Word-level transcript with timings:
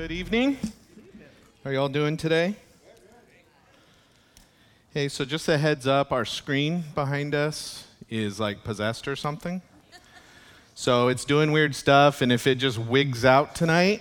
Good 0.00 0.12
evening. 0.12 0.56
How 1.62 1.68
are 1.68 1.72
y'all 1.74 1.88
doing 1.90 2.16
today? 2.16 2.54
Hey, 4.94 5.08
so 5.08 5.26
just 5.26 5.46
a 5.46 5.58
heads 5.58 5.86
up, 5.86 6.10
our 6.10 6.24
screen 6.24 6.84
behind 6.94 7.34
us 7.34 7.86
is 8.08 8.40
like 8.40 8.64
possessed 8.64 9.06
or 9.06 9.14
something. 9.14 9.60
So 10.74 11.08
it's 11.08 11.26
doing 11.26 11.52
weird 11.52 11.74
stuff, 11.74 12.22
and 12.22 12.32
if 12.32 12.46
it 12.46 12.54
just 12.54 12.78
wigs 12.78 13.26
out 13.26 13.54
tonight, 13.54 14.00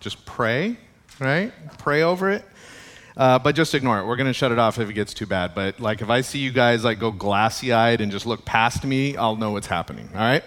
just 0.00 0.24
pray, 0.24 0.78
right? 1.18 1.52
Pray 1.76 2.00
over 2.00 2.30
it. 2.30 2.42
Uh, 3.14 3.38
but 3.38 3.54
just 3.54 3.74
ignore 3.74 3.98
it. 3.98 4.06
We're 4.06 4.16
gonna 4.16 4.32
shut 4.32 4.52
it 4.52 4.58
off 4.58 4.78
if 4.78 4.88
it 4.88 4.94
gets 4.94 5.12
too 5.12 5.26
bad. 5.26 5.54
But 5.54 5.80
like, 5.80 6.00
if 6.00 6.08
I 6.08 6.22
see 6.22 6.38
you 6.38 6.50
guys 6.50 6.82
like 6.82 6.98
go 6.98 7.12
glassy-eyed 7.12 8.00
and 8.00 8.10
just 8.10 8.24
look 8.24 8.46
past 8.46 8.84
me, 8.84 9.18
I'll 9.18 9.36
know 9.36 9.50
what's 9.50 9.66
happening. 9.66 10.08
All 10.14 10.20
right. 10.20 10.42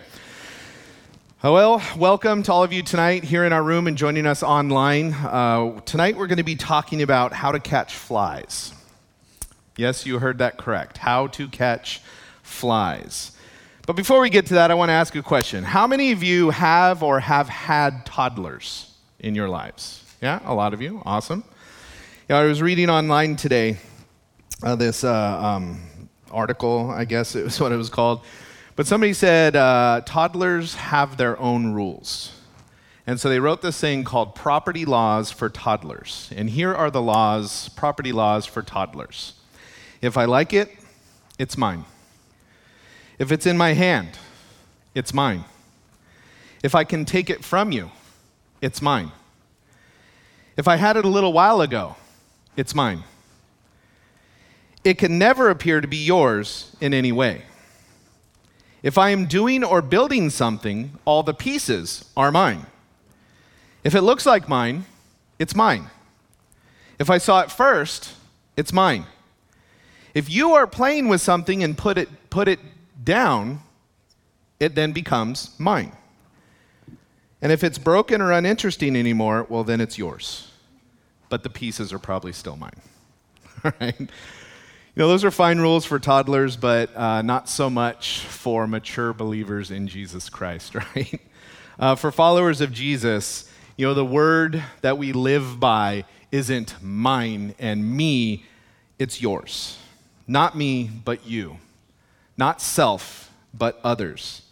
Well, 1.43 1.83
welcome 1.97 2.41
to 2.43 2.53
all 2.53 2.63
of 2.63 2.71
you 2.71 2.83
tonight 2.83 3.25
here 3.25 3.43
in 3.43 3.51
our 3.51 3.61
room 3.61 3.87
and 3.87 3.97
joining 3.97 4.25
us 4.25 4.43
online. 4.43 5.11
Uh, 5.11 5.81
tonight 5.81 6.15
we're 6.15 6.27
going 6.27 6.37
to 6.37 6.43
be 6.43 6.55
talking 6.55 7.01
about 7.01 7.33
how 7.33 7.51
to 7.51 7.59
catch 7.59 7.95
flies. 7.95 8.73
Yes, 9.75 10.05
you 10.05 10.19
heard 10.19 10.37
that 10.37 10.57
correct. 10.57 10.99
How 10.99 11.27
to 11.27 11.49
catch 11.49 12.01
flies. 12.43 13.33
But 13.85 13.97
before 13.97 14.21
we 14.21 14.29
get 14.29 14.45
to 14.47 14.53
that, 14.53 14.71
I 14.71 14.75
want 14.75 14.87
to 14.87 14.93
ask 14.93 15.17
a 15.17 15.21
question. 15.21 15.65
How 15.65 15.85
many 15.85 16.13
of 16.13 16.23
you 16.23 16.51
have 16.51 17.03
or 17.03 17.19
have 17.19 17.49
had 17.49 18.05
toddlers 18.05 18.93
in 19.19 19.35
your 19.35 19.49
lives? 19.49 20.01
Yeah, 20.21 20.39
a 20.45 20.53
lot 20.53 20.73
of 20.73 20.81
you. 20.81 21.01
Awesome. 21.05 21.43
Yeah, 22.29 22.37
I 22.37 22.45
was 22.45 22.61
reading 22.61 22.89
online 22.89 23.35
today 23.35 23.79
uh, 24.63 24.77
this 24.77 25.03
uh, 25.03 25.11
um, 25.13 25.81
article, 26.31 26.89
I 26.89 27.03
guess 27.03 27.35
it 27.35 27.43
was 27.43 27.59
what 27.59 27.73
it 27.73 27.77
was 27.77 27.89
called 27.89 28.23
but 28.75 28.87
somebody 28.87 29.13
said 29.13 29.55
uh, 29.55 30.01
toddlers 30.05 30.75
have 30.75 31.17
their 31.17 31.39
own 31.39 31.73
rules. 31.73 32.31
And 33.05 33.19
so 33.19 33.29
they 33.29 33.39
wrote 33.39 33.61
this 33.61 33.79
thing 33.79 34.03
called 34.03 34.33
Property 34.33 34.85
Laws 34.85 35.31
for 35.31 35.49
Toddlers. 35.49 36.31
And 36.35 36.49
here 36.49 36.73
are 36.73 36.89
the 36.89 37.01
laws, 37.01 37.69
property 37.69 38.13
laws 38.13 38.45
for 38.45 38.61
toddlers. 38.61 39.33
If 40.01 40.17
I 40.17 40.25
like 40.25 40.53
it, 40.53 40.71
it's 41.37 41.57
mine. 41.57 41.85
If 43.19 43.31
it's 43.31 43.45
in 43.45 43.57
my 43.57 43.73
hand, 43.73 44.17
it's 44.95 45.13
mine. 45.13 45.43
If 46.63 46.75
I 46.75 46.85
can 46.85 47.03
take 47.03 47.29
it 47.29 47.43
from 47.43 47.71
you, 47.71 47.91
it's 48.61 48.81
mine. 48.81 49.11
If 50.55 50.67
I 50.67 50.77
had 50.77 50.95
it 50.95 51.03
a 51.03 51.09
little 51.09 51.33
while 51.33 51.61
ago, 51.61 51.95
it's 52.55 52.73
mine. 52.73 53.03
It 54.83 54.97
can 54.97 55.17
never 55.17 55.49
appear 55.49 55.81
to 55.81 55.87
be 55.87 55.97
yours 55.97 56.75
in 56.79 56.93
any 56.93 57.11
way. 57.11 57.43
If 58.83 58.97
I 58.97 59.09
am 59.09 59.25
doing 59.25 59.63
or 59.63 59.81
building 59.81 60.29
something, 60.29 60.99
all 61.05 61.23
the 61.23 61.33
pieces 61.33 62.05
are 62.17 62.31
mine. 62.31 62.65
If 63.83 63.95
it 63.95 64.01
looks 64.01 64.25
like 64.25 64.49
mine, 64.49 64.85
it's 65.39 65.55
mine. 65.55 65.89
If 66.99 67.09
I 67.09 67.17
saw 67.17 67.41
it 67.41 67.51
first, 67.51 68.13
it's 68.55 68.73
mine. 68.73 69.05
If 70.13 70.29
you 70.29 70.51
are 70.51 70.67
playing 70.67 71.07
with 71.07 71.21
something 71.21 71.63
and 71.63 71.77
put 71.77 71.97
it, 71.97 72.09
put 72.29 72.47
it 72.47 72.59
down, 73.03 73.61
it 74.59 74.75
then 74.75 74.91
becomes 74.91 75.57
mine. 75.57 75.93
And 77.41 77.51
if 77.51 77.63
it's 77.63 77.77
broken 77.77 78.21
or 78.21 78.31
uninteresting 78.31 78.95
anymore, 78.95 79.45
well, 79.49 79.63
then 79.63 79.81
it's 79.81 79.97
yours. 79.97 80.51
But 81.29 81.43
the 81.43 81.49
pieces 81.49 81.91
are 81.91 81.99
probably 81.99 82.31
still 82.31 82.55
mine. 82.55 82.81
All 83.65 83.73
right? 83.81 84.09
You 84.95 85.01
know, 85.01 85.07
those 85.07 85.23
are 85.23 85.31
fine 85.31 85.57
rules 85.57 85.85
for 85.85 85.97
toddlers, 85.97 86.55
but 86.55 86.95
uh, 86.95 87.23
not 87.23 87.49
so 87.49 87.67
much 87.67 88.19
for 88.19 88.67
mature 88.67 89.11
believers 89.11 89.71
in 89.71 89.87
Jesus 89.87 90.29
Christ, 90.29 90.75
right? 90.95 91.19
Uh, 91.79 91.95
for 91.95 92.11
followers 92.11 92.61
of 92.61 92.71
Jesus, 92.71 93.49
you 93.75 93.87
know, 93.87 93.95
the 93.95 94.05
word 94.05 94.61
that 94.81 94.99
we 94.99 95.11
live 95.11 95.59
by 95.59 96.05
isn't 96.31 96.75
mine 96.79 97.55
and 97.57 97.97
me, 97.97 98.45
it's 98.99 99.19
yours. 99.19 99.79
Not 100.27 100.55
me, 100.55 100.91
but 101.03 101.25
you. 101.25 101.57
Not 102.37 102.61
self, 102.61 103.31
but 103.51 103.79
others. 103.83 104.42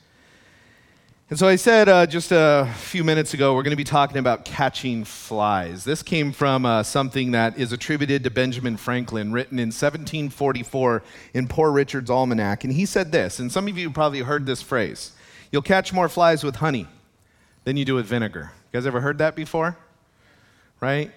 And 1.31 1.39
so 1.39 1.47
I 1.47 1.55
said 1.55 1.87
uh, 1.87 2.05
just 2.07 2.33
a 2.33 2.69
few 2.75 3.05
minutes 3.05 3.33
ago, 3.33 3.55
we're 3.55 3.63
going 3.63 3.71
to 3.71 3.77
be 3.77 3.85
talking 3.85 4.17
about 4.17 4.43
catching 4.43 5.05
flies. 5.05 5.85
This 5.85 6.03
came 6.03 6.33
from 6.33 6.65
uh, 6.65 6.83
something 6.83 7.31
that 7.31 7.57
is 7.57 7.71
attributed 7.71 8.25
to 8.25 8.29
Benjamin 8.29 8.75
Franklin, 8.75 9.31
written 9.31 9.57
in 9.57 9.67
1744 9.67 11.01
in 11.33 11.47
Poor 11.47 11.71
Richard's 11.71 12.09
Almanac. 12.09 12.65
And 12.65 12.73
he 12.73 12.85
said 12.85 13.13
this, 13.13 13.39
and 13.39 13.49
some 13.49 13.69
of 13.69 13.77
you 13.77 13.89
probably 13.91 14.19
heard 14.19 14.45
this 14.45 14.61
phrase 14.61 15.13
You'll 15.53 15.61
catch 15.61 15.93
more 15.93 16.09
flies 16.09 16.43
with 16.43 16.57
honey 16.57 16.85
than 17.63 17.77
you 17.77 17.85
do 17.85 17.95
with 17.95 18.07
vinegar. 18.07 18.51
You 18.73 18.77
guys 18.77 18.85
ever 18.85 18.99
heard 18.99 19.19
that 19.19 19.33
before? 19.33 19.77
Right? 20.81 21.11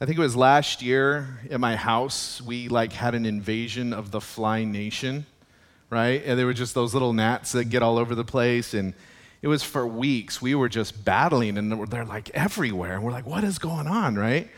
I 0.00 0.06
think 0.06 0.18
it 0.18 0.22
was 0.22 0.36
last 0.36 0.82
year 0.82 1.40
at 1.50 1.58
my 1.58 1.74
house, 1.74 2.40
we 2.40 2.68
like 2.68 2.92
had 2.92 3.16
an 3.16 3.26
invasion 3.26 3.92
of 3.92 4.12
the 4.12 4.20
fly 4.20 4.62
nation, 4.62 5.26
right? 5.90 6.22
And 6.24 6.38
there 6.38 6.46
were 6.46 6.54
just 6.54 6.76
those 6.76 6.94
little 6.94 7.12
gnats 7.12 7.50
that 7.50 7.64
get 7.64 7.82
all 7.82 7.98
over 7.98 8.14
the 8.14 8.24
place 8.24 8.72
and 8.72 8.94
it 9.42 9.48
was 9.48 9.62
for 9.62 9.86
weeks. 9.86 10.40
We 10.40 10.54
were 10.54 10.68
just 10.68 11.04
battling, 11.04 11.58
and 11.58 11.88
they're 11.90 12.04
like 12.04 12.30
everywhere. 12.30 12.94
And 12.94 13.04
we're 13.04 13.12
like, 13.12 13.26
what 13.26 13.44
is 13.44 13.58
going 13.58 13.86
on, 13.86 14.16
right? 14.16 14.48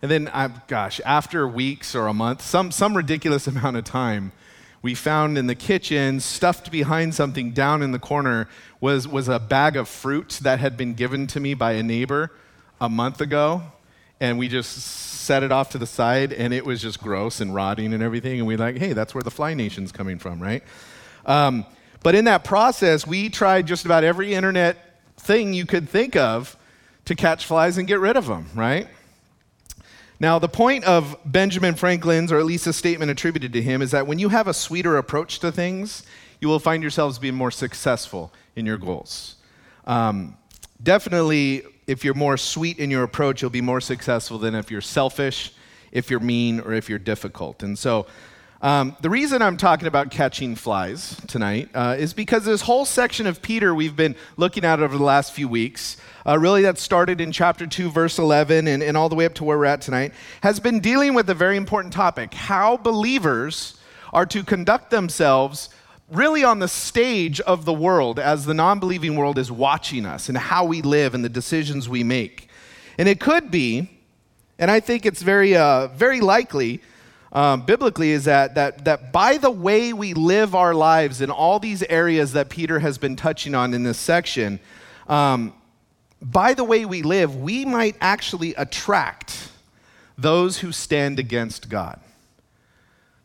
And 0.00 0.10
then, 0.10 0.28
I, 0.28 0.48
gosh, 0.68 1.00
after 1.04 1.48
weeks 1.48 1.94
or 1.94 2.06
a 2.06 2.14
month, 2.14 2.42
some, 2.42 2.70
some 2.70 2.96
ridiculous 2.96 3.46
amount 3.48 3.76
of 3.76 3.84
time, 3.84 4.32
we 4.80 4.94
found 4.94 5.36
in 5.36 5.48
the 5.48 5.56
kitchen, 5.56 6.20
stuffed 6.20 6.70
behind 6.70 7.14
something 7.14 7.50
down 7.50 7.82
in 7.82 7.90
the 7.90 7.98
corner, 7.98 8.48
was, 8.80 9.08
was 9.08 9.28
a 9.28 9.40
bag 9.40 9.76
of 9.76 9.88
fruit 9.88 10.38
that 10.42 10.60
had 10.60 10.76
been 10.76 10.94
given 10.94 11.26
to 11.28 11.40
me 11.40 11.54
by 11.54 11.72
a 11.72 11.82
neighbor 11.82 12.30
a 12.80 12.88
month 12.88 13.20
ago. 13.20 13.62
And 14.20 14.38
we 14.38 14.48
just 14.48 14.78
set 14.78 15.42
it 15.42 15.50
off 15.50 15.70
to 15.70 15.78
the 15.78 15.86
side, 15.86 16.32
and 16.32 16.54
it 16.54 16.64
was 16.64 16.80
just 16.80 17.00
gross 17.00 17.40
and 17.40 17.54
rotting 17.54 17.92
and 17.92 18.02
everything. 18.02 18.38
And 18.38 18.46
we 18.46 18.56
like, 18.56 18.78
hey, 18.78 18.92
that's 18.92 19.14
where 19.14 19.22
the 19.22 19.30
fly 19.30 19.54
nation's 19.54 19.90
coming 19.90 20.18
from, 20.18 20.40
right? 20.40 20.62
Um, 21.26 21.66
but 22.02 22.14
in 22.14 22.24
that 22.26 22.44
process, 22.44 23.06
we 23.06 23.28
tried 23.28 23.66
just 23.66 23.84
about 23.84 24.04
every 24.04 24.34
internet 24.34 25.00
thing 25.16 25.52
you 25.52 25.66
could 25.66 25.88
think 25.88 26.16
of 26.16 26.56
to 27.04 27.14
catch 27.14 27.46
flies 27.46 27.78
and 27.78 27.88
get 27.88 28.00
rid 28.00 28.16
of 28.16 28.26
them, 28.26 28.46
right? 28.54 28.88
Now, 30.20 30.38
the 30.38 30.48
point 30.48 30.84
of 30.84 31.16
Benjamin 31.24 31.74
Franklin's, 31.74 32.32
or 32.32 32.38
at 32.38 32.44
least 32.44 32.66
a 32.66 32.72
statement 32.72 33.10
attributed 33.10 33.52
to 33.52 33.62
him, 33.62 33.82
is 33.82 33.92
that 33.92 34.06
when 34.06 34.18
you 34.18 34.30
have 34.30 34.48
a 34.48 34.54
sweeter 34.54 34.96
approach 34.96 35.38
to 35.40 35.52
things, 35.52 36.02
you 36.40 36.48
will 36.48 36.58
find 36.58 36.82
yourselves 36.82 37.18
being 37.18 37.34
more 37.34 37.50
successful 37.50 38.32
in 38.56 38.66
your 38.66 38.78
goals. 38.78 39.36
Um, 39.86 40.36
definitely, 40.82 41.62
if 41.86 42.04
you're 42.04 42.14
more 42.14 42.36
sweet 42.36 42.78
in 42.78 42.90
your 42.90 43.04
approach, 43.04 43.42
you'll 43.42 43.50
be 43.50 43.60
more 43.60 43.80
successful 43.80 44.38
than 44.38 44.54
if 44.54 44.70
you're 44.70 44.80
selfish, 44.80 45.52
if 45.92 46.10
you're 46.10 46.20
mean, 46.20 46.60
or 46.60 46.72
if 46.72 46.88
you're 46.88 46.98
difficult. 46.98 47.62
And 47.62 47.78
so, 47.78 48.06
um, 48.60 48.96
the 49.00 49.08
reason 49.08 49.40
I'm 49.40 49.56
talking 49.56 49.86
about 49.86 50.10
catching 50.10 50.56
flies 50.56 51.16
tonight 51.28 51.68
uh, 51.74 51.94
is 51.96 52.12
because 52.12 52.44
this 52.44 52.62
whole 52.62 52.84
section 52.84 53.28
of 53.28 53.40
Peter 53.40 53.72
we've 53.72 53.94
been 53.94 54.16
looking 54.36 54.64
at 54.64 54.80
over 54.80 54.98
the 54.98 55.04
last 55.04 55.32
few 55.32 55.46
weeks, 55.48 55.96
uh, 56.26 56.36
really 56.36 56.62
that 56.62 56.76
started 56.76 57.20
in 57.20 57.30
chapter 57.30 57.68
2, 57.68 57.88
verse 57.90 58.18
11, 58.18 58.66
and, 58.66 58.82
and 58.82 58.96
all 58.96 59.08
the 59.08 59.14
way 59.14 59.26
up 59.26 59.34
to 59.34 59.44
where 59.44 59.56
we're 59.56 59.64
at 59.64 59.80
tonight, 59.80 60.12
has 60.42 60.58
been 60.58 60.80
dealing 60.80 61.14
with 61.14 61.30
a 61.30 61.34
very 61.34 61.56
important 61.56 61.92
topic 61.92 62.34
how 62.34 62.76
believers 62.76 63.78
are 64.12 64.26
to 64.26 64.42
conduct 64.42 64.90
themselves 64.90 65.68
really 66.10 66.42
on 66.42 66.58
the 66.58 66.68
stage 66.68 67.40
of 67.42 67.64
the 67.64 67.72
world 67.72 68.18
as 68.18 68.44
the 68.44 68.54
non 68.54 68.80
believing 68.80 69.14
world 69.14 69.38
is 69.38 69.52
watching 69.52 70.04
us 70.04 70.28
and 70.28 70.36
how 70.36 70.64
we 70.64 70.82
live 70.82 71.14
and 71.14 71.24
the 71.24 71.28
decisions 71.28 71.88
we 71.88 72.02
make. 72.02 72.48
And 72.98 73.08
it 73.08 73.20
could 73.20 73.52
be, 73.52 73.88
and 74.58 74.68
I 74.68 74.80
think 74.80 75.06
it's 75.06 75.22
very, 75.22 75.56
uh, 75.56 75.86
very 75.88 76.20
likely 76.20 76.80
um, 77.32 77.62
biblically 77.62 78.10
is 78.10 78.24
that, 78.24 78.54
that, 78.54 78.84
that 78.84 79.12
by 79.12 79.36
the 79.36 79.50
way 79.50 79.92
we 79.92 80.14
live 80.14 80.54
our 80.54 80.74
lives 80.74 81.20
in 81.20 81.30
all 81.30 81.58
these 81.58 81.82
areas 81.84 82.32
that 82.32 82.48
Peter 82.48 82.78
has 82.78 82.96
been 82.98 83.16
touching 83.16 83.54
on 83.54 83.74
in 83.74 83.82
this 83.82 83.98
section, 83.98 84.60
um, 85.08 85.52
by 86.20 86.54
the 86.54 86.64
way 86.64 86.84
we 86.84 87.02
live, 87.02 87.36
we 87.36 87.64
might 87.64 87.96
actually 88.00 88.54
attract 88.54 89.50
those 90.16 90.58
who 90.58 90.72
stand 90.72 91.18
against 91.18 91.68
God, 91.68 92.00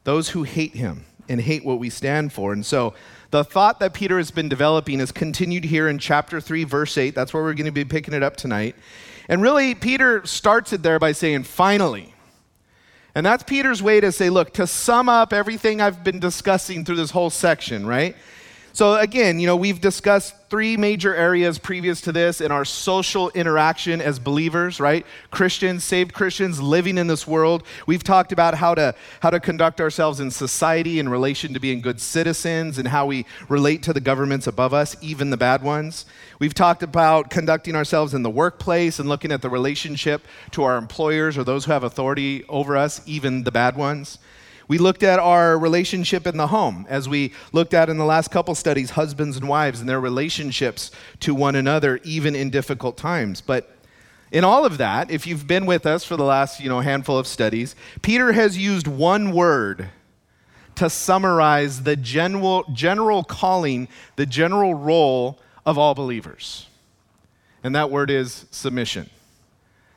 those 0.03 0.29
who 0.29 0.43
hate 0.43 0.75
Him 0.75 1.05
and 1.27 1.41
hate 1.41 1.65
what 1.65 1.79
we 1.79 1.89
stand 1.89 2.33
for. 2.33 2.53
And 2.53 2.65
so, 2.65 2.93
the 3.31 3.43
thought 3.43 3.79
that 3.79 3.95
Peter 3.95 4.17
has 4.17 4.29
been 4.29 4.47
developing 4.47 4.99
is 4.99 5.11
continued 5.11 5.63
here 5.63 5.87
in 5.87 5.97
chapter 5.97 6.39
3, 6.39 6.65
verse 6.65 6.95
8. 6.99 7.15
That's 7.15 7.33
where 7.33 7.41
we're 7.41 7.55
going 7.55 7.65
to 7.65 7.71
be 7.71 7.83
picking 7.83 8.13
it 8.13 8.21
up 8.21 8.35
tonight. 8.35 8.75
And 9.27 9.41
really, 9.41 9.73
Peter 9.73 10.23
starts 10.27 10.71
it 10.71 10.83
there 10.83 10.99
by 10.99 11.13
saying, 11.13 11.43
finally. 11.43 12.12
And 13.15 13.25
that's 13.25 13.43
Peter's 13.43 13.83
way 13.83 14.01
to 14.01 14.11
say, 14.11 14.29
look, 14.29 14.53
to 14.53 14.65
sum 14.65 15.07
up 15.07 15.33
everything 15.33 15.81
I've 15.81 16.03
been 16.03 16.19
discussing 16.19 16.83
through 16.83 16.95
this 16.95 17.11
whole 17.11 17.29
section, 17.29 17.85
right? 17.85 18.15
So, 18.75 18.95
again, 18.95 19.39
you 19.39 19.45
know, 19.45 19.55
we've 19.55 19.79
discussed 19.79 20.33
three 20.49 20.77
major 20.77 21.13
areas 21.13 21.59
previous 21.59 22.01
to 22.01 22.11
this 22.11 22.41
in 22.41 22.51
our 22.51 22.65
social 22.65 23.29
interaction 23.29 24.01
as 24.01 24.17
believers, 24.17 24.79
right? 24.79 25.05
Christians, 25.29 25.83
saved 25.83 26.11
Christians 26.15 26.59
living 26.59 26.97
in 26.97 27.05
this 27.05 27.27
world. 27.27 27.65
We've 27.85 28.03
talked 28.03 28.31
about 28.31 28.55
how 28.55 28.73
to, 28.73 28.95
how 29.19 29.29
to 29.29 29.39
conduct 29.39 29.79
ourselves 29.79 30.19
in 30.19 30.31
society 30.31 30.97
in 30.97 31.07
relation 31.07 31.53
to 31.53 31.59
being 31.59 31.81
good 31.81 32.01
citizens 32.01 32.79
and 32.79 32.87
how 32.87 33.05
we 33.05 33.27
relate 33.47 33.83
to 33.83 33.93
the 33.93 34.01
governments 34.01 34.47
above 34.47 34.73
us, 34.73 34.95
even 35.01 35.29
the 35.29 35.37
bad 35.37 35.61
ones. 35.61 36.07
We've 36.39 36.55
talked 36.55 36.81
about 36.81 37.29
conducting 37.29 37.75
ourselves 37.75 38.15
in 38.15 38.23
the 38.23 38.31
workplace 38.31 38.97
and 38.97 39.07
looking 39.07 39.31
at 39.31 39.43
the 39.43 39.51
relationship 39.51 40.23
to 40.49 40.63
our 40.63 40.77
employers 40.77 41.37
or 41.37 41.43
those 41.43 41.65
who 41.65 41.73
have 41.73 41.83
authority 41.83 42.43
over 42.49 42.75
us, 42.75 43.01
even 43.05 43.43
the 43.43 43.51
bad 43.51 43.77
ones. 43.77 44.17
We 44.67 44.77
looked 44.77 45.03
at 45.03 45.19
our 45.19 45.57
relationship 45.57 46.25
in 46.25 46.37
the 46.37 46.47
home, 46.47 46.85
as 46.89 47.09
we 47.09 47.33
looked 47.51 47.73
at 47.73 47.89
in 47.89 47.97
the 47.97 48.05
last 48.05 48.31
couple 48.31 48.55
studies, 48.55 48.91
husbands 48.91 49.37
and 49.37 49.47
wives 49.47 49.79
and 49.79 49.89
their 49.89 49.99
relationships 49.99 50.91
to 51.21 51.35
one 51.35 51.55
another, 51.55 51.99
even 52.03 52.35
in 52.35 52.49
difficult 52.49 52.97
times. 52.97 53.41
But 53.41 53.75
in 54.31 54.43
all 54.43 54.65
of 54.65 54.77
that, 54.77 55.11
if 55.11 55.27
you've 55.27 55.47
been 55.47 55.65
with 55.65 55.85
us 55.85 56.03
for 56.03 56.17
the 56.17 56.23
last 56.23 56.59
you 56.59 56.69
know, 56.69 56.79
handful 56.79 57.17
of 57.17 57.27
studies, 57.27 57.75
Peter 58.01 58.31
has 58.31 58.57
used 58.57 58.87
one 58.87 59.31
word 59.31 59.89
to 60.75 60.89
summarize 60.89 61.83
the 61.83 61.95
general, 61.95 62.65
general 62.73 63.23
calling, 63.23 63.87
the 64.15 64.25
general 64.25 64.73
role 64.73 65.39
of 65.65 65.77
all 65.77 65.93
believers. 65.93 66.67
And 67.63 67.75
that 67.75 67.91
word 67.91 68.09
is 68.09 68.45
submission. 68.51 69.09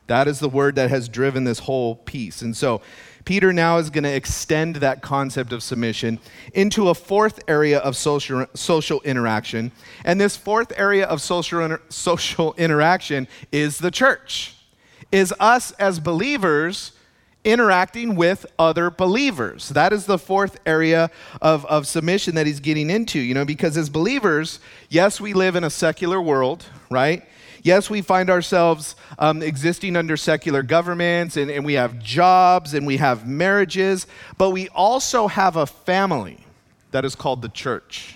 That 0.07 0.27
is 0.27 0.39
the 0.39 0.49
word 0.49 0.75
that 0.75 0.89
has 0.89 1.09
driven 1.09 1.43
this 1.43 1.59
whole 1.59 1.95
piece. 1.95 2.41
And 2.41 2.55
so 2.55 2.81
Peter 3.27 3.51
now 3.51 3.77
is 3.77 3.89
going 3.89 4.05
to 4.05 4.15
extend 4.15 4.77
that 4.77 5.01
concept 5.01 5.51
of 5.51 5.61
submission 5.61 6.17
into 6.53 6.87
a 6.87 6.93
fourth 6.93 7.41
area 7.49 7.77
of 7.79 7.97
social, 7.97 8.45
social 8.53 9.01
interaction. 9.01 9.69
And 10.05 10.21
this 10.21 10.37
fourth 10.37 10.71
area 10.77 11.05
of 11.05 11.21
social, 11.21 11.59
inter, 11.59 11.81
social 11.89 12.53
interaction 12.53 13.27
is 13.51 13.79
the 13.79 13.91
church, 13.91 14.55
is 15.11 15.33
us 15.41 15.71
as 15.73 15.99
believers 15.99 16.93
interacting 17.43 18.15
with 18.15 18.45
other 18.57 18.89
believers. 18.89 19.67
That 19.69 19.91
is 19.91 20.05
the 20.05 20.17
fourth 20.17 20.57
area 20.65 21.11
of, 21.41 21.65
of 21.65 21.85
submission 21.85 22.35
that 22.35 22.47
he's 22.47 22.61
getting 22.61 22.89
into, 22.89 23.19
you 23.19 23.33
know, 23.33 23.43
because 23.43 23.75
as 23.75 23.89
believers, 23.89 24.61
yes, 24.87 25.19
we 25.19 25.33
live 25.33 25.57
in 25.57 25.65
a 25.65 25.69
secular 25.69 26.21
world, 26.21 26.65
right? 26.89 27.27
Yes, 27.67 27.89
we 27.89 28.01
find 28.01 28.29
ourselves 28.29 28.95
um, 29.19 29.43
existing 29.43 29.97
under 29.97 30.15
secular 30.15 30.63
governments 30.63 31.35
and, 31.35 31.51
and 31.51 31.65
we 31.65 31.73
have 31.73 31.99
jobs 31.99 32.73
and 32.73 32.87
we 32.87 32.95
have 32.95 33.27
marriages, 33.27 34.07
but 34.37 34.51
we 34.51 34.69
also 34.69 35.27
have 35.27 35.57
a 35.57 35.65
family 35.65 36.45
that 36.91 37.03
is 37.03 37.13
called 37.13 37.41
the 37.41 37.49
church. 37.49 38.15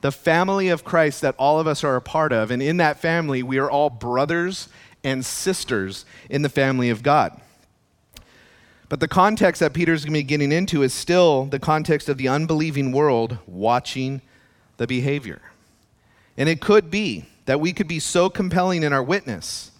The 0.00 0.12
family 0.12 0.68
of 0.68 0.84
Christ 0.84 1.22
that 1.22 1.34
all 1.40 1.58
of 1.58 1.66
us 1.66 1.82
are 1.82 1.96
a 1.96 2.00
part 2.00 2.32
of. 2.32 2.52
And 2.52 2.62
in 2.62 2.76
that 2.76 3.00
family, 3.00 3.42
we 3.42 3.58
are 3.58 3.68
all 3.68 3.90
brothers 3.90 4.68
and 5.02 5.26
sisters 5.26 6.04
in 6.28 6.42
the 6.42 6.48
family 6.48 6.88
of 6.88 7.02
God. 7.02 7.36
But 8.88 9.00
the 9.00 9.08
context 9.08 9.58
that 9.58 9.72
Peter's 9.72 10.04
going 10.04 10.14
to 10.14 10.20
be 10.20 10.22
getting 10.22 10.52
into 10.52 10.84
is 10.84 10.94
still 10.94 11.46
the 11.46 11.58
context 11.58 12.08
of 12.08 12.16
the 12.16 12.28
unbelieving 12.28 12.92
world 12.92 13.38
watching 13.48 14.22
the 14.76 14.86
behavior. 14.86 15.42
And 16.36 16.48
it 16.48 16.60
could 16.60 16.92
be 16.92 17.24
that 17.46 17.60
we 17.60 17.72
could 17.72 17.88
be 17.88 17.98
so 17.98 18.30
compelling 18.30 18.82
in 18.82 18.92
our 18.92 19.02
witness 19.02 19.70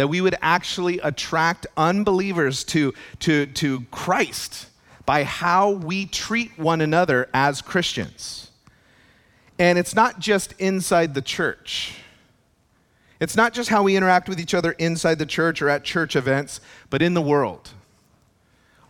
that 0.00 0.08
we 0.08 0.22
would 0.22 0.34
actually 0.40 0.98
attract 1.00 1.66
unbelievers 1.76 2.64
to, 2.64 2.94
to, 3.18 3.44
to 3.44 3.82
Christ 3.90 4.66
by 5.04 5.24
how 5.24 5.72
we 5.72 6.06
treat 6.06 6.58
one 6.58 6.80
another 6.80 7.28
as 7.34 7.60
Christians. 7.60 8.50
And 9.58 9.78
it's 9.78 9.94
not 9.94 10.18
just 10.18 10.54
inside 10.58 11.12
the 11.12 11.20
church. 11.20 11.96
It's 13.20 13.36
not 13.36 13.52
just 13.52 13.68
how 13.68 13.82
we 13.82 13.94
interact 13.94 14.26
with 14.26 14.40
each 14.40 14.54
other 14.54 14.72
inside 14.72 15.18
the 15.18 15.26
church 15.26 15.60
or 15.60 15.68
at 15.68 15.84
church 15.84 16.16
events, 16.16 16.62
but 16.88 17.02
in 17.02 17.12
the 17.12 17.20
world, 17.20 17.68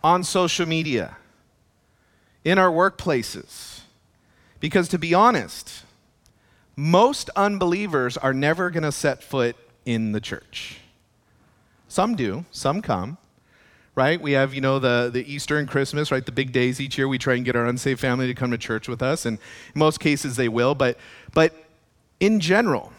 on 0.01 0.23
social 0.23 0.65
media, 0.65 1.17
in 2.45 2.57
our 2.57 2.71
workplaces. 2.71 3.81
Because 4.61 4.87
to 4.87 4.97
be 4.97 5.13
honest, 5.13 5.83
most 6.75 7.29
unbelievers 7.35 8.17
are 8.17 8.33
never 8.33 8.69
going 8.69 8.83
to 8.83 8.91
set 8.91 9.23
foot 9.23 9.55
in 9.85 10.11
the 10.11 10.21
church. 10.21 10.77
Some 11.87 12.15
do, 12.15 12.45
some 12.51 12.81
come, 12.81 13.17
right? 13.95 14.19
We 14.21 14.31
have, 14.31 14.53
you 14.53 14.61
know, 14.61 14.79
the, 14.79 15.09
the 15.11 15.29
Easter 15.31 15.57
and 15.57 15.67
Christmas, 15.67 16.11
right? 16.11 16.25
The 16.25 16.31
big 16.31 16.53
days 16.53 16.79
each 16.79 16.97
year. 16.97 17.07
We 17.07 17.17
try 17.17 17.35
and 17.35 17.43
get 17.43 17.55
our 17.55 17.65
unsaved 17.65 17.99
family 17.99 18.27
to 18.27 18.33
come 18.33 18.51
to 18.51 18.57
church 18.57 18.87
with 18.87 19.01
us, 19.01 19.25
and 19.25 19.37
in 19.75 19.79
most 19.79 19.99
cases 19.99 20.37
they 20.37 20.47
will, 20.47 20.73
but, 20.73 20.97
but 21.33 21.53
in 22.19 22.39
general, 22.39 22.93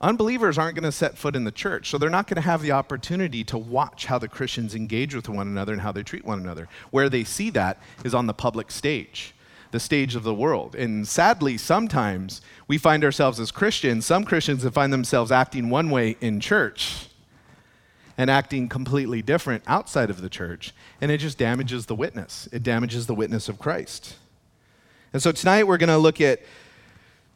unbelievers 0.00 0.58
aren't 0.58 0.74
going 0.74 0.82
to 0.84 0.92
set 0.92 1.16
foot 1.16 1.36
in 1.36 1.44
the 1.44 1.52
church, 1.52 1.90
so 1.90 1.98
they're 1.98 2.10
not 2.10 2.26
going 2.26 2.36
to 2.36 2.40
have 2.40 2.62
the 2.62 2.72
opportunity 2.72 3.44
to 3.44 3.56
watch 3.56 4.06
how 4.06 4.18
the 4.18 4.28
Christians 4.28 4.74
engage 4.74 5.14
with 5.14 5.28
one 5.28 5.46
another 5.46 5.72
and 5.72 5.82
how 5.82 5.92
they 5.92 6.02
treat 6.02 6.24
one 6.24 6.40
another. 6.40 6.68
Where 6.90 7.08
they 7.08 7.22
see 7.22 7.50
that 7.50 7.80
is 8.04 8.14
on 8.14 8.26
the 8.26 8.34
public 8.34 8.72
stage 8.72 9.32
the 9.76 9.80
stage 9.80 10.16
of 10.16 10.22
the 10.22 10.32
world. 10.32 10.74
And 10.74 11.06
sadly, 11.06 11.58
sometimes 11.58 12.40
we 12.66 12.78
find 12.78 13.04
ourselves 13.04 13.38
as 13.38 13.50
Christians, 13.50 14.06
some 14.06 14.24
Christians 14.24 14.62
that 14.62 14.72
find 14.72 14.90
themselves 14.90 15.30
acting 15.30 15.68
one 15.68 15.90
way 15.90 16.16
in 16.22 16.40
church 16.40 17.08
and 18.16 18.30
acting 18.30 18.70
completely 18.70 19.20
different 19.20 19.62
outside 19.66 20.08
of 20.08 20.22
the 20.22 20.30
church. 20.30 20.72
And 21.02 21.10
it 21.10 21.18
just 21.18 21.36
damages 21.36 21.84
the 21.84 21.94
witness, 21.94 22.48
it 22.52 22.62
damages 22.62 23.06
the 23.06 23.14
witness 23.14 23.50
of 23.50 23.58
Christ. 23.58 24.16
And 25.12 25.22
so 25.22 25.30
tonight 25.30 25.64
we're 25.64 25.76
going 25.76 25.90
to 25.90 25.98
look 25.98 26.22
at 26.22 26.40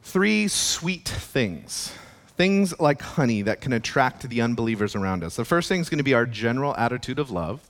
three 0.02 0.48
sweet 0.48 1.06
things. 1.06 1.92
Things 2.38 2.80
like 2.80 3.02
honey 3.02 3.42
that 3.42 3.60
can 3.60 3.74
attract 3.74 4.26
the 4.30 4.40
unbelievers 4.40 4.94
around 4.94 5.24
us. 5.24 5.36
The 5.36 5.44
first 5.44 5.68
thing 5.68 5.82
is 5.82 5.90
going 5.90 5.98
to 5.98 6.04
be 6.04 6.14
our 6.14 6.24
general 6.24 6.74
attitude 6.74 7.18
of 7.18 7.30
love. 7.30 7.60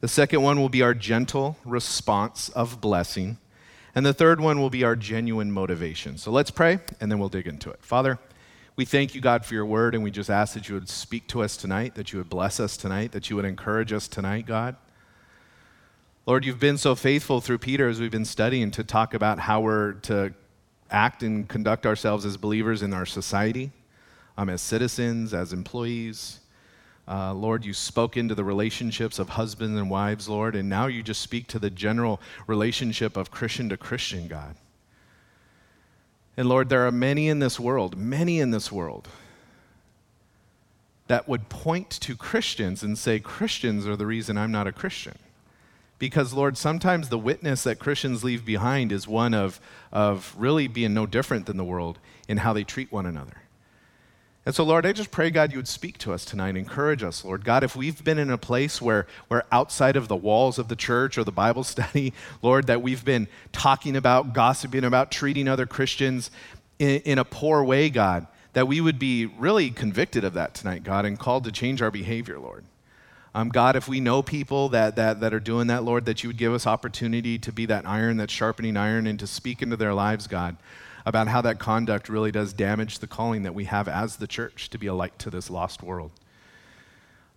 The 0.00 0.06
second 0.06 0.42
one 0.42 0.60
will 0.60 0.68
be 0.68 0.82
our 0.82 0.94
gentle 0.94 1.56
response 1.64 2.48
of 2.50 2.80
blessing. 2.80 3.38
And 3.94 4.06
the 4.06 4.14
third 4.14 4.40
one 4.40 4.60
will 4.60 4.70
be 4.70 4.84
our 4.84 4.96
genuine 4.96 5.52
motivation. 5.52 6.16
So 6.16 6.30
let's 6.30 6.50
pray, 6.50 6.78
and 7.00 7.10
then 7.10 7.18
we'll 7.18 7.28
dig 7.28 7.46
into 7.46 7.70
it. 7.70 7.82
Father, 7.82 8.18
we 8.74 8.86
thank 8.86 9.14
you, 9.14 9.20
God, 9.20 9.44
for 9.44 9.52
your 9.52 9.66
word, 9.66 9.94
and 9.94 10.02
we 10.02 10.10
just 10.10 10.30
ask 10.30 10.54
that 10.54 10.68
you 10.68 10.74
would 10.74 10.88
speak 10.88 11.26
to 11.28 11.42
us 11.42 11.58
tonight, 11.58 11.94
that 11.96 12.12
you 12.12 12.18
would 12.18 12.30
bless 12.30 12.58
us 12.58 12.76
tonight, 12.76 13.12
that 13.12 13.28
you 13.28 13.36
would 13.36 13.44
encourage 13.44 13.92
us 13.92 14.08
tonight, 14.08 14.46
God. 14.46 14.76
Lord, 16.24 16.46
you've 16.46 16.60
been 16.60 16.78
so 16.78 16.94
faithful 16.94 17.40
through 17.40 17.58
Peter 17.58 17.88
as 17.88 18.00
we've 18.00 18.10
been 18.10 18.24
studying 18.24 18.70
to 18.70 18.84
talk 18.84 19.12
about 19.12 19.40
how 19.40 19.60
we're 19.60 19.94
to 19.94 20.32
act 20.90 21.22
and 21.22 21.48
conduct 21.48 21.84
ourselves 21.84 22.24
as 22.24 22.36
believers 22.36 22.80
in 22.80 22.94
our 22.94 23.04
society, 23.04 23.72
um, 24.38 24.48
as 24.48 24.62
citizens, 24.62 25.34
as 25.34 25.52
employees. 25.52 26.38
Uh, 27.06 27.34
Lord, 27.34 27.64
you 27.64 27.74
spoke 27.74 28.16
into 28.16 28.34
the 28.34 28.44
relationships 28.44 29.18
of 29.18 29.30
husbands 29.30 29.78
and 29.78 29.90
wives, 29.90 30.28
Lord, 30.28 30.54
and 30.54 30.68
now 30.68 30.86
you 30.86 31.02
just 31.02 31.20
speak 31.20 31.48
to 31.48 31.58
the 31.58 31.70
general 31.70 32.20
relationship 32.46 33.16
of 33.16 33.30
Christian 33.30 33.68
to 33.70 33.76
Christian, 33.76 34.28
God. 34.28 34.54
And 36.36 36.48
Lord, 36.48 36.68
there 36.68 36.86
are 36.86 36.92
many 36.92 37.28
in 37.28 37.40
this 37.40 37.58
world, 37.58 37.96
many 37.96 38.40
in 38.40 38.52
this 38.52 38.70
world, 38.70 39.08
that 41.08 41.28
would 41.28 41.48
point 41.48 41.90
to 41.90 42.16
Christians 42.16 42.82
and 42.82 42.96
say, 42.96 43.18
Christians 43.18 43.86
are 43.86 43.96
the 43.96 44.06
reason 44.06 44.38
I'm 44.38 44.52
not 44.52 44.66
a 44.66 44.72
Christian. 44.72 45.18
Because, 45.98 46.32
Lord, 46.32 46.56
sometimes 46.56 47.10
the 47.10 47.18
witness 47.18 47.62
that 47.64 47.78
Christians 47.78 48.24
leave 48.24 48.44
behind 48.44 48.92
is 48.92 49.06
one 49.06 49.34
of, 49.34 49.60
of 49.92 50.34
really 50.38 50.68
being 50.68 50.94
no 50.94 51.06
different 51.06 51.46
than 51.46 51.56
the 51.56 51.64
world 51.64 51.98
in 52.28 52.38
how 52.38 52.52
they 52.52 52.64
treat 52.64 52.90
one 52.90 53.06
another. 53.06 53.41
And 54.44 54.54
so, 54.54 54.64
Lord, 54.64 54.84
I 54.84 54.92
just 54.92 55.12
pray, 55.12 55.30
God, 55.30 55.52
you 55.52 55.58
would 55.58 55.68
speak 55.68 55.98
to 55.98 56.12
us 56.12 56.24
tonight, 56.24 56.56
encourage 56.56 57.04
us, 57.04 57.24
Lord. 57.24 57.44
God, 57.44 57.62
if 57.62 57.76
we've 57.76 58.02
been 58.02 58.18
in 58.18 58.28
a 58.28 58.38
place 58.38 58.82
where, 58.82 59.06
where 59.28 59.44
outside 59.52 59.94
of 59.94 60.08
the 60.08 60.16
walls 60.16 60.58
of 60.58 60.66
the 60.66 60.74
church 60.74 61.16
or 61.16 61.22
the 61.22 61.30
Bible 61.30 61.62
study, 61.64 62.12
Lord, 62.42 62.66
that 62.66 62.82
we've 62.82 63.04
been 63.04 63.28
talking 63.52 63.94
about, 63.94 64.32
gossiping 64.32 64.84
about, 64.84 65.12
treating 65.12 65.46
other 65.46 65.66
Christians 65.66 66.30
in, 66.80 67.00
in 67.02 67.18
a 67.18 67.24
poor 67.24 67.62
way, 67.62 67.88
God, 67.88 68.26
that 68.52 68.66
we 68.66 68.80
would 68.80 68.98
be 68.98 69.26
really 69.26 69.70
convicted 69.70 70.24
of 70.24 70.34
that 70.34 70.54
tonight, 70.54 70.82
God, 70.82 71.04
and 71.04 71.18
called 71.18 71.44
to 71.44 71.52
change 71.52 71.80
our 71.80 71.92
behavior, 71.92 72.38
Lord. 72.40 72.64
Um, 73.34 73.48
God, 73.48 73.76
if 73.76 73.88
we 73.88 74.00
know 74.00 74.22
people 74.22 74.70
that, 74.70 74.96
that, 74.96 75.20
that 75.20 75.32
are 75.32 75.40
doing 75.40 75.68
that, 75.68 75.84
Lord, 75.84 76.04
that 76.04 76.22
you 76.22 76.28
would 76.28 76.36
give 76.36 76.52
us 76.52 76.66
opportunity 76.66 77.38
to 77.38 77.52
be 77.52 77.64
that 77.66 77.86
iron 77.86 78.16
that's 78.16 78.32
sharpening 78.32 78.76
iron 78.76 79.06
and 79.06 79.18
to 79.20 79.26
speak 79.26 79.62
into 79.62 79.76
their 79.76 79.94
lives, 79.94 80.26
God 80.26 80.56
about 81.04 81.28
how 81.28 81.40
that 81.42 81.58
conduct 81.58 82.08
really 82.08 82.30
does 82.30 82.52
damage 82.52 82.98
the 82.98 83.06
calling 83.06 83.42
that 83.42 83.54
we 83.54 83.64
have 83.64 83.88
as 83.88 84.16
the 84.16 84.26
church 84.26 84.70
to 84.70 84.78
be 84.78 84.86
a 84.86 84.94
light 84.94 85.18
to 85.18 85.30
this 85.30 85.50
lost 85.50 85.82
world. 85.82 86.12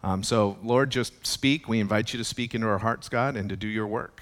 Um, 0.04 0.22
so, 0.22 0.58
Lord, 0.64 0.92
just 0.92 1.26
speak. 1.26 1.68
We 1.68 1.80
invite 1.80 2.14
you 2.14 2.20
to 2.20 2.24
speak 2.24 2.54
into 2.54 2.68
our 2.68 2.78
hearts, 2.78 3.10
God, 3.10 3.36
and 3.36 3.50
to 3.50 3.56
do 3.56 3.68
your 3.68 3.88
work. 3.88 4.22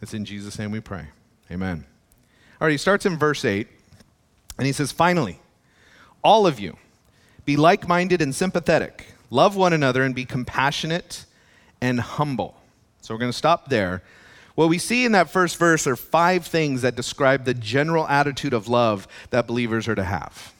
It's 0.00 0.14
in 0.14 0.24
Jesus' 0.24 0.58
name 0.58 0.70
we 0.70 0.80
pray. 0.80 1.08
Amen. 1.50 1.84
All 2.58 2.66
right, 2.66 2.72
he 2.72 2.78
starts 2.78 3.04
in 3.04 3.18
verse 3.18 3.44
8, 3.44 3.68
and 4.56 4.66
he 4.66 4.72
says, 4.72 4.90
Finally, 4.90 5.40
all 6.24 6.46
of 6.46 6.58
you, 6.58 6.78
be 7.44 7.56
like 7.56 7.86
minded 7.86 8.22
and 8.22 8.34
sympathetic, 8.34 9.08
love 9.28 9.56
one 9.56 9.74
another, 9.74 10.04
and 10.04 10.14
be 10.14 10.24
compassionate 10.24 11.26
and 11.82 12.00
humble. 12.00 12.56
So, 13.02 13.12
we're 13.12 13.20
going 13.20 13.32
to 13.32 13.36
stop 13.36 13.68
there. 13.68 14.02
What 14.54 14.68
we 14.68 14.78
see 14.78 15.04
in 15.04 15.12
that 15.12 15.30
first 15.30 15.56
verse 15.56 15.86
are 15.86 15.96
five 15.96 16.46
things 16.46 16.82
that 16.82 16.94
describe 16.94 17.44
the 17.44 17.54
general 17.54 18.06
attitude 18.06 18.52
of 18.52 18.68
love 18.68 19.08
that 19.30 19.46
believers 19.46 19.88
are 19.88 19.94
to 19.94 20.04
have. 20.04 20.52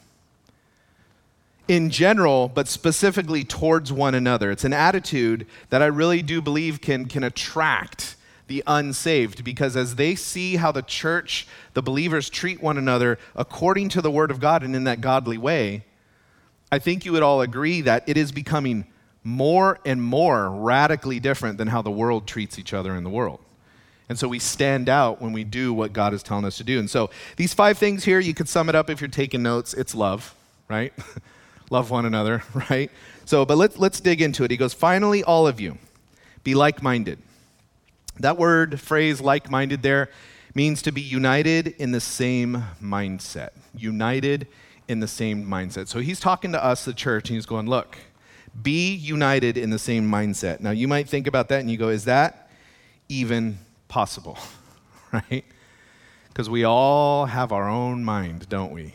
In 1.68 1.90
general, 1.90 2.48
but 2.48 2.68
specifically 2.68 3.44
towards 3.44 3.92
one 3.92 4.14
another. 4.14 4.50
It's 4.50 4.64
an 4.64 4.72
attitude 4.72 5.46
that 5.70 5.82
I 5.82 5.86
really 5.86 6.22
do 6.22 6.40
believe 6.40 6.80
can, 6.80 7.06
can 7.06 7.22
attract 7.22 8.16
the 8.48 8.62
unsaved 8.66 9.44
because 9.44 9.76
as 9.76 9.94
they 9.94 10.14
see 10.14 10.56
how 10.56 10.72
the 10.72 10.82
church, 10.82 11.46
the 11.74 11.82
believers 11.82 12.28
treat 12.28 12.62
one 12.62 12.76
another 12.76 13.18
according 13.36 13.88
to 13.90 14.02
the 14.02 14.10
Word 14.10 14.30
of 14.30 14.40
God 14.40 14.62
and 14.62 14.74
in 14.74 14.84
that 14.84 15.00
godly 15.00 15.38
way, 15.38 15.84
I 16.70 16.78
think 16.78 17.04
you 17.04 17.12
would 17.12 17.22
all 17.22 17.42
agree 17.42 17.82
that 17.82 18.08
it 18.08 18.16
is 18.16 18.32
becoming 18.32 18.86
more 19.22 19.78
and 19.84 20.02
more 20.02 20.50
radically 20.50 21.20
different 21.20 21.58
than 21.58 21.68
how 21.68 21.82
the 21.82 21.90
world 21.90 22.26
treats 22.26 22.58
each 22.58 22.74
other 22.74 22.96
in 22.96 23.04
the 23.04 23.10
world. 23.10 23.40
And 24.12 24.18
so 24.18 24.28
we 24.28 24.38
stand 24.38 24.90
out 24.90 25.22
when 25.22 25.32
we 25.32 25.42
do 25.42 25.72
what 25.72 25.94
God 25.94 26.12
is 26.12 26.22
telling 26.22 26.44
us 26.44 26.58
to 26.58 26.64
do. 26.64 26.78
And 26.78 26.90
so 26.90 27.08
these 27.36 27.54
five 27.54 27.78
things 27.78 28.04
here, 28.04 28.20
you 28.20 28.34
could 28.34 28.46
sum 28.46 28.68
it 28.68 28.74
up 28.74 28.90
if 28.90 29.00
you're 29.00 29.08
taking 29.08 29.42
notes. 29.42 29.72
It's 29.72 29.94
love, 29.94 30.34
right? 30.68 30.92
love 31.70 31.90
one 31.90 32.04
another, 32.04 32.42
right? 32.70 32.90
So, 33.24 33.46
but 33.46 33.56
let's, 33.56 33.78
let's 33.78 34.00
dig 34.00 34.20
into 34.20 34.44
it. 34.44 34.50
He 34.50 34.58
goes, 34.58 34.74
finally, 34.74 35.24
all 35.24 35.46
of 35.46 35.60
you, 35.60 35.78
be 36.44 36.54
like 36.54 36.82
minded. 36.82 37.20
That 38.18 38.36
word, 38.36 38.78
phrase, 38.78 39.22
like 39.22 39.50
minded 39.50 39.82
there, 39.82 40.10
means 40.54 40.82
to 40.82 40.92
be 40.92 41.00
united 41.00 41.68
in 41.68 41.92
the 41.92 42.00
same 42.00 42.64
mindset. 42.82 43.52
United 43.74 44.46
in 44.88 45.00
the 45.00 45.08
same 45.08 45.46
mindset. 45.46 45.88
So 45.88 46.00
he's 46.00 46.20
talking 46.20 46.52
to 46.52 46.62
us, 46.62 46.84
the 46.84 46.92
church, 46.92 47.30
and 47.30 47.36
he's 47.36 47.46
going, 47.46 47.66
look, 47.66 47.96
be 48.62 48.94
united 48.94 49.56
in 49.56 49.70
the 49.70 49.78
same 49.78 50.06
mindset. 50.06 50.60
Now, 50.60 50.72
you 50.72 50.86
might 50.86 51.08
think 51.08 51.26
about 51.26 51.48
that 51.48 51.60
and 51.60 51.70
you 51.70 51.78
go, 51.78 51.88
is 51.88 52.04
that 52.04 52.50
even 53.08 53.56
possible? 53.92 54.38
right? 55.12 55.44
Because 56.28 56.48
we 56.48 56.64
all 56.64 57.26
have 57.26 57.52
our 57.52 57.68
own 57.68 58.02
mind, 58.02 58.48
don't 58.48 58.72
we? 58.72 58.94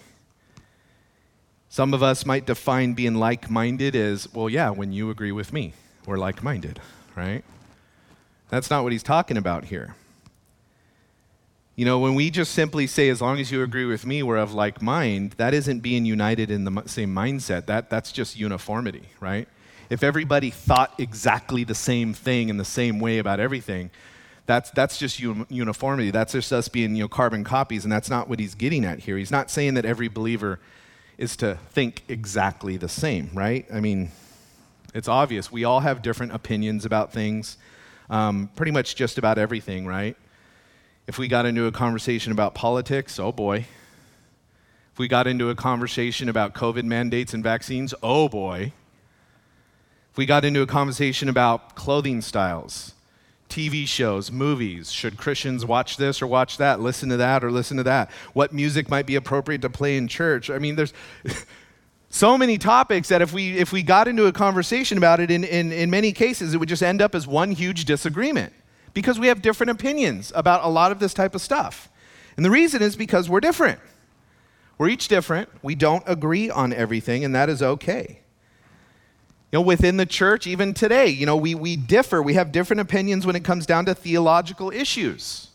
Some 1.69 1.93
of 1.93 2.01
us 2.01 2.25
might 2.25 2.47
define 2.47 2.95
being 2.95 3.13
like 3.13 3.47
minded 3.47 3.95
as, 3.95 4.33
well, 4.33 4.49
yeah, 4.49 4.71
when 4.71 4.91
you 4.91 5.11
agree 5.11 5.31
with 5.31 5.53
me, 5.53 5.73
we're 6.07 6.17
like 6.17 6.41
minded, 6.41 6.79
right? 7.15 7.43
That's 8.49 8.71
not 8.71 8.81
what 8.81 8.91
he's 8.91 9.03
talking 9.03 9.37
about 9.37 9.65
here. 9.65 9.95
You 11.75 11.85
know, 11.85 11.99
when 11.99 12.15
we 12.15 12.31
just 12.31 12.53
simply 12.53 12.87
say, 12.87 13.09
as 13.09 13.21
long 13.21 13.39
as 13.39 13.51
you 13.51 13.61
agree 13.61 13.85
with 13.85 14.03
me, 14.03 14.23
we're 14.23 14.37
of 14.37 14.55
like 14.55 14.81
mind, 14.81 15.33
that 15.33 15.53
isn't 15.53 15.81
being 15.81 16.05
united 16.05 16.49
in 16.49 16.63
the 16.63 16.83
same 16.87 17.13
mindset. 17.13 17.67
That, 17.67 17.91
that's 17.91 18.11
just 18.11 18.35
uniformity, 18.35 19.03
right? 19.19 19.47
If 19.91 20.01
everybody 20.01 20.49
thought 20.49 20.95
exactly 20.97 21.63
the 21.63 21.75
same 21.75 22.15
thing 22.15 22.49
in 22.49 22.57
the 22.57 22.65
same 22.65 22.99
way 22.99 23.19
about 23.19 23.39
everything, 23.39 23.91
that's, 24.47 24.71
that's 24.71 24.97
just 24.97 25.19
uniformity. 25.19 26.09
That's 26.09 26.31
just 26.31 26.51
us 26.51 26.69
being 26.69 26.95
you 26.95 27.03
know, 27.03 27.07
carbon 27.09 27.43
copies, 27.43 27.83
and 27.83 27.91
that's 27.91 28.09
not 28.09 28.27
what 28.29 28.39
he's 28.39 28.55
getting 28.55 28.85
at 28.85 28.99
here. 28.99 29.17
He's 29.17 29.29
not 29.29 29.51
saying 29.51 29.75
that 29.75 29.85
every 29.85 30.07
believer 30.07 30.59
is 31.17 31.35
to 31.37 31.55
think 31.71 32.03
exactly 32.07 32.77
the 32.77 32.87
same, 32.87 33.29
right? 33.33 33.65
I 33.71 33.81
mean, 33.81 34.09
it's 34.93 35.09
obvious. 35.09 35.51
We 35.51 35.65
all 35.65 35.81
have 35.81 36.01
different 36.01 36.31
opinions 36.31 36.85
about 36.85 37.11
things, 37.11 37.57
um, 38.09 38.49
pretty 38.55 38.71
much 38.71 38.95
just 38.95 39.17
about 39.17 39.37
everything, 39.37 39.85
right? 39.85 40.15
If 41.07 41.17
we 41.17 41.27
got 41.27 41.45
into 41.45 41.65
a 41.65 41.71
conversation 41.71 42.31
about 42.31 42.55
politics, 42.55 43.19
oh 43.19 43.33
boy. 43.33 43.65
If 44.93 44.99
we 44.99 45.09
got 45.09 45.27
into 45.27 45.49
a 45.49 45.55
conversation 45.55 46.29
about 46.29 46.53
COVID 46.53 46.83
mandates 46.83 47.33
and 47.33 47.43
vaccines, 47.43 47.93
oh 48.01 48.29
boy. 48.29 48.71
If 50.11 50.17
we 50.17 50.25
got 50.25 50.45
into 50.45 50.61
a 50.61 50.67
conversation 50.67 51.27
about 51.27 51.75
clothing 51.75 52.21
styles, 52.21 52.93
TV 53.49 53.87
shows, 53.87 54.31
movies, 54.31 54.91
should 54.91 55.17
Christians 55.17 55.65
watch 55.65 55.97
this 55.97 56.21
or 56.21 56.27
watch 56.27 56.57
that, 56.57 56.79
listen 56.79 57.09
to 57.09 57.17
that 57.17 57.43
or 57.43 57.51
listen 57.51 57.77
to 57.77 57.83
that? 57.83 58.11
What 58.33 58.53
music 58.53 58.89
might 58.89 59.05
be 59.05 59.15
appropriate 59.15 59.61
to 59.61 59.69
play 59.69 59.97
in 59.97 60.07
church? 60.07 60.49
I 60.49 60.59
mean, 60.59 60.75
there's 60.75 60.93
so 62.09 62.37
many 62.37 62.57
topics 62.57 63.09
that 63.09 63.21
if 63.21 63.33
we 63.33 63.57
if 63.57 63.71
we 63.71 63.83
got 63.83 64.07
into 64.07 64.25
a 64.25 64.31
conversation 64.31 64.97
about 64.97 65.19
it 65.19 65.31
in, 65.31 65.43
in, 65.43 65.71
in 65.71 65.89
many 65.89 66.11
cases, 66.11 66.53
it 66.53 66.57
would 66.57 66.69
just 66.69 66.83
end 66.83 67.01
up 67.01 67.15
as 67.15 67.27
one 67.27 67.51
huge 67.51 67.85
disagreement 67.85 68.53
because 68.93 69.19
we 69.19 69.27
have 69.27 69.41
different 69.41 69.71
opinions 69.71 70.31
about 70.35 70.63
a 70.63 70.67
lot 70.67 70.91
of 70.91 70.99
this 70.99 71.13
type 71.13 71.35
of 71.35 71.41
stuff. 71.41 71.89
And 72.35 72.45
the 72.45 72.51
reason 72.51 72.81
is 72.81 72.95
because 72.95 73.29
we're 73.29 73.39
different. 73.39 73.79
We're 74.77 74.89
each 74.89 75.07
different. 75.07 75.49
We 75.63 75.75
don't 75.75 76.03
agree 76.05 76.49
on 76.49 76.71
everything, 76.71 77.25
and 77.25 77.33
that 77.33 77.49
is 77.49 77.63
okay. 77.63 78.21
You 79.51 79.59
know, 79.59 79.61
within 79.61 79.97
the 79.97 80.05
church, 80.05 80.45
even 80.45 80.73
today, 80.73 81.07
you 81.07 81.25
know, 81.25 81.37
we, 81.37 81.55
we 81.55 81.77
differ. 81.77 82.21
We 82.21 82.33
have 82.33 82.51
different 82.51 82.81
opinions 82.81 83.25
when 83.25 83.35
it 83.35 83.45
comes 83.45 83.65
down 83.65 83.85
to 83.85 83.95
theological 83.95 84.71
issues. 84.71 85.47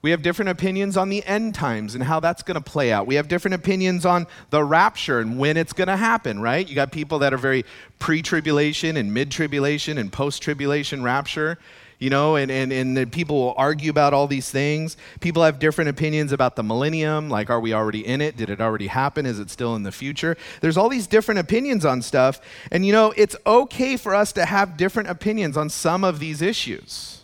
We 0.00 0.10
have 0.10 0.22
different 0.22 0.48
opinions 0.48 0.96
on 0.96 1.10
the 1.10 1.24
end 1.24 1.54
times 1.54 1.94
and 1.94 2.02
how 2.02 2.18
that's 2.18 2.42
going 2.42 2.56
to 2.56 2.60
play 2.60 2.92
out. 2.92 3.06
We 3.06 3.14
have 3.14 3.28
different 3.28 3.54
opinions 3.54 4.04
on 4.04 4.26
the 4.50 4.64
rapture 4.64 5.20
and 5.20 5.38
when 5.38 5.56
it's 5.56 5.72
going 5.72 5.86
to 5.86 5.96
happen, 5.96 6.40
right? 6.40 6.68
You 6.68 6.74
got 6.74 6.90
people 6.90 7.20
that 7.20 7.32
are 7.32 7.38
very 7.38 7.64
pre 8.00 8.20
tribulation 8.20 8.96
and 8.96 9.14
mid 9.14 9.30
tribulation 9.30 9.98
and 9.98 10.12
post 10.12 10.42
tribulation 10.42 11.04
rapture, 11.04 11.56
you 12.02 12.10
know, 12.10 12.34
and, 12.34 12.50
and, 12.50 12.72
and 12.72 13.12
people 13.12 13.36
will 13.36 13.54
argue 13.56 13.88
about 13.88 14.12
all 14.12 14.26
these 14.26 14.50
things. 14.50 14.96
People 15.20 15.44
have 15.44 15.60
different 15.60 15.88
opinions 15.88 16.32
about 16.32 16.56
the 16.56 16.62
millennium, 16.64 17.30
like, 17.30 17.48
are 17.48 17.60
we 17.60 17.72
already 17.72 18.04
in 18.04 18.20
it? 18.20 18.36
Did 18.36 18.50
it 18.50 18.60
already 18.60 18.88
happen? 18.88 19.24
Is 19.24 19.38
it 19.38 19.50
still 19.50 19.76
in 19.76 19.84
the 19.84 19.92
future? 19.92 20.36
There's 20.60 20.76
all 20.76 20.88
these 20.88 21.06
different 21.06 21.38
opinions 21.38 21.84
on 21.84 22.02
stuff. 22.02 22.40
And, 22.72 22.84
you 22.84 22.92
know, 22.92 23.14
it's 23.16 23.36
okay 23.46 23.96
for 23.96 24.16
us 24.16 24.32
to 24.32 24.44
have 24.44 24.76
different 24.76 25.10
opinions 25.10 25.56
on 25.56 25.70
some 25.70 26.02
of 26.02 26.18
these 26.18 26.42
issues 26.42 27.20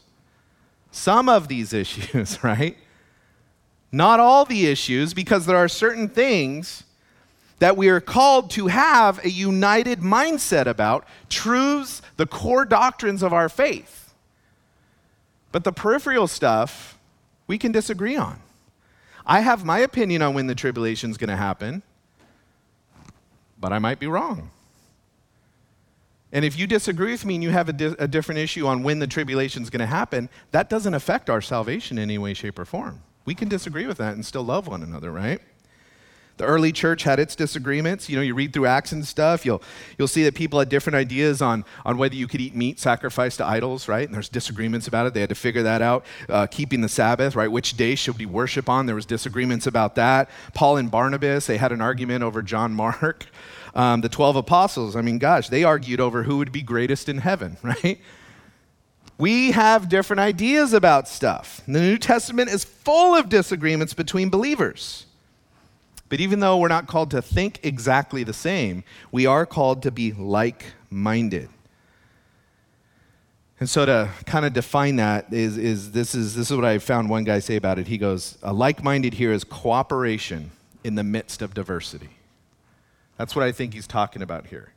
some 0.91 1.29
of 1.29 1.49
these 1.49 1.73
issues, 1.85 2.43
right? 2.43 2.77
Not 3.91 4.21
all 4.21 4.45
the 4.45 4.67
issues, 4.67 5.13
because 5.15 5.47
there 5.47 5.57
are 5.57 5.69
certain 5.69 6.09
things 6.09 6.85
that 7.59 7.77
we 7.77 7.89
are 7.89 8.01
called 8.01 8.51
to 8.53 8.69
have 8.69 9.25
a 9.25 9.31
united 9.31 10.01
mindset 10.01 10.67
about, 10.67 11.05
truths, 11.29 12.01
the 12.17 12.27
core 12.27 12.65
doctrines 12.65 13.23
of 13.23 13.33
our 13.33 13.49
faith. 13.49 13.98
But 15.53 15.65
the 15.65 15.73
peripheral 15.73 16.27
stuff, 16.27 16.99
we 17.47 17.59
can 17.59 17.73
disagree 17.73 18.17
on. 18.17 18.41
I 19.27 19.41
have 19.41 19.65
my 19.65 19.79
opinion 19.79 20.23
on 20.23 20.35
when 20.35 20.47
the 20.47 20.55
tribulation 20.55 21.11
is 21.11 21.19
going 21.19 21.29
to 21.29 21.37
happen, 21.37 21.83
but 23.61 23.73
I 23.73 23.79
might 23.79 23.99
be 23.99 24.07
wrong. 24.07 24.51
And 26.33 26.45
if 26.45 26.59
you 26.59 26.67
disagree 26.67 27.13
with 27.13 27.25
me 27.25 27.37
and 27.37 27.43
you 27.43 27.51
have 27.51 27.69
a, 27.69 27.73
di- 27.73 27.97
a 27.99 28.07
different 28.07 28.41
issue 28.41 28.67
on 28.67 28.83
when 28.83 28.99
the 28.99 29.07
tribulation 29.07 29.63
is 29.63 29.71
going 29.71 29.81
to 29.81 29.87
happen, 29.87 30.29
that 30.51 30.69
doesn't 30.69 30.93
affect 30.93 31.31
our 31.31 31.41
salvation 31.41 31.97
in 31.97 32.03
any 32.03 32.19
way, 32.19 32.35
shape, 32.35 32.59
or 32.59 32.65
form. 32.65 33.03
We 33.25 33.35
can 33.35 33.49
disagree 33.49 33.87
with 33.87 33.99
that 33.99 34.15
and 34.15 34.25
still 34.25 34.43
love 34.43 34.67
one 34.67 34.83
another, 34.83 35.11
right? 35.11 35.41
The 36.39 36.45
early 36.45 36.73
church 36.73 37.03
had 37.03 37.19
its 37.19 37.37
disagreements. 37.37 38.09
You 38.09 38.17
know, 38.17 38.23
you 38.23 38.35
read 38.35 38.53
through 38.53 38.67
Acts 38.67 38.93
and 38.93 39.07
stuff, 39.07 39.45
you'll, 39.45 39.63
you'll 39.99 40.09
see 40.09 40.25
that 40.25 40.35
people 40.35 40.59
had 40.59 40.69
different 40.69 40.97
ideas 40.97 41.43
on, 41.43 41.65
on 41.85 41.99
whether 41.99 42.15
you 42.15 42.27
could 42.27 42.41
eat 42.41 42.55
meat 42.55 42.81
sacrificed 42.81 43.39
to 43.39 43.47
idols, 43.47 43.89
right? 43.89 44.07
And 44.07 44.15
there's 44.15 44.29
disagreements 44.29 44.87
about 44.89 45.07
it. 45.07 45.15
They 45.15 45.21
had 45.21 45.29
to 45.29 45.35
figure 45.35 45.63
that 45.65 45.83
out. 45.83 46.07
Uh, 46.29 46.47
keeping 46.47 46.81
the 46.81 46.89
Sabbath, 46.89 47.37
right? 47.37 47.51
Which 47.51 47.77
day 47.77 47.95
should 47.95 48.19
we 48.19 48.27
worship 48.27 48.69
on? 48.69 48.87
There 48.87 48.95
was 48.95 49.07
disagreements 49.07 49.67
about 49.67 49.97
that. 49.97 50.31
Paul 50.55 50.77
and 50.77 50.91
Barnabas, 50.91 51.47
they 51.47 51.59
had 51.59 51.73
an 51.73 51.81
argument 51.81 52.23
over 52.23 52.43
John 52.43 52.73
Mark. 52.73 53.27
Um, 53.75 54.01
the 54.01 54.09
12 54.09 54.35
apostles, 54.35 54.97
I 54.97 55.03
mean, 55.03 55.19
gosh, 55.19 55.51
they 55.51 55.63
argued 55.63 56.01
over 56.01 56.25
who 56.25 56.39
would 56.39 56.51
be 56.51 56.63
greatest 56.63 57.09
in 57.09 57.19
heaven, 57.19 57.59
right? 57.63 58.01
We 59.19 59.51
have 59.51 59.89
different 59.89 60.21
ideas 60.21 60.73
about 60.73 61.07
stuff. 61.07 61.61
The 61.67 61.81
New 61.81 61.99
Testament 61.99 62.51
is 62.51 62.65
full 62.65 63.15
of 63.15 63.29
disagreements 63.29 63.93
between 63.93 64.31
believers. 64.31 65.07
But 66.09 66.21
even 66.21 66.41
though 66.41 66.57
we're 66.57 66.69
not 66.69 66.87
called 66.87 67.11
to 67.11 67.21
think 67.21 67.61
exactly 67.63 68.25
the 68.25 68.33
same, 68.33 68.85
we 69.13 69.27
are 69.27 69.45
called 69.45 69.83
to 69.83 69.91
be 69.91 70.13
like 70.13 70.65
minded. 70.91 71.49
And 73.61 73.69
so 73.69 73.85
to 73.85 74.09
kind 74.25 74.47
of 74.47 74.53
define 74.53 74.97
that 74.97 75.33
is, 75.33 75.59
is, 75.59 75.91
this 75.91 76.15
is 76.15 76.37
this 76.37 76.51
is 76.51 76.57
what 76.57 76.65
I 76.65 76.79
found 76.79 77.11
one 77.11 77.25
guy 77.25 77.41
say 77.41 77.57
about 77.57 77.79
it. 77.79 77.89
He 77.89 77.99
goes, 77.99 78.39
a 78.43 78.53
like 78.53 78.85
minded 78.85 79.15
here 79.15 79.33
is 79.33 79.43
cooperation 79.43 80.53
in 80.85 80.95
the 80.95 81.03
midst 81.03 81.43
of 81.43 81.55
diversity. 81.55 82.11
That's 83.17 83.35
what 83.35 83.45
I 83.45 83.51
think 83.51 83.75
he's 83.75 83.89
talking 83.89 84.23
about 84.23 84.47
here. 84.47 84.73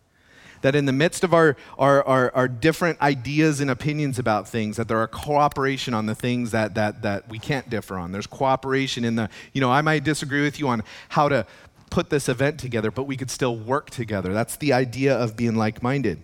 That 0.61 0.75
in 0.75 0.85
the 0.85 0.93
midst 0.93 1.23
of 1.23 1.33
our, 1.33 1.57
our, 1.77 2.03
our, 2.03 2.31
our, 2.35 2.47
different 2.47 3.01
ideas 3.01 3.61
and 3.61 3.71
opinions 3.71 4.19
about 4.19 4.47
things, 4.47 4.77
that 4.77 4.87
there 4.87 4.99
are 4.99 5.07
cooperation 5.07 5.93
on 5.93 6.05
the 6.05 6.15
things 6.15 6.51
that, 6.51 6.75
that, 6.75 7.01
that 7.01 7.29
we 7.29 7.39
can't 7.39 7.69
differ 7.69 7.97
on. 7.97 8.11
There's 8.11 8.27
cooperation 8.27 9.03
in 9.03 9.15
the, 9.15 9.29
you 9.53 9.61
know, 9.61 9.71
I 9.71 9.81
might 9.81 10.03
disagree 10.03 10.43
with 10.43 10.59
you 10.59 10.67
on 10.67 10.83
how 11.09 11.29
to 11.29 11.45
put 11.89 12.09
this 12.09 12.29
event 12.29 12.59
together, 12.59 12.91
but 12.91 13.03
we 13.03 13.17
could 13.17 13.29
still 13.29 13.55
work 13.55 13.89
together. 13.89 14.33
That's 14.33 14.55
the 14.55 14.73
idea 14.73 15.15
of 15.15 15.35
being 15.35 15.55
like 15.55 15.83
minded. 15.83 16.23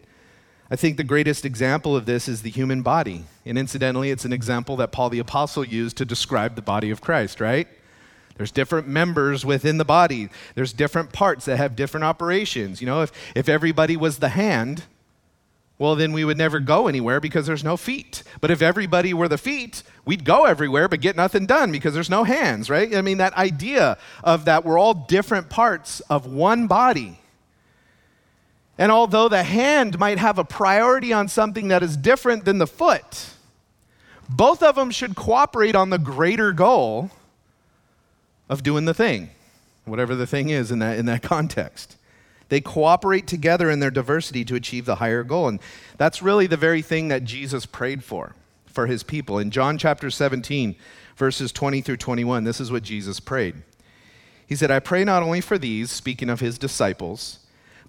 I 0.69 0.75
think 0.75 0.97
the 0.97 1.03
greatest 1.03 1.45
example 1.45 1.95
of 1.95 2.05
this 2.05 2.27
is 2.27 2.41
the 2.41 2.49
human 2.49 2.81
body. 2.81 3.23
And 3.45 3.57
incidentally, 3.57 4.11
it's 4.11 4.25
an 4.25 4.33
example 4.33 4.75
that 4.77 4.91
Paul 4.91 5.09
the 5.09 5.19
Apostle 5.19 5.63
used 5.63 5.97
to 5.97 6.05
describe 6.05 6.55
the 6.55 6.61
body 6.61 6.89
of 6.89 6.99
Christ, 6.99 7.39
right? 7.39 7.67
There's 8.37 8.51
different 8.51 8.87
members 8.87 9.45
within 9.45 9.77
the 9.77 9.85
body. 9.85 10.29
There's 10.55 10.73
different 10.73 11.11
parts 11.11 11.45
that 11.45 11.57
have 11.57 11.75
different 11.75 12.03
operations. 12.03 12.81
You 12.81 12.87
know, 12.87 13.01
if, 13.01 13.11
if 13.35 13.49
everybody 13.49 13.97
was 13.97 14.19
the 14.19 14.29
hand, 14.29 14.83
well, 15.79 15.95
then 15.95 16.11
we 16.11 16.25
would 16.25 16.37
never 16.37 16.59
go 16.59 16.87
anywhere 16.87 17.19
because 17.19 17.45
there's 17.45 17.63
no 17.63 17.77
feet. 17.77 18.23
But 18.41 18.49
if 18.49 18.61
everybody 18.61 19.13
were 19.13 19.27
the 19.27 19.37
feet, 19.37 19.83
we'd 20.05 20.23
go 20.25 20.45
everywhere 20.45 20.87
but 20.87 21.01
get 21.01 21.15
nothing 21.15 21.45
done 21.45 21.71
because 21.71 21.93
there's 21.93 22.09
no 22.09 22.23
hands, 22.23 22.69
right? 22.69 22.95
I 22.95 23.01
mean, 23.01 23.19
that 23.19 23.33
idea 23.33 23.97
of 24.23 24.45
that 24.45 24.65
we're 24.65 24.79
all 24.79 24.93
different 24.93 25.49
parts 25.49 25.99
of 26.01 26.25
one 26.25 26.67
body. 26.67 27.19
And 28.79 28.91
although 28.91 29.29
the 29.29 29.43
hand 29.43 29.99
might 29.99 30.19
have 30.19 30.37
a 30.37 30.43
priority 30.43 31.13
on 31.13 31.27
something 31.27 31.67
that 31.69 31.83
is 31.83 31.97
different 31.97 32.45
than 32.45 32.59
the 32.59 32.67
foot, 32.67 33.31
both 34.29 34.61
of 34.61 34.75
them 34.75 34.91
should 34.91 35.15
cooperate 35.15 35.75
on 35.75 35.89
the 35.89 35.97
greater 35.97 36.51
goal 36.51 37.11
of 38.49 38.63
doing 38.63 38.85
the 38.85 38.93
thing, 38.93 39.29
whatever 39.85 40.15
the 40.15 40.27
thing 40.27 40.49
is 40.49 40.71
in 40.71 40.79
that, 40.79 40.97
in 40.97 41.05
that 41.05 41.21
context. 41.23 41.97
They 42.49 42.61
cooperate 42.61 43.27
together 43.27 43.69
in 43.69 43.79
their 43.79 43.91
diversity 43.91 44.45
to 44.45 44.55
achieve 44.55 44.85
the 44.85 44.95
higher 44.95 45.23
goal. 45.23 45.49
And 45.49 45.59
that's 45.97 46.21
really 46.21 46.47
the 46.47 46.57
very 46.57 46.81
thing 46.81 47.09
that 47.09 47.25
Jesus 47.25 47.65
prayed 47.65 48.03
for, 48.03 48.35
for 48.65 48.87
his 48.87 49.03
people. 49.03 49.37
In 49.37 49.51
John 49.51 49.77
chapter 49.77 50.09
17, 50.09 50.75
verses 51.17 51.51
20 51.51 51.81
through 51.81 51.97
21, 51.97 52.45
this 52.45 52.61
is 52.61 52.71
what 52.71 52.83
Jesus 52.83 53.19
prayed. 53.19 53.55
He 54.45 54.55
said, 54.55 54.71
I 54.71 54.79
pray 54.79 55.03
not 55.03 55.23
only 55.23 55.41
for 55.41 55.57
these, 55.57 55.91
speaking 55.91 56.29
of 56.29 56.39
his 56.39 56.57
disciples, 56.57 57.39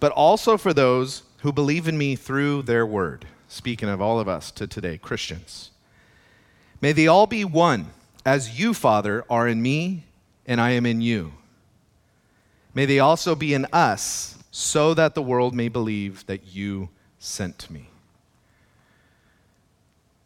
but 0.00 0.10
also 0.12 0.56
for 0.56 0.74
those 0.74 1.22
who 1.42 1.52
believe 1.52 1.86
in 1.86 1.96
me 1.96 2.16
through 2.16 2.62
their 2.62 2.84
word, 2.84 3.26
speaking 3.46 3.88
of 3.88 4.02
all 4.02 4.18
of 4.18 4.26
us 4.26 4.50
to 4.52 4.66
today, 4.66 4.98
Christians. 4.98 5.70
May 6.80 6.90
they 6.90 7.06
all 7.06 7.28
be 7.28 7.44
one, 7.44 7.90
as 8.26 8.58
you, 8.58 8.74
Father, 8.74 9.24
are 9.30 9.46
in 9.46 9.62
me 9.62 10.04
and 10.48 10.60
I 10.60 10.70
am 10.70 10.86
in 10.86 11.00
you. 11.02 11.34
May 12.74 12.86
they 12.86 12.98
also 12.98 13.36
be 13.36 13.54
in 13.54 13.66
us 13.66 14.36
so 14.50 14.94
that 14.94 15.14
the 15.14 15.22
world 15.22 15.54
may 15.54 15.68
believe 15.68 16.26
that 16.26 16.54
you 16.54 16.88
sent 17.18 17.70
me. 17.70 17.90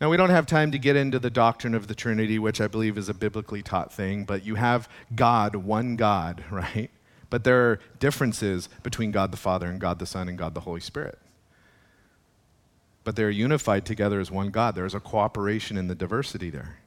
Now, 0.00 0.10
we 0.10 0.16
don't 0.16 0.30
have 0.30 0.46
time 0.46 0.72
to 0.72 0.78
get 0.78 0.96
into 0.96 1.18
the 1.18 1.30
doctrine 1.30 1.74
of 1.74 1.86
the 1.86 1.94
Trinity, 1.94 2.38
which 2.38 2.60
I 2.60 2.66
believe 2.66 2.98
is 2.98 3.08
a 3.08 3.14
biblically 3.14 3.62
taught 3.62 3.92
thing, 3.92 4.24
but 4.24 4.44
you 4.44 4.56
have 4.56 4.88
God, 5.14 5.56
one 5.56 5.96
God, 5.96 6.44
right? 6.50 6.90
But 7.28 7.44
there 7.44 7.70
are 7.70 7.80
differences 7.98 8.68
between 8.82 9.10
God 9.10 9.32
the 9.32 9.36
Father 9.36 9.66
and 9.66 9.80
God 9.80 9.98
the 9.98 10.06
Son 10.06 10.28
and 10.28 10.38
God 10.38 10.54
the 10.54 10.60
Holy 10.60 10.80
Spirit. 10.80 11.18
But 13.04 13.16
they're 13.16 13.30
unified 13.30 13.84
together 13.84 14.20
as 14.20 14.30
one 14.30 14.50
God. 14.50 14.74
There's 14.74 14.94
a 14.94 15.00
cooperation 15.00 15.76
in 15.76 15.88
the 15.88 15.94
diversity 15.94 16.50
there 16.50 16.81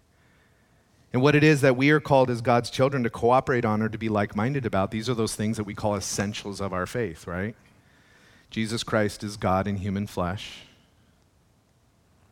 and 1.16 1.22
what 1.22 1.34
it 1.34 1.46
is 1.46 1.62
that 1.62 1.78
we 1.78 1.92
are 1.92 2.02
called 2.02 2.30
as 2.30 2.42
God's 2.42 2.70
children 2.70 3.04
to 3.04 3.10
cooperate 3.10 3.64
on 3.64 3.82
or 3.82 3.88
to 3.88 3.98
be 3.98 4.10
like 4.10 4.36
minded 4.36 4.66
about. 4.66 4.92
These 4.92 5.10
are 5.10 5.14
those 5.14 5.34
things 5.34 5.56
that 5.56 5.64
we 5.64 5.74
call 5.74 5.96
essentials 5.96 6.60
of 6.60 6.74
our 6.74 6.86
faith, 6.86 7.26
right? 7.26 7.56
Jesus 8.50 8.84
Christ 8.84 9.24
is 9.24 9.38
God 9.38 9.66
in 9.66 9.78
human 9.78 10.08
flesh. 10.08 10.64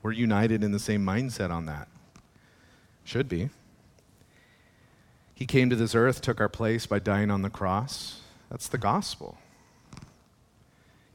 We're 0.02 0.12
united 0.12 0.66
in 0.66 0.74
the 0.74 0.80
same 0.80 1.02
mindset 1.02 1.50
on 1.50 1.66
that. 1.68 1.88
Should 3.06 3.30
be. 3.30 3.52
He 5.34 5.46
came 5.46 5.70
to 5.70 5.78
this 5.78 5.96
earth, 5.96 6.20
took 6.20 6.42
our 6.42 6.50
place 6.50 6.86
by 6.86 7.00
dying 7.00 7.32
on 7.32 7.42
the 7.42 7.50
cross. 7.50 8.20
That's 8.50 8.68
the 8.68 8.78
gospel. 8.78 9.38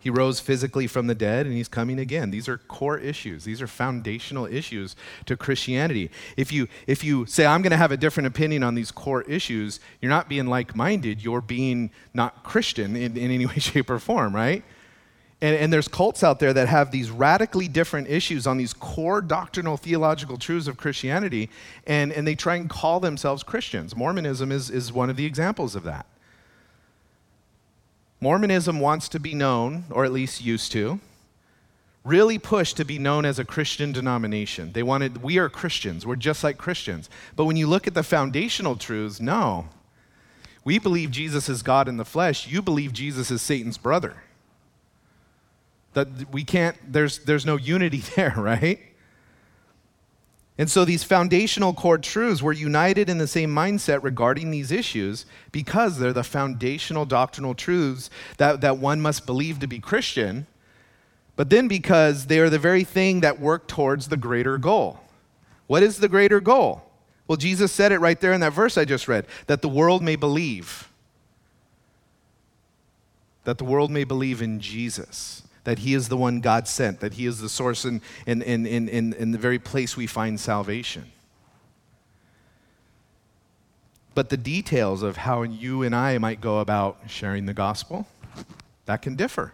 He 0.09 0.11
rose 0.11 0.41
physically 0.41 0.87
from 0.87 1.07
the 1.07 1.15
dead 1.15 1.45
and 1.45 1.55
he's 1.55 1.69
coming 1.69 1.99
again. 1.99 2.31
These 2.31 2.49
are 2.49 2.57
core 2.57 2.97
issues. 2.97 3.45
These 3.45 3.61
are 3.61 3.67
foundational 3.67 4.47
issues 4.47 4.97
to 5.27 5.37
Christianity. 5.37 6.11
If 6.35 6.51
you, 6.51 6.67
if 6.87 7.05
you 7.05 7.27
say, 7.27 7.45
I'm 7.45 7.61
going 7.61 7.73
to 7.73 7.77
have 7.77 7.93
a 7.93 7.97
different 7.99 8.27
opinion 8.27 8.63
on 8.63 8.75
these 8.75 8.91
core 8.91 9.21
issues, 9.25 9.81
you're 10.01 10.09
not 10.09 10.27
being 10.27 10.47
like 10.47 10.75
minded. 10.75 11.23
You're 11.23 11.43
being 11.43 11.91
not 12.15 12.43
Christian 12.43 12.97
in, 12.97 13.19
in 13.19 13.31
any 13.31 13.45
way, 13.51 13.59
shape, 13.59 13.91
or 13.91 13.99
form, 13.99 14.35
right? 14.35 14.65
And, 15.43 15.55
and 15.55 15.71
there's 15.71 15.89
cults 15.89 16.25
out 16.25 16.39
there 16.39 16.55
that 16.55 16.71
have 16.71 16.91
these 16.91 17.11
radically 17.11 17.69
different 17.69 18.09
issues 18.09 18.47
on 18.47 18.57
these 18.57 18.73
core 18.73 19.21
doctrinal 19.21 19.77
theological 19.77 20.39
truths 20.39 20.69
of 20.69 20.79
Christianity, 20.79 21.51
and, 21.87 22.15
and 22.15 22.27
they 22.27 22.35
try 22.35 22.57
and 22.57 22.71
call 22.71 22.99
themselves 22.99 23.43
Christians. 23.43 23.95
Mormonism 23.95 24.53
is, 24.53 24.71
is 24.71 24.91
one 24.91 25.11
of 25.11 25.17
the 25.17 25.27
examples 25.27 25.77
of 25.77 25.83
that. 25.83 26.07
Mormonism 28.21 28.81
wants 28.81 29.09
to 29.11 29.21
be 29.21 29.35
known, 29.35 29.85
or 29.91 30.05
at 30.05 30.13
least 30.13 30.45
used 30.45 30.73
to, 30.73 31.01
really 32.05 32.39
push 32.39 32.73
to 32.73 32.85
be 32.85 32.99
known 32.99 33.25
as 33.25 33.39
a 33.39 33.45
Christian 33.45 33.93
denomination. 33.93 34.73
They 34.73 34.83
wanted, 34.83 35.23
we 35.23 35.39
are 35.39 35.49
Christians, 35.49 36.07
we're 36.07 36.17
just 36.17 36.43
like 36.43 36.59
Christians. 36.59 37.09
But 37.37 37.45
when 37.45 37.57
you 37.57 37.67
look 37.67 37.87
at 37.87 37.95
the 37.95 38.03
foundational 38.03 38.77
truths, 38.77 39.21
no. 39.21 39.69
We 40.65 40.79
believe 40.79 41.11
Jesus 41.11 41.49
is 41.49 41.63
God 41.63 41.87
in 41.89 41.97
the 41.97 42.05
flesh, 42.05 42.49
you 42.49 42.63
believe 42.63 42.93
Jesus 42.93 43.31
is 43.31 43.43
Satan's 43.43 43.79
brother. 43.79 44.17
That 45.93 46.33
we 46.33 46.45
can't, 46.45 46.77
there's, 46.87 47.21
there's 47.21 47.47
no 47.47 47.57
unity 47.57 47.99
there, 48.17 48.35
right? 48.37 48.81
And 50.59 50.69
so 50.69 50.85
these 50.85 51.05
foundational 51.05 51.73
core 51.73 51.99
truths 51.99 52.43
were 52.43 52.53
united 52.53 53.09
in 53.09 53.19
the 53.19 53.29
same 53.29 53.55
mindset 53.55 54.03
regarding 54.03 54.51
these 54.51 54.73
issues 54.73 55.25
because 55.53 55.99
they're 55.99 56.13
the 56.13 56.25
foundational 56.25 57.07
doctrinal 57.07 57.55
truths 57.55 58.11
that, 58.39 58.61
that 58.61 58.79
one 58.79 59.01
must 59.01 59.25
believe 59.25 59.61
to 59.61 59.69
be 59.69 59.79
Christian, 59.79 60.49
but 61.37 61.49
then 61.49 61.69
because 61.69 62.27
they 62.27 62.41
are 62.41 62.51
the 62.51 62.59
very 62.59 62.83
thing 62.83 63.21
that 63.21 63.39
work 63.39 63.69
towards 63.69 64.09
the 64.09 64.17
greater 64.17 64.59
goal. 64.59 64.99
What 65.69 65.85
is 65.85 65.99
the 65.99 66.09
greater 66.09 66.41
goal? 66.41 66.83
Well, 67.29 67.37
Jesus 67.37 67.71
said 67.71 67.93
it 67.93 68.01
right 68.01 68.21
there 68.21 68.33
in 68.33 68.41
that 68.41 68.53
verse 68.53 68.77
I 68.77 68.85
just 68.85 69.07
read 69.07 69.27
that 69.47 69.63
the 69.63 69.69
world 69.69 70.03
may 70.03 70.17
believe. 70.17 70.89
That 73.45 73.59
the 73.59 73.65
world 73.65 73.93
may 73.93 74.03
believe 74.03 74.43
in 74.43 74.59
Jesus 74.59 75.45
that 75.69 75.81
He 75.81 75.93
is 75.93 76.09
the 76.09 76.17
one 76.17 76.41
God 76.41 76.67
sent, 76.67 77.01
that 77.01 77.13
He 77.13 77.27
is 77.27 77.41
the 77.41 77.49
source 77.51 77.85
and 77.85 78.01
in, 78.25 78.41
in, 78.41 78.65
in, 78.65 78.89
in, 78.89 79.13
in 79.13 79.33
the 79.33 79.37
very 79.37 79.59
place 79.59 79.99
we 79.99 80.07
find 80.07 80.41
salvation. 80.41 81.13
But 84.15 84.31
the 84.31 84.39
details 84.39 85.03
of 85.03 85.19
how 85.19 85.43
you 85.43 85.83
and 85.83 85.95
I 85.95 86.17
might 86.17 86.41
go 86.41 86.61
about 86.61 87.01
sharing 87.07 87.45
the 87.45 87.53
gospel, 87.53 88.07
that 88.87 89.03
can 89.03 89.15
differ. 89.15 89.53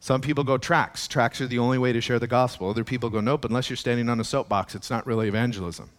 Some 0.00 0.22
people 0.22 0.42
go 0.42 0.56
tracts. 0.56 1.06
Tracts 1.06 1.42
are 1.42 1.46
the 1.46 1.58
only 1.58 1.76
way 1.76 1.92
to 1.92 2.00
share 2.00 2.18
the 2.18 2.26
gospel. 2.26 2.70
Other 2.70 2.82
people 2.82 3.10
go, 3.10 3.20
nope, 3.20 3.44
unless 3.44 3.68
you're 3.68 3.76
standing 3.76 4.08
on 4.08 4.20
a 4.20 4.24
soapbox, 4.24 4.74
it's 4.74 4.88
not 4.88 5.06
really 5.06 5.28
evangelism. 5.28 5.90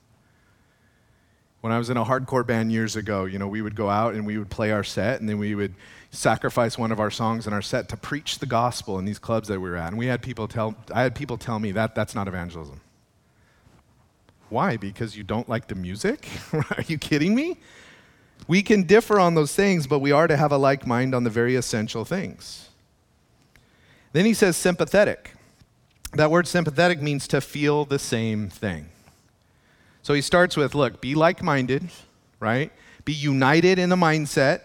When 1.61 1.71
I 1.71 1.77
was 1.77 1.89
in 1.89 1.97
a 1.97 2.03
hardcore 2.03 2.45
band 2.45 2.71
years 2.71 2.95
ago, 2.95 3.25
you 3.25 3.37
know, 3.39 3.47
we 3.47 3.61
would 3.61 3.75
go 3.75 3.89
out 3.89 4.15
and 4.15 4.25
we 4.25 4.37
would 4.37 4.49
play 4.49 4.71
our 4.71 4.83
set, 4.83 5.21
and 5.21 5.29
then 5.29 5.37
we 5.37 5.53
would 5.55 5.75
sacrifice 6.09 6.77
one 6.77 6.91
of 6.91 6.99
our 6.99 7.11
songs 7.11 7.47
in 7.47 7.53
our 7.53 7.61
set 7.61 7.87
to 7.89 7.97
preach 7.97 8.39
the 8.39 8.45
gospel 8.45 8.99
in 8.99 9.05
these 9.05 9.19
clubs 9.19 9.47
that 9.47 9.59
we 9.59 9.69
were 9.69 9.77
at. 9.77 9.89
And 9.89 9.97
we 9.97 10.07
had 10.07 10.21
people 10.21 10.47
tell, 10.47 10.75
I 10.93 11.03
had 11.03 11.15
people 11.15 11.37
tell 11.37 11.59
me 11.59 11.71
that 11.71 11.95
that's 11.95 12.15
not 12.15 12.27
evangelism. 12.27 12.81
Why? 14.49 14.75
Because 14.75 15.15
you 15.15 15.23
don't 15.23 15.47
like 15.47 15.67
the 15.67 15.75
music? 15.75 16.27
are 16.53 16.83
you 16.87 16.97
kidding 16.97 17.33
me? 17.33 17.57
We 18.47 18.63
can 18.63 18.83
differ 18.83 19.19
on 19.19 19.35
those 19.35 19.55
things, 19.55 19.87
but 19.87 19.99
we 19.99 20.11
are 20.11 20.27
to 20.27 20.35
have 20.35 20.51
a 20.51 20.57
like 20.57 20.85
mind 20.85 21.15
on 21.15 21.23
the 21.23 21.29
very 21.29 21.55
essential 21.55 22.03
things. 22.03 22.69
Then 24.13 24.25
he 24.25 24.33
says 24.33 24.57
sympathetic. 24.57 25.35
That 26.13 26.29
word 26.29 26.47
sympathetic 26.47 27.01
means 27.01 27.27
to 27.29 27.39
feel 27.39 27.85
the 27.85 27.99
same 27.99 28.49
thing. 28.49 28.89
So 30.01 30.13
he 30.13 30.21
starts 30.21 30.57
with 30.57 30.75
look, 30.75 31.01
be 31.01 31.15
like 31.15 31.43
minded, 31.43 31.89
right? 32.39 32.71
Be 33.05 33.13
united 33.13 33.79
in 33.79 33.89
the 33.89 33.95
mindset 33.95 34.61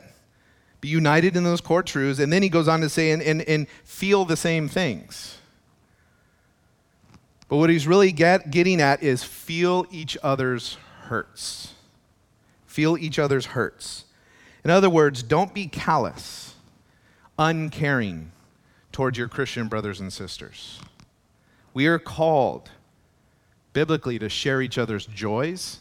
be 0.87 0.89
united 0.89 1.37
in 1.37 1.43
those 1.43 1.61
core 1.61 1.83
truths. 1.83 2.21
And 2.21 2.33
then 2.33 2.43
he 2.45 2.49
goes 2.49 2.69
on 2.69 2.81
to 2.81 2.89
say, 2.89 3.11
and, 3.11 3.21
and, 3.21 3.43
and 3.43 3.69
feel 3.85 4.25
the 4.25 4.37
same 4.37 4.69
things. 4.69 5.39
But 7.49 7.57
what 7.57 7.71
he's 7.71 7.87
really 7.89 8.13
get, 8.13 8.53
getting 8.53 8.81
at 8.81 9.03
is 9.03 9.25
feel 9.25 9.87
each 9.91 10.17
other's 10.23 10.79
hurts. 11.03 11.75
Feel 12.67 12.97
each 12.99 13.19
other's 13.19 13.47
hurts. 13.47 14.05
In 14.65 14.71
other 14.71 14.91
words, 14.91 15.25
don't 15.25 15.53
be 15.53 15.67
callous, 15.67 16.55
uncaring 17.39 18.33
towards 18.93 19.19
your 19.19 19.29
Christian 19.29 19.69
brothers 19.69 20.01
and 20.01 20.13
sisters. 20.13 20.81
We 21.73 21.87
are 21.87 21.99
called 21.99 22.71
biblically 23.77 24.19
to 24.19 24.27
share 24.27 24.63
each 24.63 24.79
other's 24.79 25.05
joys 25.05 25.81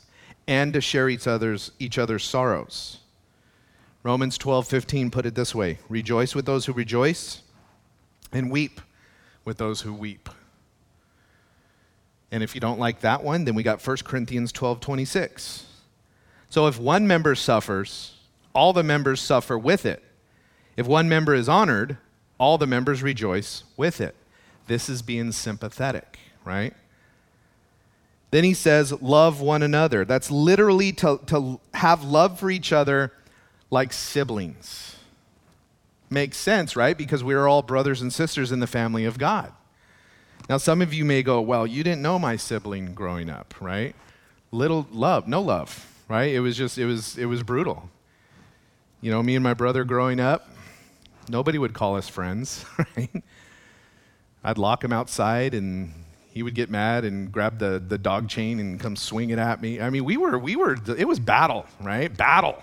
and 0.50 0.74
to 0.74 0.82
share 0.82 1.08
each 1.08 1.26
other's, 1.28 1.72
each 1.80 1.98
other's 1.98 2.26
sorrows. 2.26 2.98
Romans 4.04 4.38
12, 4.38 4.68
15 4.68 5.10
put 5.10 5.26
it 5.26 5.34
this 5.34 5.56
way 5.56 5.80
Rejoice 5.88 6.36
with 6.36 6.46
those 6.46 6.66
who 6.66 6.74
rejoice, 6.74 7.42
and 8.34 8.52
weep 8.52 8.82
with 9.46 9.58
those 9.58 9.80
who 9.80 9.94
weep. 9.94 10.28
And 12.34 12.44
if 12.44 12.54
you 12.54 12.60
don't 12.60 12.82
like 12.82 13.00
that 13.00 13.24
one, 13.24 13.46
then 13.46 13.56
we 13.56 13.64
got 13.64 13.82
1 13.82 13.98
Corinthians 14.04 14.52
12, 14.52 14.82
26. 14.82 15.66
So 16.50 16.68
if 16.68 16.78
one 16.78 17.08
member 17.08 17.34
suffers, 17.34 18.18
all 18.54 18.74
the 18.74 18.84
members 18.84 19.22
suffer 19.22 19.58
with 19.58 19.86
it. 19.86 20.04
If 20.76 20.86
one 20.86 21.08
member 21.08 21.34
is 21.34 21.48
honored, 21.48 21.98
all 22.38 22.58
the 22.58 22.68
members 22.68 23.02
rejoice 23.02 23.64
with 23.78 24.02
it. 24.02 24.16
This 24.68 24.90
is 24.90 25.02
being 25.02 25.32
sympathetic, 25.32 26.20
right? 26.44 26.74
Then 28.36 28.44
he 28.44 28.54
says, 28.54 28.92
love 29.02 29.40
one 29.40 29.64
another. 29.64 30.04
That's 30.04 30.30
literally 30.30 30.92
to, 30.92 31.22
to 31.28 31.62
have 31.74 32.04
love 32.04 32.38
for 32.38 32.52
each 32.52 32.74
other 32.74 33.14
like 33.72 33.94
siblings. 33.94 34.98
Makes 36.10 36.36
sense, 36.36 36.76
right? 36.76 36.98
Because 36.98 37.24
we 37.24 37.34
are 37.34 37.48
all 37.48 37.62
brothers 37.62 38.02
and 38.02 38.12
sisters 38.12 38.52
in 38.52 38.60
the 38.60 38.68
family 38.68 39.06
of 39.06 39.18
God. 39.18 39.54
Now, 40.50 40.58
some 40.58 40.82
of 40.82 40.94
you 40.94 41.06
may 41.06 41.24
go, 41.24 41.40
Well, 41.40 41.66
you 41.66 41.82
didn't 41.82 42.02
know 42.02 42.20
my 42.20 42.36
sibling 42.36 42.94
growing 42.94 43.30
up, 43.30 43.54
right? 43.62 43.96
Little 44.52 44.86
love, 44.92 45.30
no 45.30 45.42
love, 45.42 45.90
right? 46.10 46.36
It 46.36 46.42
was 46.42 46.58
just, 46.58 46.78
it 46.78 46.86
was, 46.86 47.18
it 47.18 47.28
was 47.28 47.42
brutal. 47.42 47.90
You 49.00 49.12
know, 49.12 49.24
me 49.24 49.36
and 49.36 49.44
my 49.46 49.54
brother 49.54 49.86
growing 49.86 50.20
up, 50.20 50.50
nobody 51.30 51.58
would 51.58 51.74
call 51.74 51.96
us 51.96 52.10
friends, 52.10 52.66
right? 52.98 53.24
I'd 54.44 54.58
lock 54.58 54.84
him 54.84 54.92
outside 54.92 55.54
and 55.54 55.94
he 56.36 56.44
would 56.44 56.54
get 56.54 56.70
mad 56.70 57.06
and 57.06 57.32
grab 57.32 57.60
the, 57.60 57.82
the 57.88 57.98
dog 57.98 58.28
chain 58.28 58.60
and 58.60 58.78
come 58.78 58.98
swing 58.98 59.30
it 59.30 59.40
at 59.40 59.62
me. 59.62 59.80
I 59.80 59.90
mean, 59.90 60.04
we 60.04 60.18
were, 60.18 60.38
we 60.38 60.58
were, 60.58 60.76
it 60.98 61.08
was 61.08 61.18
battle, 61.18 61.66
right? 61.80 62.16
Battle. 62.16 62.62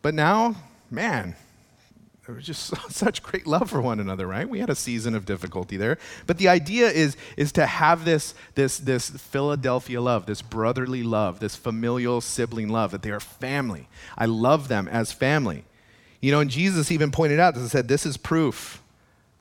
But 0.00 0.14
now, 0.14 0.56
man, 0.90 1.36
there 2.24 2.34
was 2.34 2.46
just 2.46 2.74
such 2.90 3.22
great 3.22 3.46
love 3.46 3.68
for 3.68 3.82
one 3.82 4.00
another, 4.00 4.26
right? 4.26 4.48
We 4.48 4.60
had 4.60 4.70
a 4.70 4.74
season 4.74 5.14
of 5.14 5.26
difficulty 5.26 5.76
there. 5.76 5.98
But 6.26 6.38
the 6.38 6.48
idea 6.48 6.88
is, 6.88 7.14
is 7.36 7.52
to 7.52 7.66
have 7.66 8.06
this, 8.06 8.32
this, 8.54 8.78
this 8.78 9.10
Philadelphia 9.10 10.00
love, 10.00 10.24
this 10.24 10.40
brotherly 10.40 11.02
love, 11.02 11.40
this 11.40 11.54
familial 11.54 12.22
sibling 12.22 12.70
love, 12.70 12.90
that 12.92 13.02
they 13.02 13.10
are 13.10 13.20
family. 13.20 13.86
I 14.16 14.24
love 14.24 14.68
them 14.68 14.88
as 14.88 15.12
family. 15.12 15.64
You 16.22 16.32
know, 16.32 16.40
and 16.40 16.48
Jesus 16.50 16.90
even 16.90 17.10
pointed 17.10 17.38
out, 17.38 17.54
this 17.54 17.70
said, 17.70 17.86
this 17.86 18.06
is 18.06 18.16
proof 18.16 18.82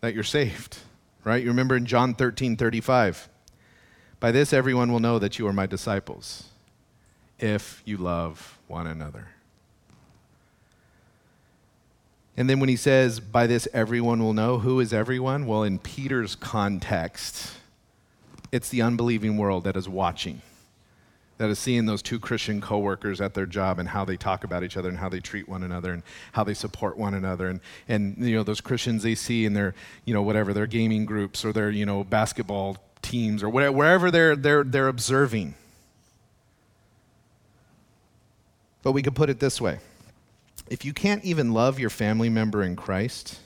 that 0.01 0.13
you're 0.13 0.25
saved 0.25 0.79
right? 1.27 1.43
You 1.43 1.49
remember 1.49 1.75
in 1.75 1.85
John 1.85 2.13
13 2.13 2.55
35. 2.55 3.29
By 4.19 4.31
this, 4.31 4.53
everyone 4.53 4.91
will 4.91 4.99
know 4.99 5.19
that 5.19 5.37
you 5.37 5.47
are 5.47 5.53
my 5.53 5.67
disciples 5.67 6.45
if 7.37 7.83
you 7.85 7.97
love 7.97 8.57
one 8.67 8.87
another. 8.87 9.27
And 12.35 12.49
then 12.49 12.59
when 12.59 12.69
he 12.69 12.75
says, 12.75 13.19
by 13.19 13.45
this, 13.45 13.67
everyone 13.73 14.23
will 14.23 14.33
know, 14.33 14.59
who 14.59 14.79
is 14.79 14.93
everyone? 14.93 15.47
Well, 15.47 15.63
in 15.63 15.79
Peter's 15.79 16.35
context, 16.35 17.51
it's 18.51 18.69
the 18.69 18.81
unbelieving 18.81 19.37
world 19.37 19.63
that 19.65 19.75
is 19.75 19.89
watching 19.89 20.41
that 21.37 21.49
is 21.49 21.59
seeing 21.59 21.85
those 21.85 22.01
two 22.01 22.19
Christian 22.19 22.61
coworkers 22.61 23.21
at 23.21 23.33
their 23.33 23.45
job 23.45 23.79
and 23.79 23.89
how 23.89 24.05
they 24.05 24.17
talk 24.17 24.43
about 24.43 24.63
each 24.63 24.77
other 24.77 24.89
and 24.89 24.97
how 24.97 25.09
they 25.09 25.19
treat 25.19 25.47
one 25.47 25.63
another 25.63 25.93
and 25.93 26.03
how 26.31 26.43
they 26.43 26.53
support 26.53 26.97
one 26.97 27.13
another 27.13 27.47
and 27.47 27.59
and 27.87 28.17
you 28.17 28.35
know 28.35 28.43
those 28.43 28.61
Christians 28.61 29.03
they 29.03 29.15
see 29.15 29.45
in 29.45 29.53
their 29.53 29.75
you 30.05 30.13
know 30.13 30.21
whatever 30.21 30.53
their 30.53 30.67
gaming 30.67 31.05
groups 31.05 31.45
or 31.45 31.53
their 31.53 31.69
you 31.69 31.85
know 31.85 32.03
basketball 32.03 32.77
teams 33.01 33.43
or 33.43 33.49
whatever, 33.49 33.75
wherever 33.75 34.11
they're 34.11 34.35
they're 34.35 34.63
they're 34.63 34.87
observing. 34.87 35.53
But 38.83 38.91
we 38.93 39.01
could 39.01 39.15
put 39.15 39.29
it 39.29 39.39
this 39.39 39.59
way. 39.59 39.79
If 40.69 40.85
you 40.85 40.93
can't 40.93 41.23
even 41.23 41.53
love 41.53 41.79
your 41.79 41.89
family 41.89 42.29
member 42.29 42.63
in 42.63 42.75
Christ, 42.75 43.39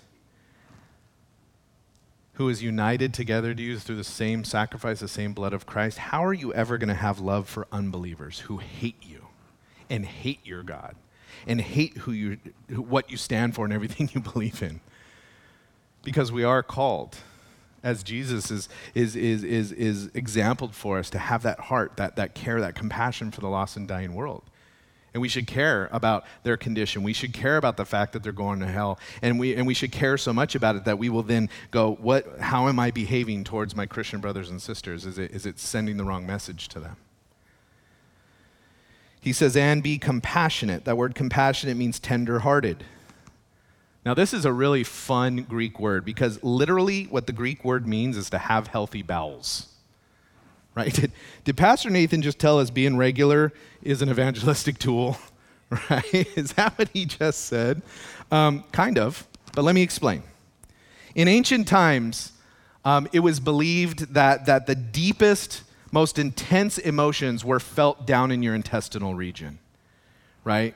who 2.42 2.50
is 2.50 2.64
united 2.64 3.14
together 3.14 3.54
to 3.54 3.62
you 3.62 3.78
through 3.78 3.96
the 3.96 4.04
same 4.04 4.44
sacrifice, 4.44 5.00
the 5.00 5.08
same 5.08 5.32
blood 5.32 5.54
of 5.54 5.68
Christ, 5.68 6.00
how 6.00 6.26
are 6.26 6.34
you 6.34 6.52
ever 6.56 6.80
going 6.80 6.90
to 6.90 6.96
have 6.96 7.20
love 7.20 7.48
for 7.48 7.68
unbelievers 7.72 8.40
who 8.40 8.58
hate 8.58 8.96
you 9.00 9.28
and 9.92 10.04
hate 10.04 10.40
your 10.44 10.64
God 10.64 10.96
and 11.46 11.62
hate 11.62 11.98
who 11.98 12.12
you, 12.12 12.40
what 12.76 13.12
you 13.12 13.18
stand 13.18 13.54
for 13.54 13.64
and 13.64 13.72
everything 13.72 14.10
you 14.16 14.22
believe 14.22 14.64
in? 14.64 14.80
Because 16.02 16.32
we 16.32 16.44
are 16.44 16.64
called, 16.64 17.18
as 17.84 18.02
Jesus 18.02 18.50
is, 18.50 18.68
is, 18.96 19.16
is, 19.16 19.44
is, 19.44 19.72
is 19.74 20.10
exampled 20.16 20.74
for 20.74 20.98
us, 20.98 21.12
to 21.12 21.20
have 21.20 21.44
that 21.44 21.60
heart, 21.60 21.96
that, 21.98 22.16
that 22.16 22.34
care, 22.34 22.60
that 22.60 22.74
compassion 22.74 23.30
for 23.30 23.42
the 23.42 23.50
lost 23.50 23.78
and 23.78 23.88
dying 23.88 24.16
world. 24.16 24.42
And 25.14 25.22
we 25.22 25.28
should 25.28 25.46
care 25.46 25.90
about 25.92 26.26
their 26.44 26.56
condition. 26.56 27.04
We 27.04 27.12
should 27.12 27.34
care 27.34 27.58
about 27.58 27.76
the 27.76 27.84
fact 27.86 28.14
that 28.14 28.24
they're 28.24 28.32
going 28.32 28.62
to 28.62 28.68
hell. 28.68 28.98
And 29.22 29.40
we, 29.40 29.56
and 29.56 29.68
we 29.68 29.74
should 29.74 29.92
care 29.92 30.18
so 30.18 30.32
much 30.32 30.56
about 30.56 30.78
it 30.78 30.86
that 30.86 30.98
we 30.98 31.10
will 31.10 31.24
then 31.24 31.50
go, 31.70 31.96
what, 31.96 32.40
how 32.40 32.70
am 32.70 32.80
I 32.80 32.92
behaving 32.92 33.44
towards 33.44 33.76
my 33.76 33.86
Christian 33.86 34.22
brothers 34.22 34.50
and 34.50 34.62
sisters? 34.62 35.06
Is 35.06 35.18
it, 35.18 35.32
is 35.32 35.46
it 35.46 35.60
sending 35.60 35.98
the 35.98 36.06
wrong 36.06 36.26
message 36.26 36.70
to 36.70 36.80
them? 36.80 36.96
He 39.20 39.34
says, 39.34 39.58
and 39.58 39.84
be 39.84 39.98
compassionate. 39.98 40.86
That 40.86 40.98
word 40.98 41.14
compassionate 41.14 41.76
means 41.76 42.00
tender 42.00 42.40
hearted. 42.40 42.86
Now, 44.06 44.14
this 44.14 44.34
is 44.34 44.46
a 44.46 44.54
really 44.54 44.84
fun 44.84 45.44
Greek 45.44 45.80
word 45.80 46.06
because 46.06 46.42
literally 46.42 47.04
what 47.04 47.28
the 47.28 47.34
Greek 47.34 47.64
word 47.64 47.86
means 47.86 48.18
is 48.18 48.30
to 48.32 48.40
have 48.40 48.68
healthy 48.68 49.04
bowels 49.04 49.71
right? 50.76 50.94
Did, 50.94 51.12
did 51.44 51.58
Pastor 51.58 51.90
Nathan 51.90 52.22
just 52.22 52.40
tell 52.40 52.60
us 52.60 52.70
being 52.70 52.98
regular 52.98 53.54
is 53.82 54.02
an 54.02 54.10
evangelistic 54.10 54.78
tool, 54.78 55.18
right? 55.90 56.28
Is 56.36 56.54
that 56.54 56.78
what 56.78 56.90
he 56.90 57.06
just 57.06 57.46
said? 57.46 57.82
Um, 58.32 58.64
kind 58.72 58.98
of, 58.98 59.28
but 59.54 59.64
let 59.64 59.76
me 59.76 59.82
explain. 59.82 60.24
In 61.16 61.28
ancient 61.28 61.68
times, 61.68 62.32
um, 62.86 63.08
it 63.12 63.20
was 63.20 63.40
believed 63.40 64.14
that, 64.14 64.46
that 64.46 64.66
the 64.66 64.76
deepest, 64.76 65.64
most 65.92 66.18
intense 66.18 66.78
emotions 66.78 67.44
were 67.44 67.60
felt 67.60 68.08
down 68.08 68.32
in 68.32 68.42
your 68.42 68.56
intestinal 68.56 69.14
region, 69.14 69.60
right? 70.44 70.76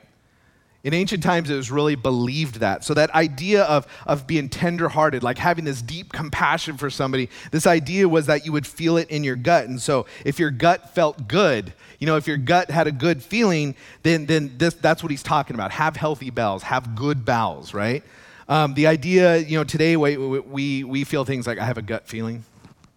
In 0.86 0.94
ancient 0.94 1.20
times, 1.20 1.50
it 1.50 1.56
was 1.56 1.68
really 1.68 1.96
believed 1.96 2.60
that. 2.60 2.84
So, 2.84 2.94
that 2.94 3.10
idea 3.10 3.64
of, 3.64 3.88
of 4.06 4.24
being 4.24 4.48
tenderhearted, 4.48 5.24
like 5.24 5.36
having 5.36 5.64
this 5.64 5.82
deep 5.82 6.12
compassion 6.12 6.76
for 6.76 6.90
somebody, 6.90 7.28
this 7.50 7.66
idea 7.66 8.08
was 8.08 8.26
that 8.26 8.46
you 8.46 8.52
would 8.52 8.68
feel 8.68 8.96
it 8.96 9.10
in 9.10 9.24
your 9.24 9.34
gut. 9.34 9.64
And 9.64 9.82
so, 9.82 10.06
if 10.24 10.38
your 10.38 10.52
gut 10.52 10.94
felt 10.94 11.26
good, 11.26 11.72
you 11.98 12.06
know, 12.06 12.16
if 12.16 12.28
your 12.28 12.36
gut 12.36 12.70
had 12.70 12.86
a 12.86 12.92
good 12.92 13.20
feeling, 13.20 13.74
then, 14.04 14.26
then 14.26 14.58
this, 14.58 14.74
that's 14.74 15.02
what 15.02 15.10
he's 15.10 15.24
talking 15.24 15.54
about. 15.56 15.72
Have 15.72 15.96
healthy 15.96 16.30
bowels, 16.30 16.62
have 16.62 16.94
good 16.94 17.24
bowels, 17.24 17.74
right? 17.74 18.04
Um, 18.48 18.74
the 18.74 18.86
idea, 18.86 19.38
you 19.38 19.58
know, 19.58 19.64
today 19.64 19.96
we, 19.96 20.16
we, 20.16 20.84
we 20.84 21.02
feel 21.02 21.24
things 21.24 21.48
like, 21.48 21.58
I 21.58 21.64
have 21.64 21.78
a 21.78 21.82
gut 21.82 22.06
feeling. 22.06 22.44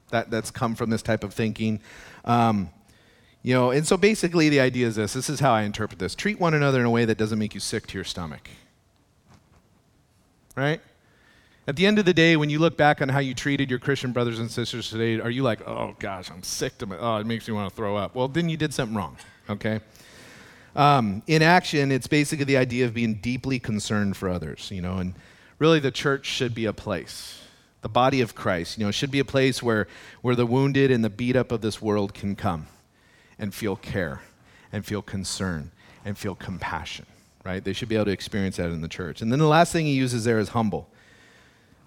That, 0.10 0.30
that's 0.30 0.52
come 0.52 0.76
from 0.76 0.92
this 0.92 1.02
type 1.02 1.24
of 1.24 1.34
thinking. 1.34 1.80
Um, 2.24 2.70
you 3.42 3.54
know, 3.54 3.72
and 3.72 3.88
so 3.88 3.96
basically 3.96 4.50
the 4.50 4.60
idea 4.60 4.88
is 4.88 4.96
this 4.96 5.14
this 5.14 5.30
is 5.30 5.40
how 5.40 5.54
I 5.54 5.62
interpret 5.62 6.00
this 6.00 6.16
treat 6.16 6.40
one 6.40 6.54
another 6.54 6.80
in 6.80 6.86
a 6.86 6.90
way 6.90 7.06
that 7.06 7.18
doesn't 7.18 7.40
make 7.40 7.54
you 7.54 7.60
sick 7.60 7.88
to 7.88 7.98
your 7.98 8.04
stomach. 8.04 8.50
Right? 10.56 10.82
At 11.68 11.76
the 11.76 11.86
end 11.86 12.00
of 12.00 12.06
the 12.06 12.14
day, 12.14 12.36
when 12.36 12.50
you 12.50 12.58
look 12.58 12.76
back 12.78 13.02
on 13.02 13.10
how 13.10 13.20
you 13.20 13.36
treated 13.36 13.70
your 13.70 13.80
Christian 13.80 14.12
brothers 14.12 14.40
and 14.40 14.50
sisters 14.50 14.90
today, 14.90 15.20
are 15.22 15.30
you 15.30 15.44
like, 15.44 15.66
oh 15.68 15.96
gosh, 16.00 16.32
I'm 16.32 16.42
sick 16.42 16.78
to 16.80 16.88
my, 16.88 16.98
oh, 16.98 17.18
it 17.18 17.28
makes 17.28 17.48
me 17.48 17.54
want 17.54 17.70
to 17.70 17.76
throw 17.76 17.96
up? 17.96 18.16
Well, 18.16 18.28
then 18.28 18.50
you 18.50 18.58
did 18.58 18.74
something 18.74 18.98
wrong, 18.98 19.18
okay? 19.48 19.80
Um, 20.76 21.22
in 21.28 21.44
action, 21.44 21.92
it's 21.92 22.08
basically 22.08 22.46
the 22.46 22.58
idea 22.58 22.86
of 22.86 22.96
being 22.96 23.16
deeply 23.16 23.60
concerned 23.60 24.18
for 24.18 24.30
others, 24.30 24.72
you 24.72 24.82
know, 24.82 24.98
and 24.98 25.14
really 25.60 25.80
the 25.80 25.92
church 25.92 26.26
should 26.26 26.56
be 26.56 26.66
a 26.66 26.74
place, 26.74 27.40
the 27.84 27.90
body 27.90 28.20
of 28.20 28.34
Christ, 28.34 28.80
you 28.80 28.86
know, 28.86 28.92
should 28.92 29.12
be 29.12 29.20
a 29.20 29.26
place 29.26 29.62
where, 29.62 29.88
where 30.22 30.36
the 30.36 30.48
wounded 30.48 30.90
and 30.90 31.04
the 31.04 31.10
beat 31.10 31.36
up 31.36 31.52
of 31.52 31.62
this 31.62 31.80
world 31.80 32.16
can 32.16 32.36
come 32.36 32.66
and 33.40 33.54
feel 33.54 33.76
care 33.76 34.22
and 34.72 34.86
feel 34.86 35.02
concern 35.02 35.72
and 36.06 36.18
feel 36.18 36.36
compassion, 36.36 37.06
right? 37.44 37.64
They 37.64 37.74
should 37.74 37.90
be 37.90 37.96
able 37.96 38.06
to 38.06 38.12
experience 38.12 38.58
that 38.58 38.70
in 38.70 38.82
the 38.82 38.88
church. 38.88 39.22
And 39.22 39.32
then 39.32 39.40
the 39.40 39.48
last 39.48 39.72
thing 39.72 39.86
he 39.86 39.94
uses 39.94 40.26
there 40.26 40.40
is 40.40 40.50
humble. 40.50 40.90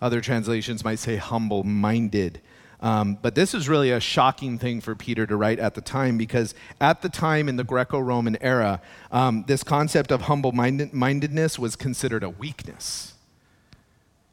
Other 0.01 0.21
translations 0.21 0.85
might 0.85 0.99
say 0.99 1.17
humble 1.17 1.63
minded. 1.63 2.41
Um, 2.81 3.17
but 3.23 3.37
this 3.37 3.55
is 3.55 3.69
really 3.69 3.93
a 3.93 4.01
shocking 4.01 4.59
thing 4.59 4.81
for 4.81 4.97
Peter 4.97 5.25
to 5.27 5.37
write 5.37 5.61
at 5.61 5.75
the 5.75 5.81
time 5.81 6.19
because 6.19 6.55
at 6.81 7.01
the 7.03 7.09
time 7.09 7.49
in 7.49 7.55
the 7.55 7.63
Greco 7.63 8.01
Roman 8.01 8.37
era, 8.41 8.83
um, 9.13 9.45
this 9.47 9.63
concept 9.63 10.11
of 10.11 10.23
humble 10.23 10.51
mindedness 10.51 11.59
was 11.61 11.77
considered 11.77 12.25
a 12.25 12.31
weakness 12.31 13.15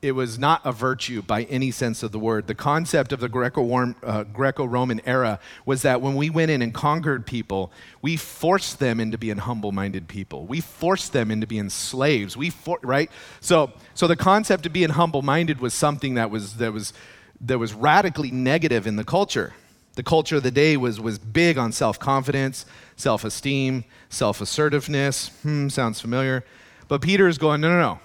it 0.01 0.13
was 0.13 0.39
not 0.39 0.61
a 0.63 0.71
virtue 0.71 1.21
by 1.21 1.43
any 1.43 1.71
sense 1.71 2.03
of 2.03 2.13
the 2.13 2.19
word. 2.19 2.47
The 2.47 2.55
concept 2.55 3.11
of 3.11 3.19
the 3.19 3.27
uh, 3.27 4.23
Greco 4.23 4.65
Roman 4.65 5.01
era 5.05 5.39
was 5.65 5.81
that 5.81 5.99
when 5.99 6.15
we 6.15 6.29
went 6.29 6.51
in 6.51 6.61
and 6.61 6.73
conquered 6.73 7.25
people, 7.25 7.71
we 8.01 8.15
forced 8.15 8.79
them 8.79 9.01
into 9.01 9.17
being 9.17 9.37
humble 9.37 9.73
minded 9.73 10.07
people. 10.07 10.45
We 10.45 10.61
forced 10.61 11.11
them 11.11 11.29
into 11.29 11.47
being 11.47 11.69
slaves. 11.69 12.37
We 12.37 12.49
for, 12.49 12.79
right? 12.81 13.11
So, 13.41 13.73
so 13.93 14.07
the 14.07 14.15
concept 14.15 14.65
of 14.65 14.71
being 14.71 14.91
humble 14.91 15.21
minded 15.21 15.59
was 15.59 15.73
something 15.73 16.13
that 16.13 16.31
was, 16.31 16.55
that, 16.57 16.71
was, 16.71 16.93
that 17.41 17.59
was 17.59 17.73
radically 17.73 18.31
negative 18.31 18.87
in 18.87 18.95
the 18.95 19.03
culture. 19.03 19.53
The 19.95 20.03
culture 20.03 20.37
of 20.37 20.43
the 20.43 20.51
day 20.51 20.77
was, 20.77 21.01
was 21.01 21.19
big 21.19 21.57
on 21.57 21.73
self 21.73 21.99
confidence, 21.99 22.65
self 22.95 23.25
esteem, 23.25 23.83
self 24.07 24.39
assertiveness. 24.39 25.27
Hmm, 25.41 25.67
sounds 25.67 25.99
familiar. 25.99 26.45
But 26.87 27.01
Peter 27.01 27.27
is 27.27 27.37
going, 27.37 27.59
no, 27.59 27.69
no, 27.69 27.79
no. 27.81 27.99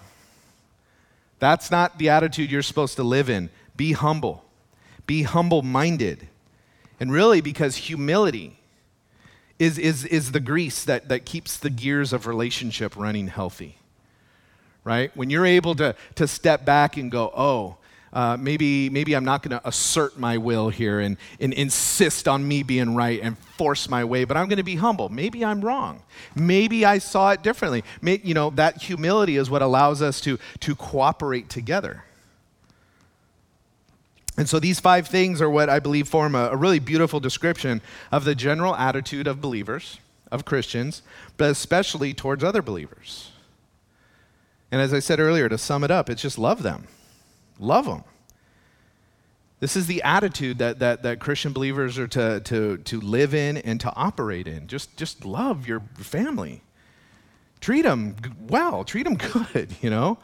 That's 1.38 1.70
not 1.70 1.98
the 1.98 2.08
attitude 2.08 2.50
you're 2.50 2.62
supposed 2.62 2.96
to 2.96 3.02
live 3.02 3.28
in. 3.28 3.50
Be 3.76 3.92
humble, 3.92 4.44
be 5.06 5.22
humble 5.24 5.62
minded. 5.62 6.28
And 7.00 7.12
really, 7.12 7.40
because 7.40 7.76
humility 7.76 8.58
is, 9.58 9.78
is, 9.78 10.04
is 10.04 10.32
the 10.32 10.40
grease 10.40 10.84
that, 10.84 11.08
that 11.08 11.24
keeps 11.24 11.56
the 11.56 11.70
gears 11.70 12.12
of 12.12 12.26
relationship 12.26 12.96
running 12.96 13.28
healthy. 13.28 13.78
Right? 14.84 15.14
When 15.16 15.30
you're 15.30 15.46
able 15.46 15.74
to, 15.76 15.96
to 16.16 16.28
step 16.28 16.64
back 16.64 16.96
and 16.96 17.10
go, 17.10 17.32
oh, 17.34 17.78
uh, 18.14 18.36
maybe, 18.38 18.88
maybe 18.88 19.14
I'm 19.14 19.24
not 19.24 19.42
going 19.42 19.58
to 19.58 19.68
assert 19.68 20.16
my 20.18 20.38
will 20.38 20.68
here 20.68 21.00
and, 21.00 21.16
and 21.40 21.52
insist 21.52 22.28
on 22.28 22.46
me 22.46 22.62
being 22.62 22.94
right 22.94 23.20
and 23.20 23.36
force 23.36 23.88
my 23.88 24.04
way, 24.04 24.24
but 24.24 24.36
I'm 24.36 24.48
going 24.48 24.58
to 24.58 24.62
be 24.62 24.76
humble. 24.76 25.08
Maybe 25.08 25.44
I'm 25.44 25.60
wrong. 25.60 26.00
Maybe 26.36 26.84
I 26.84 26.98
saw 26.98 27.32
it 27.32 27.42
differently. 27.42 27.82
May, 28.00 28.20
you 28.22 28.32
know, 28.32 28.50
that 28.50 28.80
humility 28.80 29.36
is 29.36 29.50
what 29.50 29.62
allows 29.62 30.00
us 30.00 30.20
to, 30.22 30.38
to 30.60 30.76
cooperate 30.76 31.48
together. 31.48 32.04
And 34.36 34.48
so 34.48 34.58
these 34.58 34.80
five 34.80 35.08
things 35.08 35.42
are 35.42 35.50
what 35.50 35.68
I 35.68 35.80
believe 35.80 36.08
form 36.08 36.34
a, 36.34 36.50
a 36.50 36.56
really 36.56 36.78
beautiful 36.78 37.20
description 37.20 37.80
of 38.12 38.24
the 38.24 38.34
general 38.34 38.76
attitude 38.76 39.26
of 39.26 39.40
believers, 39.40 39.98
of 40.30 40.44
Christians, 40.44 41.02
but 41.36 41.50
especially 41.50 42.14
towards 42.14 42.44
other 42.44 42.62
believers. 42.62 43.32
And 44.70 44.80
as 44.80 44.92
I 44.92 44.98
said 44.98 45.20
earlier, 45.20 45.48
to 45.48 45.58
sum 45.58 45.84
it 45.84 45.90
up, 45.90 46.10
it's 46.10 46.22
just 46.22 46.38
love 46.38 46.62
them. 46.62 46.86
Love 47.58 47.86
them. 47.86 48.04
This 49.60 49.76
is 49.76 49.86
the 49.86 50.02
attitude 50.02 50.58
that, 50.58 50.80
that, 50.80 51.02
that 51.04 51.20
Christian 51.20 51.52
believers 51.52 51.98
are 51.98 52.08
to, 52.08 52.40
to, 52.40 52.78
to 52.78 53.00
live 53.00 53.34
in 53.34 53.56
and 53.56 53.80
to 53.80 53.92
operate 53.94 54.46
in. 54.46 54.66
Just, 54.66 54.96
just 54.96 55.24
love 55.24 55.66
your 55.66 55.80
family. 55.96 56.62
Treat 57.60 57.82
them 57.82 58.16
well, 58.48 58.84
treat 58.84 59.04
them 59.04 59.14
good, 59.54 59.70
you 59.80 59.88
know? 59.88 60.18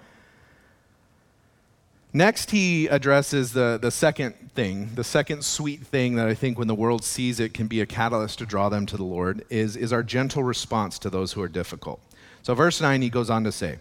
Next, 2.12 2.50
he 2.50 2.88
addresses 2.88 3.52
the, 3.52 3.78
the 3.80 3.92
second 3.92 4.34
thing, 4.54 4.90
the 4.96 5.04
second 5.04 5.44
sweet 5.44 5.86
thing 5.86 6.16
that 6.16 6.26
I 6.26 6.34
think 6.34 6.58
when 6.58 6.66
the 6.66 6.74
world 6.74 7.04
sees 7.04 7.38
it 7.38 7.54
can 7.54 7.68
be 7.68 7.80
a 7.80 7.86
catalyst 7.86 8.40
to 8.40 8.46
draw 8.46 8.68
them 8.68 8.84
to 8.86 8.96
the 8.96 9.04
Lord, 9.04 9.44
is, 9.48 9.76
is 9.76 9.92
our 9.92 10.02
gentle 10.02 10.42
response 10.42 10.98
to 10.98 11.08
those 11.08 11.32
who 11.32 11.40
are 11.40 11.48
difficult. 11.48 12.00
So, 12.42 12.54
verse 12.54 12.80
9, 12.80 13.00
he 13.00 13.10
goes 13.10 13.30
on 13.30 13.44
to 13.44 13.52
say, 13.52 13.78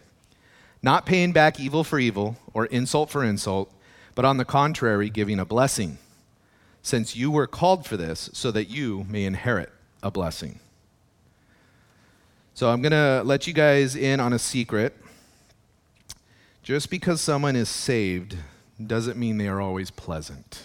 not 0.81 1.05
paying 1.05 1.31
back 1.31 1.59
evil 1.59 1.83
for 1.83 1.99
evil 1.99 2.37
or 2.53 2.65
insult 2.67 3.09
for 3.09 3.23
insult, 3.23 3.71
but 4.15 4.25
on 4.25 4.37
the 4.37 4.45
contrary, 4.45 5.09
giving 5.09 5.39
a 5.39 5.45
blessing, 5.45 5.97
since 6.81 7.15
you 7.15 7.31
were 7.31 7.47
called 7.47 7.85
for 7.85 7.97
this, 7.97 8.29
so 8.33 8.51
that 8.51 8.65
you 8.65 9.05
may 9.09 9.25
inherit 9.25 9.71
a 10.01 10.09
blessing. 10.09 10.59
So 12.53 12.69
I'm 12.69 12.81
going 12.81 12.91
to 12.91 13.21
let 13.23 13.47
you 13.47 13.53
guys 13.53 13.95
in 13.95 14.19
on 14.19 14.33
a 14.33 14.39
secret. 14.39 14.95
Just 16.63 16.89
because 16.89 17.21
someone 17.21 17.55
is 17.55 17.69
saved 17.69 18.35
doesn't 18.85 19.17
mean 19.17 19.37
they 19.37 19.47
are 19.47 19.61
always 19.61 19.91
pleasant. 19.91 20.61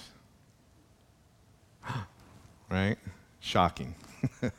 right? 2.71 2.97
Shocking. 3.41 3.95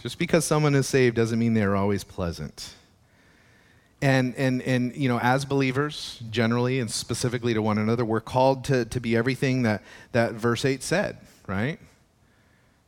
Just 0.00 0.18
because 0.18 0.44
someone 0.44 0.74
is 0.74 0.86
saved 0.86 1.16
doesn't 1.16 1.38
mean 1.38 1.54
they 1.54 1.62
are 1.62 1.76
always 1.76 2.02
pleasant. 2.04 2.74
And, 4.02 4.34
and, 4.34 4.60
and 4.62 4.94
you 4.96 5.08
know, 5.08 5.20
as 5.20 5.44
believers, 5.44 6.20
generally 6.28 6.80
and 6.80 6.90
specifically 6.90 7.54
to 7.54 7.62
one 7.62 7.78
another, 7.78 8.04
we're 8.04 8.20
called 8.20 8.64
to, 8.64 8.84
to 8.86 9.00
be 9.00 9.16
everything 9.16 9.62
that, 9.62 9.82
that 10.10 10.32
verse 10.32 10.64
8 10.64 10.82
said, 10.82 11.18
right? 11.46 11.78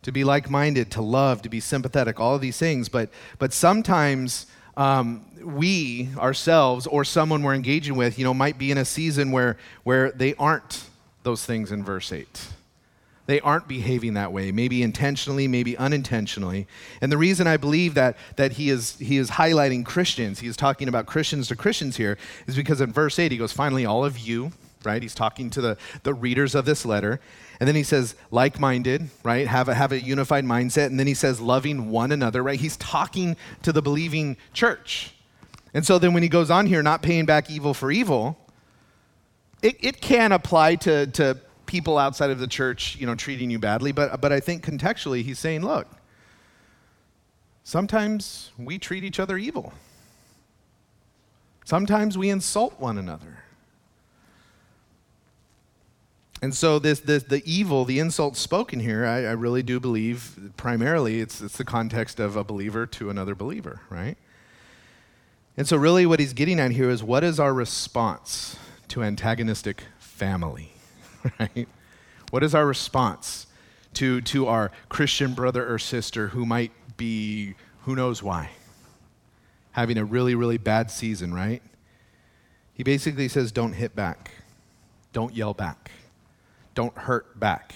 To 0.03 0.11
be 0.11 0.25
like 0.25 0.51
minded, 0.51 0.91
to 0.91 1.03
love, 1.03 1.41
to 1.43 1.49
be 1.49 1.61
sympathetic, 1.61 2.19
all 2.19 2.35
of 2.35 2.41
these 2.41 2.59
things. 2.59 2.89
But, 2.89 3.11
but 3.39 3.53
sometimes 3.53 4.47
um, 4.77 5.25
we 5.41 6.09
ourselves 6.19 6.87
or 6.89 7.05
someone 7.05 7.45
we're 7.45 7.55
engaging 7.55 7.95
with, 7.95 8.19
you 8.19 8.25
know, 8.25 8.35
might 8.35 8.59
be 8.59 8.73
in 8.73 8.79
a 8.79 8.85
season 8.85 9.31
where, 9.31 9.57
where 9.85 10.11
they 10.11 10.35
aren't 10.35 10.85
those 11.23 11.47
things 11.47 11.71
in 11.71 11.85
verse 11.85 12.13
8 12.13 12.49
they 13.27 13.41
aren't 13.41 13.67
behaving 13.67 14.15
that 14.15 14.33
way, 14.33 14.53
maybe 14.53 14.83
intentionally, 14.83 15.49
maybe 15.49 15.77
unintentionally. 15.79 16.67
And 17.01 17.11
the 17.11 17.17
reason 17.17 17.47
I 17.47 17.57
believe 17.57 17.95
that, 17.95 18.17
that 18.37 18.53
he, 18.53 18.69
is, 18.69 18.99
he 18.99 19.17
is 19.17 19.31
highlighting 19.31 19.85
Christians, 19.85 20.41
he 20.41 20.47
is 20.47 20.57
talking 20.57 20.89
about 20.89 21.07
Christians 21.07 21.49
to 21.49 21.57
Christians 21.57 21.97
here, 21.97 22.19
is 22.47 22.57
because 22.57 22.81
in 22.81 22.93
verse 22.93 23.19
8 23.19 23.33
he 23.33 23.39
goes, 23.39 23.53
Finally, 23.53 23.87
all 23.87 24.05
of 24.05 24.19
you, 24.19 24.53
right? 24.85 25.03
He's 25.03 25.15
talking 25.15 25.51
to 25.51 25.61
the, 25.61 25.79
the 26.03 26.13
readers 26.13 26.55
of 26.55 26.65
this 26.65 26.85
letter. 26.85 27.21
And 27.61 27.69
then 27.69 27.75
he 27.75 27.83
says, 27.83 28.15
like 28.31 28.61
minded, 28.61 29.09
right? 29.23 29.47
Have 29.47 29.69
a, 29.69 29.75
have 29.75 29.93
a 29.93 30.01
unified 30.01 30.45
mindset. 30.45 30.87
And 30.87 30.99
then 30.99 31.07
he 31.07 31.15
says, 31.15 31.41
loving 31.41 31.91
one 31.91 32.13
another, 32.13 32.43
right? 32.43 32.59
He's 32.59 32.77
talking 32.77 33.37
to 33.63 33.73
the 33.73 33.81
believing 33.81 34.37
church. 34.53 35.15
And 35.73 35.87
so 35.87 35.99
then 35.99 36.13
when 36.13 36.23
he 36.23 36.29
goes 36.29 36.51
on 36.51 36.67
here, 36.67 36.83
not 36.83 37.03
paying 37.03 37.25
back 37.25 37.51
evil 37.51 37.75
for 37.75 37.91
evil, 37.91 38.39
it, 39.63 39.77
it 39.81 40.01
can 40.01 40.33
apply 40.33 40.77
to, 40.77 41.07
to 41.09 41.39
people 41.67 41.99
outside 41.99 42.31
of 42.31 42.39
the 42.39 42.47
church, 42.47 42.97
you 42.97 43.07
know, 43.07 43.15
treating 43.15 43.51
you 43.51 43.59
badly, 43.59 43.93
but, 43.93 44.21
but 44.21 44.33
I 44.33 44.41
think 44.41 44.65
contextually 44.65 45.23
he's 45.23 45.39
saying, 45.39 45.63
look, 45.63 45.89
sometimes 47.63 48.53
we 48.59 48.79
treat 48.79 49.05
each 49.05 49.19
other 49.19 49.37
evil. 49.37 49.73
Sometimes 51.65 52.19
we 52.19 52.29
insult 52.31 52.79
one 52.79 52.99
another. 52.99 53.39
And 56.43 56.55
so 56.55 56.79
this, 56.79 57.01
this 57.01 57.23
the 57.23 57.43
evil, 57.51 57.87
the 57.87 57.99
insult 57.99 58.37
spoken 58.37 58.79
here, 58.79 59.07
I, 59.07 59.25
I 59.25 59.31
really 59.31 59.63
do 59.63 59.81
believe 59.81 60.53
primarily 60.59 61.21
it's, 61.21 61.41
it's 61.41 61.57
the 61.57 61.65
context 61.65 62.21
of 62.21 62.37
a 62.37 62.45
believer 62.45 62.85
to 62.85 63.09
another 63.09 63.35
believer, 63.35 63.81
right? 63.89 64.19
And 65.57 65.67
so 65.67 65.79
really 65.79 66.05
what 66.05 66.21
he's 66.21 66.35
getting 66.35 66.61
at 66.61 66.73
here 66.73 66.91
is 66.91 67.03
what 67.03 67.25
is 67.25 67.41
our 67.41 67.55
response 67.55 68.59
to 68.89 69.03
antagonistic 69.03 69.85
family? 69.99 70.74
right? 71.39 71.69
What 72.31 72.43
is 72.43 72.55
our 72.55 72.67
response 72.67 73.47
to, 73.95 74.21
to 74.23 74.47
our 74.47 74.71
Christian 74.89 75.35
brother 75.35 75.73
or 75.73 75.79
sister 75.79 76.29
who 76.29 76.45
might 76.45 76.73
be, 76.97 77.55
who 77.83 77.95
knows 77.95 78.23
why, 78.23 78.51
having 79.73 79.99
a 79.99 80.05
really, 80.05 80.35
really 80.35 80.59
bad 80.59 80.91
season, 80.91 81.33
right? 81.33 81.63
He 82.75 82.83
basically 82.83 83.29
says, 83.29 83.53
don't 83.53 83.73
hit 83.73 83.95
back, 83.95 84.33
don't 85.13 85.35
yell 85.35 85.55
back, 85.55 85.91
don't 86.75 86.97
hurt 86.97 87.39
back. 87.39 87.75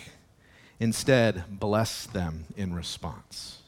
Instead, 0.80 1.44
bless 1.58 2.06
them 2.06 2.46
in 2.56 2.72
response. 2.74 3.58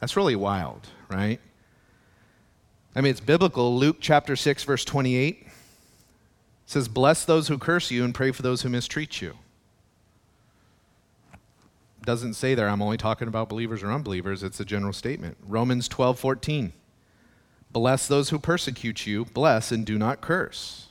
That's 0.00 0.16
really 0.16 0.36
wild, 0.36 0.88
right? 1.08 1.40
I 2.94 3.00
mean, 3.00 3.10
it's 3.10 3.20
biblical. 3.20 3.76
Luke 3.76 3.96
chapter 4.00 4.36
6, 4.36 4.64
verse 4.64 4.84
28 4.84 5.43
it 6.66 6.70
says, 6.70 6.88
Bless 6.88 7.24
those 7.24 7.48
who 7.48 7.58
curse 7.58 7.90
you 7.90 8.04
and 8.04 8.14
pray 8.14 8.30
for 8.30 8.42
those 8.42 8.62
who 8.62 8.68
mistreat 8.68 9.20
you. 9.20 9.36
It 11.32 12.06
doesn't 12.06 12.34
say 12.34 12.54
there, 12.54 12.68
I'm 12.68 12.82
only 12.82 12.98
talking 12.98 13.28
about 13.28 13.48
believers 13.48 13.82
or 13.82 13.90
unbelievers. 13.90 14.42
It's 14.42 14.60
a 14.60 14.64
general 14.64 14.92
statement. 14.92 15.36
Romans 15.46 15.88
12, 15.88 16.18
14. 16.18 16.72
Bless 17.72 18.06
those 18.06 18.30
who 18.30 18.38
persecute 18.38 19.06
you, 19.06 19.24
bless 19.24 19.72
and 19.72 19.84
do 19.84 19.98
not 19.98 20.20
curse. 20.20 20.86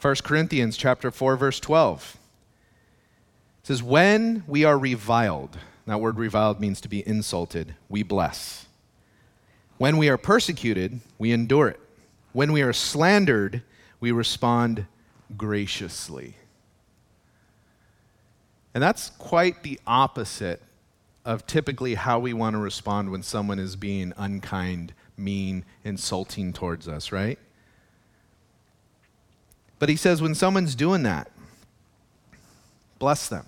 1 0.00 0.14
Corinthians 0.22 0.76
chapter 0.76 1.10
4, 1.10 1.36
verse 1.36 1.58
12. 1.58 2.16
It 3.62 3.66
says, 3.66 3.82
When 3.82 4.44
we 4.46 4.64
are 4.64 4.78
reviled, 4.78 5.58
that 5.86 6.00
word 6.00 6.16
reviled 6.16 6.60
means 6.60 6.80
to 6.82 6.88
be 6.88 7.06
insulted, 7.06 7.74
we 7.88 8.02
bless. 8.02 8.66
When 9.78 9.96
we 9.96 10.08
are 10.08 10.16
persecuted, 10.16 11.00
we 11.18 11.32
endure 11.32 11.68
it. 11.68 11.80
When 12.32 12.52
we 12.52 12.62
are 12.62 12.72
slandered, 12.72 13.62
we 14.00 14.12
respond 14.12 14.86
graciously. 15.36 16.34
And 18.74 18.82
that's 18.82 19.10
quite 19.10 19.62
the 19.62 19.80
opposite 19.86 20.62
of 21.24 21.46
typically 21.46 21.94
how 21.94 22.18
we 22.18 22.32
want 22.32 22.54
to 22.54 22.58
respond 22.58 23.10
when 23.10 23.22
someone 23.22 23.58
is 23.58 23.76
being 23.76 24.12
unkind, 24.16 24.94
mean, 25.16 25.64
insulting 25.84 26.52
towards 26.52 26.88
us, 26.88 27.12
right? 27.12 27.38
But 29.78 29.88
he 29.88 29.96
says 29.96 30.22
when 30.22 30.34
someone's 30.34 30.74
doing 30.74 31.02
that, 31.02 31.30
bless 32.98 33.28
them. 33.28 33.46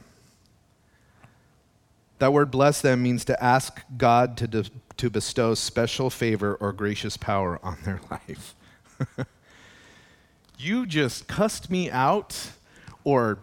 That 2.18 2.32
word 2.32 2.50
bless 2.50 2.82
them 2.82 3.02
means 3.02 3.24
to 3.24 3.42
ask 3.42 3.80
God 3.96 4.36
to, 4.36 4.46
de- 4.46 4.70
to 4.98 5.08
bestow 5.08 5.54
special 5.54 6.10
favor 6.10 6.54
or 6.56 6.72
gracious 6.72 7.16
power 7.16 7.58
on 7.62 7.78
their 7.84 8.00
life. 8.10 8.54
You 10.60 10.86
just 10.86 11.26
cussed 11.26 11.70
me 11.70 11.90
out 11.90 12.50
or 13.04 13.38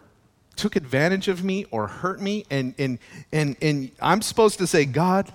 took 0.56 0.76
advantage 0.76 1.28
of 1.28 1.44
me 1.44 1.66
or 1.70 1.86
hurt 1.86 2.20
me 2.20 2.44
and 2.50 2.74
and 2.78 2.98
and 3.32 3.56
and 3.60 3.90
I'm 4.00 4.22
supposed 4.22 4.58
to 4.58 4.66
say 4.66 4.84
God 4.84 5.32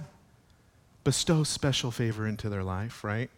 bestow 1.03 1.43
special 1.43 1.91
favor 1.91 2.27
into 2.27 2.49
their 2.49 2.63
life, 2.63 3.03
right? 3.03 3.29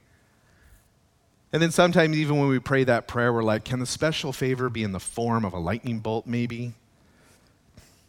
And 1.53 1.61
then 1.61 1.71
sometimes 1.71 2.17
even 2.17 2.37
when 2.37 2.49
we 2.49 2.59
pray 2.59 2.83
that 2.83 3.07
prayer 3.07 3.31
we're 3.31 3.43
like 3.43 3.63
can 3.63 3.79
the 3.79 3.85
special 3.85 4.33
favor 4.33 4.69
be 4.69 4.83
in 4.83 4.91
the 4.91 4.99
form 4.99 5.45
of 5.45 5.53
a 5.53 5.59
lightning 5.59 5.99
bolt 5.99 6.27
maybe? 6.27 6.73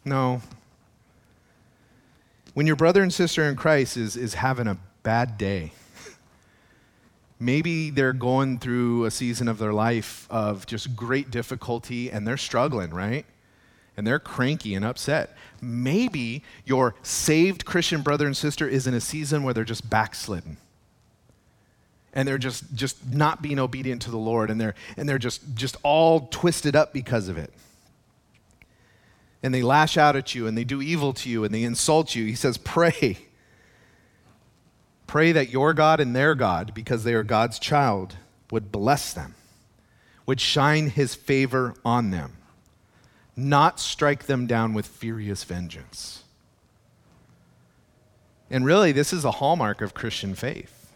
No. 0.05 0.41
When 2.53 2.65
your 2.65 2.75
brother 2.75 3.03
and 3.03 3.13
sister 3.13 3.43
in 3.43 3.55
Christ 3.55 3.97
is 3.97 4.15
is 4.15 4.35
having 4.35 4.67
a 4.67 4.77
bad 5.03 5.37
day, 5.37 5.71
Maybe 7.39 7.89
they're 7.91 8.13
going 8.13 8.59
through 8.59 9.05
a 9.05 9.11
season 9.11 9.47
of 9.47 9.57
their 9.59 9.73
life 9.73 10.27
of 10.29 10.65
just 10.65 10.95
great 10.95 11.29
difficulty 11.31 12.11
and 12.11 12.27
they're 12.27 12.37
struggling, 12.37 12.91
right? 12.91 13.25
And 13.95 14.05
they're 14.07 14.19
cranky 14.19 14.75
and 14.75 14.85
upset. 14.85 15.35
Maybe 15.61 16.43
your 16.65 16.95
saved 17.03 17.65
Christian 17.65 18.01
brother 18.01 18.25
and 18.25 18.35
sister 18.37 18.67
is 18.67 18.87
in 18.87 18.93
a 18.93 19.01
season 19.01 19.43
where 19.43 19.53
they're 19.53 19.63
just 19.63 19.89
backslidden. 19.89 20.57
and 22.13 22.27
they're 22.27 22.39
just 22.39 22.73
just 22.73 23.13
not 23.13 23.41
being 23.43 23.59
obedient 23.59 24.01
to 24.03 24.11
the 24.11 24.17
Lord 24.17 24.49
and 24.49 24.59
they're 24.59 24.73
and 24.97 25.07
they're 25.07 25.19
just 25.19 25.41
just 25.55 25.77
all 25.83 26.27
twisted 26.31 26.75
up 26.75 26.91
because 26.93 27.27
of 27.29 27.37
it. 27.37 27.53
And 29.43 29.53
they 29.53 29.61
lash 29.61 29.97
out 29.97 30.15
at 30.15 30.33
you 30.33 30.47
and 30.47 30.57
they 30.57 30.63
do 30.63 30.81
evil 30.81 31.13
to 31.13 31.29
you 31.29 31.43
and 31.43 31.53
they 31.53 31.63
insult 31.63 32.15
you. 32.15 32.25
He 32.25 32.35
says, 32.35 32.57
"Pray. 32.57 33.19
Pray 35.07 35.31
that 35.31 35.49
your 35.49 35.73
God 35.73 35.99
and 35.99 36.15
their 36.15 36.35
God, 36.35 36.73
because 36.73 37.03
they 37.03 37.13
are 37.13 37.23
God's 37.23 37.57
child, 37.57 38.17
would 38.51 38.71
bless 38.71 39.13
them, 39.13 39.35
would 40.25 40.39
shine 40.39 40.89
his 40.89 41.15
favor 41.15 41.73
on 41.83 42.11
them, 42.11 42.37
not 43.35 43.79
strike 43.79 44.25
them 44.25 44.45
down 44.45 44.73
with 44.73 44.85
furious 44.85 45.43
vengeance." 45.43 46.23
And 48.49 48.65
really, 48.65 48.91
this 48.91 49.11
is 49.11 49.25
a 49.25 49.31
hallmark 49.31 49.81
of 49.81 49.93
Christian 49.93 50.35
faith. 50.35 50.93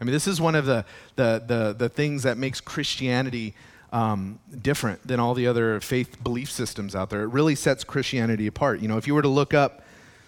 I 0.00 0.04
mean, 0.04 0.12
this 0.12 0.26
is 0.26 0.40
one 0.40 0.54
of 0.54 0.66
the, 0.66 0.84
the, 1.16 1.42
the, 1.46 1.74
the 1.76 1.88
things 1.88 2.22
that 2.22 2.36
makes 2.36 2.60
Christianity 2.60 3.54
um, 3.92 4.38
different 4.60 5.06
than 5.06 5.20
all 5.20 5.32
the 5.32 5.46
other 5.46 5.80
faith 5.80 6.22
belief 6.22 6.50
systems 6.50 6.94
out 6.94 7.08
there. 7.08 7.22
It 7.22 7.28
really 7.28 7.54
sets 7.54 7.84
Christianity 7.84 8.46
apart. 8.46 8.80
You 8.80 8.88
know, 8.88 8.98
if 8.98 9.06
you 9.06 9.14
were 9.14 9.22
to 9.22 9.28
look 9.28 9.54
up 9.54 9.82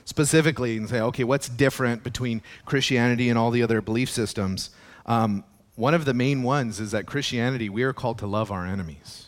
specifically 0.09 0.79
and 0.79 0.89
say, 0.89 1.01
okay, 1.03 1.23
what's 1.23 1.51
different 1.51 2.03
between 2.03 2.41
Christianity 2.65 3.29
and 3.29 3.39
all 3.39 3.51
the 3.51 3.63
other 3.63 3.83
belief 3.83 4.09
systems? 4.09 4.71
Um, 5.05 5.45
one 5.75 5.93
of 5.93 6.07
the 6.07 6.15
main 6.15 6.43
ones 6.43 6.81
is 6.81 6.93
that 6.93 7.05
Christianity, 7.05 7.69
we 7.69 7.83
are 7.83 7.93
called 7.93 8.19
to 8.21 8.27
love 8.27 8.51
our 8.51 8.65
enemies. 8.65 9.27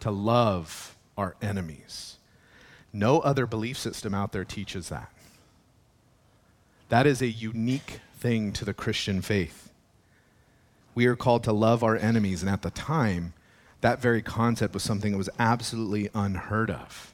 To 0.00 0.10
love 0.10 0.96
our 1.18 1.36
enemies. 1.42 2.16
No 2.94 3.20
other 3.20 3.46
belief 3.46 3.76
system 3.76 4.14
out 4.14 4.32
there 4.32 4.46
teaches 4.46 4.88
that. 4.88 5.12
That 6.88 7.06
is 7.06 7.20
a 7.20 7.28
unique 7.28 8.00
thing 8.16 8.52
to 8.54 8.64
the 8.64 8.72
Christian 8.72 9.20
faith. 9.20 9.70
We 10.94 11.04
are 11.04 11.16
called 11.16 11.44
to 11.44 11.52
love 11.52 11.84
our 11.84 11.96
enemies, 11.96 12.42
and 12.42 12.50
at 12.50 12.62
the 12.62 12.70
time, 12.70 13.34
that 13.82 14.00
very 14.00 14.22
concept 14.22 14.72
was 14.72 14.82
something 14.82 15.12
that 15.12 15.18
was 15.18 15.30
absolutely 15.38 16.08
unheard 16.14 16.70
of. 16.70 17.11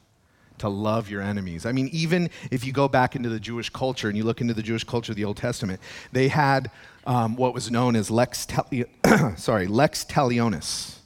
To 0.58 0.68
love 0.68 1.08
your 1.10 1.22
enemies. 1.22 1.66
I 1.66 1.72
mean, 1.72 1.88
even 1.92 2.30
if 2.50 2.64
you 2.64 2.72
go 2.72 2.88
back 2.88 3.16
into 3.16 3.28
the 3.28 3.40
Jewish 3.40 3.70
culture 3.70 4.08
and 4.08 4.16
you 4.16 4.24
look 4.24 4.40
into 4.40 4.54
the 4.54 4.62
Jewish 4.62 4.84
culture 4.84 5.12
of 5.12 5.16
the 5.16 5.24
Old 5.24 5.36
Testament, 5.36 5.80
they 6.12 6.28
had 6.28 6.70
um, 7.06 7.36
what 7.36 7.54
was 7.54 7.70
known 7.70 7.96
as 7.96 8.10
lex, 8.10 8.46
sorry, 9.36 9.66
lex 9.66 10.04
talionis. 10.04 10.96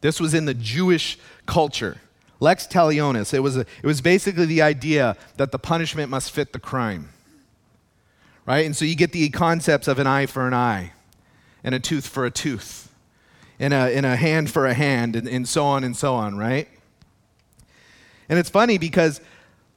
This 0.00 0.20
was 0.20 0.34
in 0.34 0.44
the 0.44 0.54
Jewish 0.54 1.18
culture. 1.46 1.98
Lex 2.40 2.66
talionis. 2.66 3.32
It 3.32 3.40
was, 3.40 3.56
a, 3.56 3.60
it 3.60 3.86
was 3.86 4.00
basically 4.00 4.46
the 4.46 4.62
idea 4.62 5.16
that 5.36 5.52
the 5.52 5.58
punishment 5.58 6.10
must 6.10 6.30
fit 6.30 6.52
the 6.52 6.58
crime 6.58 7.10
right? 8.46 8.66
And 8.66 8.76
so 8.76 8.84
you 8.84 8.94
get 8.94 9.12
the 9.12 9.28
concepts 9.30 9.88
of 9.88 9.98
an 9.98 10.06
eye 10.06 10.26
for 10.26 10.46
an 10.46 10.54
eye, 10.54 10.92
and 11.62 11.74
a 11.74 11.80
tooth 11.80 12.06
for 12.06 12.24
a 12.24 12.30
tooth, 12.30 12.92
and 13.58 13.72
a, 13.72 13.96
and 13.96 14.04
a 14.04 14.16
hand 14.16 14.50
for 14.50 14.66
a 14.66 14.74
hand, 14.74 15.16
and, 15.16 15.28
and 15.28 15.48
so 15.48 15.64
on 15.64 15.84
and 15.84 15.96
so 15.96 16.14
on, 16.14 16.36
right? 16.36 16.68
And 18.28 18.38
it's 18.38 18.50
funny 18.50 18.78
because 18.78 19.20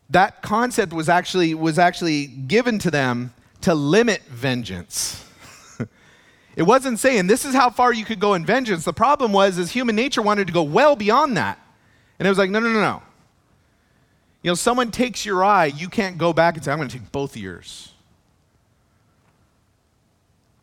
that 0.10 0.42
concept 0.42 0.94
was 0.94 1.10
actually, 1.10 1.54
was 1.54 1.78
actually 1.78 2.28
given 2.28 2.80
to 2.80 2.92
them 2.92 3.34
to 3.62 3.74
limit 3.74 4.22
vengeance. 4.24 5.26
it 6.56 6.64
wasn't 6.64 7.00
saying 7.00 7.28
this 7.28 7.46
is 7.46 7.54
how 7.54 7.70
far 7.70 7.94
you 7.94 8.06
could 8.06 8.20
go 8.20 8.34
in 8.34 8.46
vengeance. 8.46 8.86
The 8.86 8.94
problem 8.94 9.34
was 9.34 9.58
is 9.58 9.72
human 9.72 9.96
nature 9.96 10.22
wanted 10.22 10.48
to 10.48 10.54
go 10.54 10.64
well 10.64 10.96
beyond 10.96 11.38
that. 11.38 11.60
And 12.20 12.26
it 12.26 12.30
was 12.30 12.38
like, 12.38 12.50
no, 12.50 12.60
no, 12.60 12.70
no, 12.70 12.82
no. 12.82 13.02
You 14.44 14.52
know, 14.52 14.56
someone 14.56 14.92
takes 14.92 15.26
your 15.26 15.44
eye, 15.44 15.66
you 15.66 15.90
can't 15.90 16.18
go 16.18 16.32
back 16.32 16.56
and 16.56 16.64
say, 16.64 16.72
I'm 16.72 16.78
going 16.78 16.90
to 16.90 16.98
take 16.98 17.12
both 17.12 17.36
of 17.36 17.42
yours. 17.42 17.92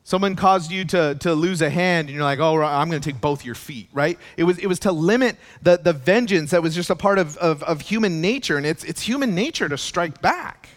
Someone 0.06 0.36
caused 0.36 0.70
you 0.70 0.84
to, 0.84 1.14
to 1.20 1.34
lose 1.34 1.62
a 1.62 1.70
hand, 1.70 2.08
and 2.08 2.14
you're 2.14 2.24
like, 2.24 2.38
oh, 2.38 2.62
I'm 2.62 2.90
going 2.90 3.00
to 3.00 3.12
take 3.12 3.22
both 3.22 3.42
your 3.42 3.54
feet, 3.54 3.88
right? 3.94 4.18
It 4.36 4.44
was, 4.44 4.58
it 4.58 4.66
was 4.66 4.78
to 4.80 4.92
limit 4.92 5.36
the, 5.62 5.78
the 5.78 5.94
vengeance 5.94 6.50
that 6.50 6.62
was 6.62 6.74
just 6.74 6.90
a 6.90 6.94
part 6.94 7.18
of, 7.18 7.38
of, 7.38 7.62
of 7.62 7.80
human 7.80 8.20
nature, 8.20 8.58
and 8.58 8.66
it's, 8.66 8.84
it's 8.84 9.00
human 9.00 9.34
nature 9.34 9.66
to 9.66 9.78
strike 9.78 10.20
back. 10.20 10.68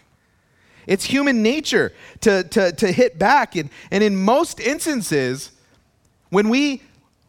It's 0.86 1.04
human 1.04 1.42
nature 1.42 1.92
to, 2.22 2.42
to, 2.44 2.72
to 2.72 2.90
hit 2.90 3.18
back. 3.18 3.54
And, 3.54 3.68
and 3.90 4.02
in 4.02 4.16
most 4.16 4.60
instances, 4.60 5.52
when 6.30 6.48
we 6.48 6.80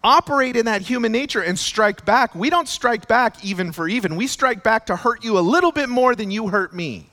operate 0.02 0.56
in 0.56 0.68
that 0.68 0.82
human 0.82 1.12
nature 1.12 1.42
and 1.42 1.60
strike 1.60 2.06
back, 2.06 2.34
we 2.34 2.50
don't 2.50 2.70
strike 2.70 3.10
back 3.10 3.44
even 3.44 3.74
for 3.74 3.90
even. 3.90 4.16
We 4.16 4.28
strike 4.28 4.64
back 4.64 4.86
to 4.86 4.96
hurt 4.96 5.26
you 5.26 5.38
a 5.38 5.42
little 5.42 5.74
bit 5.74 5.90
more 5.90 6.16
than 6.16 6.32
you 6.32 6.48
hurt 6.48 6.74
me. 6.74 7.10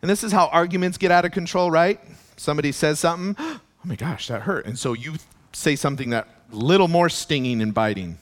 And 0.00 0.10
this 0.10 0.24
is 0.24 0.32
how 0.32 0.46
arguments 0.46 0.96
get 0.96 1.10
out 1.10 1.26
of 1.26 1.32
control, 1.32 1.70
right? 1.70 2.00
Somebody 2.40 2.72
says 2.72 2.98
something, 2.98 3.36
oh 3.38 3.60
my 3.84 3.94
gosh, 3.94 4.28
that 4.28 4.42
hurt. 4.42 4.64
And 4.64 4.78
so 4.78 4.94
you 4.94 5.14
say 5.52 5.76
something 5.76 6.10
that 6.10 6.26
little 6.50 6.88
more 6.88 7.10
stinging 7.10 7.60
and 7.60 7.74
biting. 7.74 8.18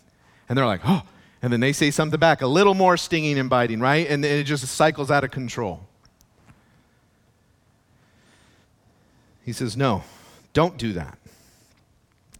And 0.48 0.58
they're 0.58 0.66
like, 0.66 0.80
oh, 0.84 1.02
and 1.40 1.52
then 1.52 1.60
they 1.60 1.72
say 1.72 1.92
something 1.92 2.18
back, 2.18 2.42
a 2.42 2.46
little 2.46 2.74
more 2.74 2.96
stinging 2.96 3.38
and 3.38 3.48
biting, 3.48 3.80
right? 3.80 4.08
And 4.08 4.24
it 4.24 4.44
just 4.44 4.66
cycles 4.66 5.10
out 5.10 5.22
of 5.22 5.30
control. 5.30 5.86
He 9.44 9.52
says, 9.52 9.76
no, 9.76 10.02
don't 10.52 10.76
do 10.76 10.92
that. 10.94 11.16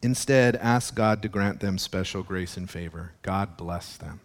Instead, 0.03 0.57
ask 0.57 0.95
God 0.95 1.23
to 1.23 1.29
grant 1.29 1.61
them 1.61 1.79
special 1.79 2.23
grace 2.23 2.57
and 2.57 2.69
favor. 2.69 3.12
God 3.23 3.57
bless 3.57 3.97
them, 3.97 4.21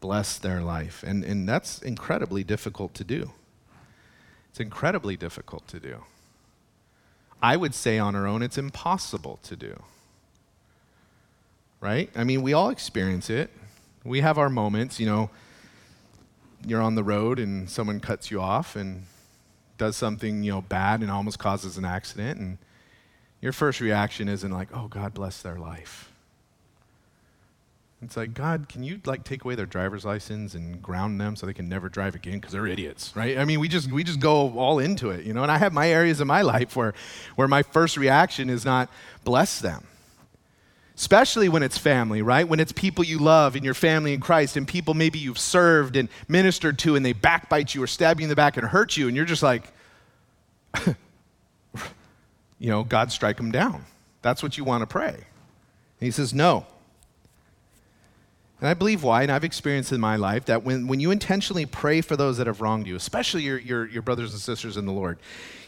bless 0.00 0.36
their 0.36 0.60
life. 0.60 1.02
And, 1.06 1.24
and 1.24 1.48
that's 1.48 1.80
incredibly 1.80 2.44
difficult 2.44 2.92
to 2.94 3.04
do. 3.04 3.32
It's 4.50 4.60
incredibly 4.60 5.16
difficult 5.16 5.66
to 5.68 5.80
do. 5.80 6.04
I 7.42 7.56
would 7.56 7.74
say 7.74 7.98
on 7.98 8.14
our 8.14 8.26
own, 8.26 8.42
it's 8.42 8.58
impossible 8.58 9.38
to 9.44 9.56
do. 9.56 9.82
Right? 11.80 12.10
I 12.16 12.24
mean, 12.24 12.42
we 12.42 12.52
all 12.52 12.70
experience 12.70 13.30
it. 13.30 13.50
We 14.04 14.20
have 14.20 14.38
our 14.38 14.50
moments, 14.50 14.98
you 14.98 15.06
know, 15.06 15.30
you're 16.66 16.82
on 16.82 16.96
the 16.96 17.04
road 17.04 17.38
and 17.38 17.70
someone 17.70 18.00
cuts 18.00 18.30
you 18.30 18.40
off 18.40 18.74
and 18.74 19.04
does 19.76 19.96
something, 19.96 20.42
you 20.42 20.50
know, 20.50 20.62
bad 20.62 21.02
and 21.02 21.10
almost 21.10 21.38
causes 21.38 21.76
an 21.76 21.84
accident 21.84 22.40
and 22.40 22.58
your 23.40 23.52
first 23.52 23.80
reaction 23.80 24.28
isn't 24.28 24.50
like, 24.50 24.68
"Oh, 24.74 24.88
God 24.88 25.14
bless 25.14 25.42
their 25.42 25.56
life." 25.56 26.07
It's 28.00 28.16
like, 28.16 28.32
God, 28.32 28.68
can 28.68 28.84
you 28.84 29.00
like 29.06 29.24
take 29.24 29.44
away 29.44 29.56
their 29.56 29.66
driver's 29.66 30.04
license 30.04 30.54
and 30.54 30.80
ground 30.80 31.20
them 31.20 31.34
so 31.34 31.46
they 31.46 31.52
can 31.52 31.68
never 31.68 31.88
drive 31.88 32.14
again 32.14 32.34
because 32.34 32.52
they're 32.52 32.66
idiots, 32.66 33.14
right? 33.16 33.36
I 33.36 33.44
mean, 33.44 33.58
we 33.58 33.66
just 33.66 33.90
we 33.90 34.04
just 34.04 34.20
go 34.20 34.52
all 34.56 34.78
into 34.78 35.10
it, 35.10 35.26
you 35.26 35.34
know. 35.34 35.42
And 35.42 35.50
I 35.50 35.58
have 35.58 35.72
my 35.72 35.90
areas 35.90 36.20
in 36.20 36.28
my 36.28 36.42
life 36.42 36.76
where 36.76 36.94
where 37.34 37.48
my 37.48 37.64
first 37.64 37.96
reaction 37.96 38.50
is 38.50 38.64
not 38.64 38.88
bless 39.24 39.58
them. 39.58 39.84
Especially 40.94 41.48
when 41.48 41.62
it's 41.62 41.78
family, 41.78 42.22
right? 42.22 42.48
When 42.48 42.60
it's 42.60 42.72
people 42.72 43.04
you 43.04 43.18
love 43.18 43.56
in 43.56 43.64
your 43.64 43.74
family 43.74 44.14
in 44.14 44.20
Christ 44.20 44.56
and 44.56 44.66
people 44.66 44.94
maybe 44.94 45.18
you've 45.18 45.38
served 45.38 45.96
and 45.96 46.08
ministered 46.28 46.78
to 46.80 46.96
and 46.96 47.04
they 47.04 47.12
backbite 47.12 47.74
you 47.74 47.82
or 47.82 47.86
stab 47.86 48.20
you 48.20 48.24
in 48.24 48.28
the 48.28 48.36
back 48.36 48.56
and 48.56 48.66
hurt 48.66 48.96
you 48.96 49.06
and 49.06 49.16
you're 49.16 49.24
just 49.24 49.42
like 49.42 49.72
you 50.86 50.94
know, 52.60 52.84
God 52.84 53.10
strike 53.10 53.36
them 53.36 53.50
down. 53.50 53.84
That's 54.22 54.42
what 54.42 54.56
you 54.56 54.64
want 54.64 54.82
to 54.82 54.86
pray. 54.86 55.14
And 55.14 55.24
he 55.98 56.10
says, 56.12 56.32
"No." 56.32 56.66
And 58.60 58.68
I 58.68 58.74
believe 58.74 59.04
why, 59.04 59.22
and 59.22 59.30
I've 59.30 59.44
experienced 59.44 59.92
in 59.92 60.00
my 60.00 60.16
life 60.16 60.46
that 60.46 60.64
when, 60.64 60.88
when 60.88 60.98
you 60.98 61.12
intentionally 61.12 61.64
pray 61.64 62.00
for 62.00 62.16
those 62.16 62.38
that 62.38 62.48
have 62.48 62.60
wronged 62.60 62.88
you, 62.88 62.96
especially 62.96 63.42
your, 63.42 63.58
your, 63.58 63.86
your 63.86 64.02
brothers 64.02 64.32
and 64.32 64.40
sisters 64.40 64.76
in 64.76 64.84
the 64.84 64.92
Lord, 64.92 65.18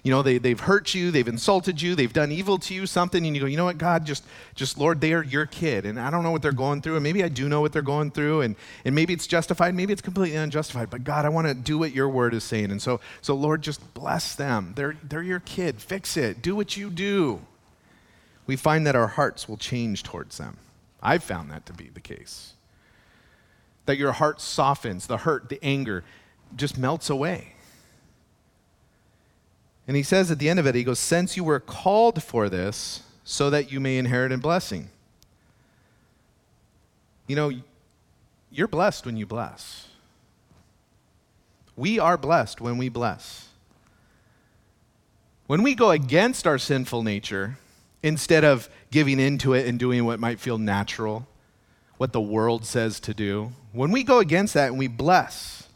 you 0.03 0.11
know, 0.11 0.23
they, 0.23 0.39
they've 0.39 0.59
hurt 0.59 0.93
you, 0.93 1.13
they've 1.13 1.29
insulted 1.29 1.81
you, 1.81 1.95
they've 1.95 2.13
done 2.13 2.33
evil 2.33 2.59
to 2.59 2.75
you, 2.75 2.87
something, 2.87 3.25
and 3.25 3.37
you 3.37 3.43
go, 3.43 3.47
you 3.47 3.57
know 3.57 3.67
what, 3.67 3.79
God, 3.79 4.05
just, 4.05 4.25
just 4.57 4.77
Lord, 4.77 5.01
they 5.01 5.13
are 5.13 5.23
your 5.23 5.47
kid, 5.47 5.87
and 5.87 6.01
I 6.01 6.11
don't 6.11 6.25
know 6.25 6.33
what 6.33 6.43
they're 6.43 6.51
going 6.51 6.83
through, 6.83 6.97
and 6.97 7.03
maybe 7.05 7.23
I 7.23 7.29
do 7.29 7.49
know 7.49 7.61
what 7.61 7.73
they're 7.73 7.83
going 7.83 8.11
through, 8.11 8.41
and, 8.41 8.57
and 8.85 8.93
maybe 8.93 9.13
it's 9.13 9.29
justified, 9.29 9.75
maybe 9.75 9.93
it's 9.93 10.03
completely 10.03 10.37
unjustified, 10.37 10.91
but 10.91 11.05
God, 11.05 11.25
I 11.25 11.29
want 11.29 11.47
to 11.47 11.55
do 11.55 11.79
what 11.79 11.93
your 11.93 12.09
word 12.09 12.35
is 12.35 12.43
saying. 12.43 12.73
And 12.73 12.83
so, 12.83 12.99
so 13.21 13.35
Lord, 13.35 13.63
just 13.63 13.95
bless 13.95 14.35
them. 14.35 14.73
They're, 14.75 14.97
they're 15.05 15.23
your 15.23 15.41
kid. 15.41 15.81
Fix 15.81 16.17
it. 16.17 16.43
Do 16.43 16.57
what 16.57 16.77
you 16.77 16.91
do. 16.91 17.41
We 18.47 18.57
find 18.57 18.85
that 18.87 18.97
our 18.97 19.07
hearts 19.07 19.49
will 19.49 19.59
change 19.59 20.03
towards 20.03 20.39
them. 20.39 20.57
I've 21.01 21.23
found 21.23 21.51
that 21.51 21.67
to 21.67 21.73
be 21.73 21.89
the 21.89 22.01
case 22.01 22.55
that 23.87 23.97
your 23.97 24.13
heart 24.13 24.41
softens, 24.41 25.07
the 25.07 25.19
hurt, 25.19 25.49
the 25.49 25.59
anger 25.63 26.05
just 26.57 26.79
melts 26.79 27.11
away. 27.11 27.55
And 29.87 29.97
he 29.97 30.03
says 30.03 30.31
at 30.31 30.39
the 30.39 30.49
end 30.49 30.59
of 30.59 30.67
it, 30.67 30.75
he 30.75 30.85
goes, 30.85 30.99
Since 30.99 31.37
you 31.37 31.45
were 31.45 31.61
called 31.61 32.23
for 32.23 32.49
this, 32.49 33.03
so 33.25 33.51
that 33.51 33.71
you 33.71 33.81
may 33.81 33.99
inherit 33.99 34.33
in 34.33 34.41
blessing. 34.41 34.89
You 37.27 37.37
know, 37.37 37.53
you're 38.51 38.69
blessed 38.69 39.07
when 39.07 39.17
you 39.17 39.27
bless. 39.27 39.89
We 41.77 41.99
are 41.99 42.19
blessed 42.19 42.61
when 42.61 42.77
we 42.77 42.89
bless. 42.89 43.49
When 45.47 45.63
we 45.63 45.75
go 45.75 45.91
against 45.91 46.47
our 46.47 46.59
sinful 46.59 47.03
nature, 47.03 47.59
instead 48.03 48.45
of 48.45 48.69
giving 48.91 49.21
into 49.21 49.55
it 49.55 49.67
and 49.67 49.79
doing 49.79 50.05
what 50.05 50.21
might 50.21 50.41
feel 50.41 50.59
natural, 50.59 51.27
what 51.97 52.13
the 52.13 52.21
world 52.21 52.65
says 52.65 52.99
to 53.01 53.15
do, 53.15 53.53
when 53.73 53.91
we 53.91 54.03
go 54.03 54.19
against 54.19 54.55
that 54.55 54.69
and 54.69 54.79
we 54.79 54.89
bless, 54.89 55.69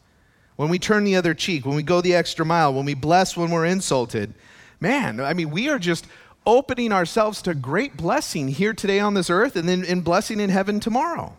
when 0.56 0.68
we 0.68 0.78
turn 0.78 1.04
the 1.04 1.16
other 1.16 1.34
cheek, 1.34 1.64
when 1.66 1.76
we 1.76 1.82
go 1.82 2.00
the 2.00 2.14
extra 2.14 2.44
mile, 2.44 2.72
when 2.72 2.84
we 2.84 2.94
bless 2.94 3.36
when 3.36 3.50
we're 3.50 3.64
insulted, 3.64 4.34
man, 4.80 5.20
I 5.20 5.34
mean, 5.34 5.50
we 5.50 5.68
are 5.68 5.78
just 5.78 6.06
opening 6.46 6.92
ourselves 6.92 7.42
to 7.42 7.54
great 7.54 7.96
blessing 7.96 8.48
here 8.48 8.74
today 8.74 9.00
on 9.00 9.14
this 9.14 9.30
earth 9.30 9.56
and 9.56 9.68
then 9.68 9.84
in 9.84 10.02
blessing 10.02 10.40
in 10.40 10.50
heaven 10.50 10.78
tomorrow. 10.78 11.34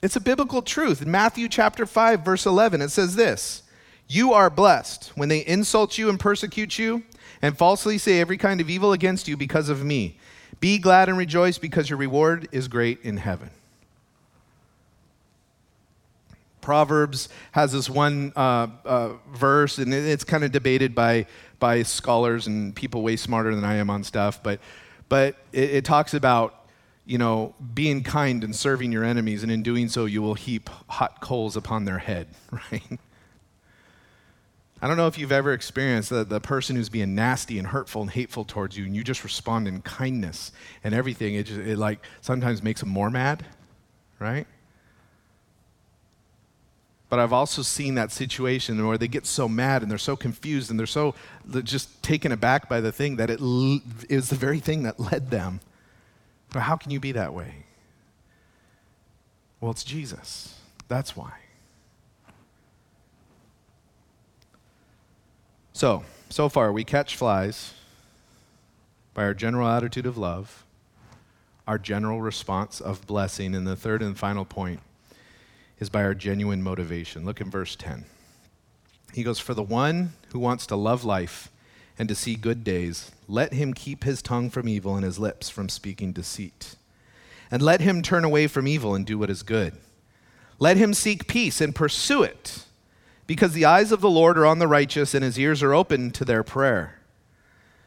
It's 0.00 0.16
a 0.16 0.20
biblical 0.20 0.62
truth. 0.62 1.02
In 1.02 1.10
Matthew 1.10 1.48
chapter 1.48 1.84
5 1.84 2.24
verse 2.24 2.46
11 2.46 2.80
it 2.80 2.90
says 2.90 3.16
this, 3.16 3.62
"You 4.06 4.32
are 4.32 4.48
blessed 4.48 5.12
when 5.16 5.28
they 5.28 5.40
insult 5.40 5.98
you 5.98 6.08
and 6.08 6.18
persecute 6.18 6.78
you 6.78 7.02
and 7.42 7.58
falsely 7.58 7.98
say 7.98 8.20
every 8.20 8.38
kind 8.38 8.60
of 8.60 8.70
evil 8.70 8.92
against 8.92 9.28
you 9.28 9.36
because 9.36 9.68
of 9.68 9.84
me. 9.84 10.16
Be 10.60 10.78
glad 10.78 11.08
and 11.08 11.18
rejoice 11.18 11.58
because 11.58 11.90
your 11.90 11.98
reward 11.98 12.48
is 12.52 12.68
great 12.68 13.00
in 13.02 13.18
heaven." 13.18 13.50
Proverbs 16.68 17.30
has 17.52 17.72
this 17.72 17.88
one 17.88 18.30
uh, 18.36 18.66
uh, 18.84 19.12
verse, 19.32 19.78
and 19.78 19.94
it's 19.94 20.22
kind 20.22 20.44
of 20.44 20.52
debated 20.52 20.94
by, 20.94 21.24
by 21.58 21.82
scholars 21.82 22.46
and 22.46 22.76
people 22.76 23.00
way 23.00 23.16
smarter 23.16 23.54
than 23.54 23.64
I 23.64 23.76
am 23.76 23.88
on 23.88 24.04
stuff, 24.04 24.42
but, 24.42 24.60
but 25.08 25.36
it, 25.50 25.70
it 25.70 25.84
talks 25.86 26.12
about 26.12 26.68
you 27.06 27.16
know, 27.16 27.54
being 27.72 28.02
kind 28.02 28.44
and 28.44 28.54
serving 28.54 28.92
your 28.92 29.02
enemies, 29.02 29.42
and 29.42 29.50
in 29.50 29.62
doing 29.62 29.88
so, 29.88 30.04
you 30.04 30.20
will 30.20 30.34
heap 30.34 30.68
hot 30.90 31.22
coals 31.22 31.56
upon 31.56 31.86
their 31.86 31.96
head, 31.96 32.26
right? 32.52 32.98
I 34.82 34.86
don't 34.86 34.98
know 34.98 35.06
if 35.06 35.16
you've 35.16 35.32
ever 35.32 35.54
experienced 35.54 36.10
the, 36.10 36.22
the 36.22 36.38
person 36.38 36.76
who's 36.76 36.90
being 36.90 37.14
nasty 37.14 37.58
and 37.58 37.68
hurtful 37.68 38.02
and 38.02 38.10
hateful 38.10 38.44
towards 38.44 38.76
you, 38.76 38.84
and 38.84 38.94
you 38.94 39.02
just 39.02 39.24
respond 39.24 39.66
in 39.68 39.80
kindness 39.80 40.52
and 40.84 40.94
everything. 40.94 41.34
It, 41.34 41.44
just, 41.44 41.60
it 41.60 41.78
like 41.78 42.04
sometimes 42.20 42.62
makes 42.62 42.80
them 42.80 42.90
more 42.90 43.08
mad, 43.08 43.46
right? 44.18 44.46
But 47.08 47.18
I've 47.18 47.32
also 47.32 47.62
seen 47.62 47.94
that 47.94 48.12
situation 48.12 48.86
where 48.86 48.98
they 48.98 49.08
get 49.08 49.24
so 49.24 49.48
mad 49.48 49.82
and 49.82 49.90
they're 49.90 49.96
so 49.96 50.14
confused 50.14 50.70
and 50.70 50.78
they're 50.78 50.86
so 50.86 51.14
just 51.64 52.02
taken 52.02 52.32
aback 52.32 52.68
by 52.68 52.80
the 52.80 52.92
thing 52.92 53.16
that 53.16 53.30
it 53.30 53.40
is 54.10 54.28
the 54.28 54.36
very 54.36 54.60
thing 54.60 54.82
that 54.82 55.00
led 55.00 55.30
them. 55.30 55.60
But 56.52 56.60
how 56.60 56.76
can 56.76 56.90
you 56.90 57.00
be 57.00 57.12
that 57.12 57.32
way? 57.32 57.64
Well, 59.60 59.70
it's 59.70 59.84
Jesus. 59.84 60.58
That's 60.88 61.16
why. 61.16 61.32
So, 65.72 66.04
so 66.28 66.48
far, 66.48 66.72
we 66.72 66.84
catch 66.84 67.16
flies 67.16 67.72
by 69.14 69.24
our 69.24 69.34
general 69.34 69.68
attitude 69.68 70.06
of 70.06 70.18
love, 70.18 70.64
our 71.66 71.78
general 71.78 72.20
response 72.20 72.80
of 72.80 73.06
blessing, 73.06 73.54
and 73.54 73.66
the 73.66 73.76
third 73.76 74.02
and 74.02 74.18
final 74.18 74.44
point 74.44 74.80
is 75.80 75.90
by 75.90 76.02
our 76.02 76.14
genuine 76.14 76.62
motivation. 76.62 77.24
Look 77.24 77.40
in 77.40 77.50
verse 77.50 77.76
10. 77.76 78.04
He 79.12 79.22
goes, 79.22 79.38
For 79.38 79.54
the 79.54 79.62
one 79.62 80.12
who 80.32 80.38
wants 80.38 80.66
to 80.66 80.76
love 80.76 81.04
life 81.04 81.50
and 81.98 82.08
to 82.08 82.14
see 82.14 82.36
good 82.36 82.64
days, 82.64 83.12
let 83.26 83.52
him 83.52 83.74
keep 83.74 84.04
his 84.04 84.22
tongue 84.22 84.50
from 84.50 84.68
evil 84.68 84.96
and 84.96 85.04
his 85.04 85.18
lips 85.18 85.48
from 85.48 85.68
speaking 85.68 86.12
deceit. 86.12 86.76
And 87.50 87.62
let 87.62 87.80
him 87.80 88.02
turn 88.02 88.24
away 88.24 88.46
from 88.46 88.68
evil 88.68 88.94
and 88.94 89.06
do 89.06 89.18
what 89.18 89.30
is 89.30 89.42
good. 89.42 89.74
Let 90.58 90.76
him 90.76 90.92
seek 90.92 91.28
peace 91.28 91.60
and 91.60 91.74
pursue 91.74 92.22
it, 92.22 92.64
because 93.26 93.52
the 93.52 93.64
eyes 93.64 93.92
of 93.92 94.00
the 94.00 94.10
Lord 94.10 94.36
are 94.36 94.46
on 94.46 94.58
the 94.58 94.66
righteous 94.66 95.14
and 95.14 95.22
his 95.22 95.38
ears 95.38 95.62
are 95.62 95.74
open 95.74 96.10
to 96.12 96.24
their 96.24 96.42
prayer. 96.42 96.98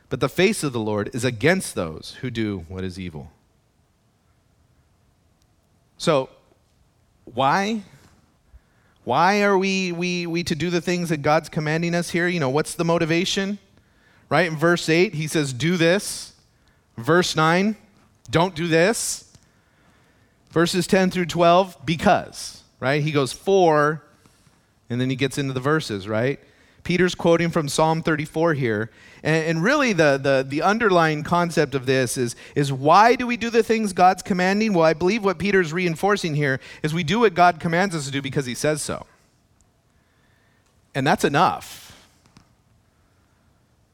But 0.09 0.19
the 0.19 0.29
face 0.29 0.63
of 0.63 0.73
the 0.73 0.79
Lord 0.79 1.09
is 1.13 1.23
against 1.23 1.75
those 1.75 2.17
who 2.21 2.29
do 2.29 2.65
what 2.67 2.83
is 2.83 2.99
evil. 2.99 3.31
So, 5.97 6.29
why? 7.25 7.83
Why 9.03 9.41
are 9.43 9.57
we, 9.57 9.91
we, 9.91 10.27
we 10.27 10.43
to 10.43 10.55
do 10.55 10.69
the 10.69 10.81
things 10.81 11.09
that 11.09 11.21
God's 11.21 11.49
commanding 11.49 11.95
us 11.95 12.11
here? 12.11 12.27
You 12.27 12.39
know, 12.39 12.49
what's 12.49 12.75
the 12.75 12.85
motivation? 12.85 13.57
Right? 14.29 14.47
In 14.47 14.55
verse 14.55 14.87
8, 14.87 15.13
he 15.13 15.27
says, 15.27 15.53
Do 15.53 15.77
this. 15.77 16.33
Verse 16.97 17.35
9, 17.35 17.75
don't 18.29 18.53
do 18.53 18.67
this. 18.67 19.33
Verses 20.51 20.85
10 20.85 21.09
through 21.09 21.25
12, 21.25 21.77
because. 21.85 22.63
Right? 22.79 23.01
He 23.01 23.11
goes, 23.11 23.33
For, 23.33 24.03
and 24.89 25.01
then 25.01 25.09
he 25.09 25.15
gets 25.15 25.37
into 25.37 25.53
the 25.53 25.59
verses, 25.59 26.07
right? 26.07 26.39
Peter's 26.83 27.15
quoting 27.15 27.49
from 27.49 27.67
Psalm 27.67 28.03
34 28.03 28.53
here. 28.55 28.91
And, 29.23 29.45
and, 29.45 29.63
really, 29.63 29.93
the, 29.93 30.17
the, 30.17 30.45
the 30.47 30.63
underlying 30.63 31.23
concept 31.23 31.75
of 31.75 31.85
this 31.85 32.17
is, 32.17 32.35
is 32.55 32.73
why 32.73 33.15
do 33.15 33.27
we 33.27 33.37
do 33.37 33.49
the 33.49 33.61
things 33.61 33.93
God's 33.93 34.23
commanding? 34.23 34.73
Well, 34.73 34.85
I 34.85 34.93
believe 34.93 35.23
what 35.23 35.37
Peter's 35.37 35.71
reinforcing 35.71 36.35
here 36.35 36.59
is 36.81 36.93
we 36.93 37.03
do 37.03 37.19
what 37.19 37.35
God 37.35 37.59
commands 37.59 37.95
us 37.95 38.05
to 38.05 38.11
do 38.11 38.21
because 38.21 38.47
he 38.47 38.55
says 38.55 38.81
so. 38.81 39.05
And 40.95 41.05
that's 41.05 41.23
enough. 41.23 41.91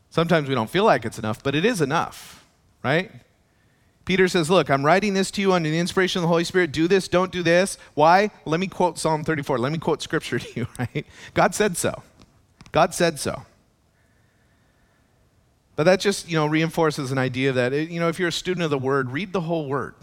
Sometimes 0.10 0.50
we 0.50 0.56
don't 0.56 0.70
feel 0.70 0.86
like 0.86 1.06
it's 1.06 1.20
enough, 1.20 1.44
but 1.44 1.54
it 1.56 1.66
is 1.66 1.82
enough, 1.82 2.44
right? 2.84 3.12
Peter 4.06 4.30
says, 4.30 4.50
Look, 4.50 4.70
I'm 4.70 4.86
writing 4.86 5.14
this 5.14 5.30
to 5.32 5.42
you 5.42 5.52
under 5.52 5.70
the 5.70 5.78
inspiration 5.78 6.20
of 6.20 6.22
the 6.24 6.28
Holy 6.30 6.46
Spirit. 6.46 6.72
Do 6.72 6.88
this, 6.88 7.10
don't 7.10 7.32
do 7.32 7.44
this. 7.44 7.78
Why? 7.94 8.32
Let 8.46 8.62
me 8.62 8.68
quote 8.68 8.98
Psalm 8.98 9.26
34. 9.26 9.60
Let 9.60 9.74
me 9.74 9.78
quote 9.78 10.02
scripture 10.02 10.40
to 10.40 10.60
you, 10.60 10.68
right? 10.80 11.06
God 11.34 11.54
said 11.54 11.76
so. 11.76 12.02
God 12.72 12.94
said 12.94 13.20
so. 13.20 13.44
But 15.78 15.84
that 15.84 16.00
just, 16.00 16.28
you 16.28 16.36
know, 16.36 16.48
reinforces 16.48 17.12
an 17.12 17.20
idea 17.20 17.54
that, 17.54 17.72
eh, 17.72 17.82
you 17.82 18.00
know, 18.00 18.10
if 18.10 18.18
you're 18.20 18.30
a 18.30 18.32
student 18.34 18.64
of 18.64 18.72
the 18.72 18.80
Word, 18.80 19.12
read 19.12 19.32
the 19.32 19.42
whole 19.42 19.68
Word. 19.68 19.94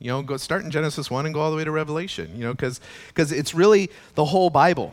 You 0.00 0.08
know, 0.08 0.22
go 0.22 0.36
start 0.36 0.64
in 0.64 0.72
Genesis 0.72 1.08
1 1.08 1.24
and 1.24 1.32
go 1.32 1.40
all 1.40 1.52
the 1.52 1.56
way 1.56 1.62
to 1.64 1.70
Revelation, 1.70 2.32
you 2.34 2.42
know, 2.42 2.52
because 2.52 2.80
it's 3.14 3.54
really 3.54 3.90
the 4.16 4.24
whole 4.24 4.50
Bible. 4.50 4.92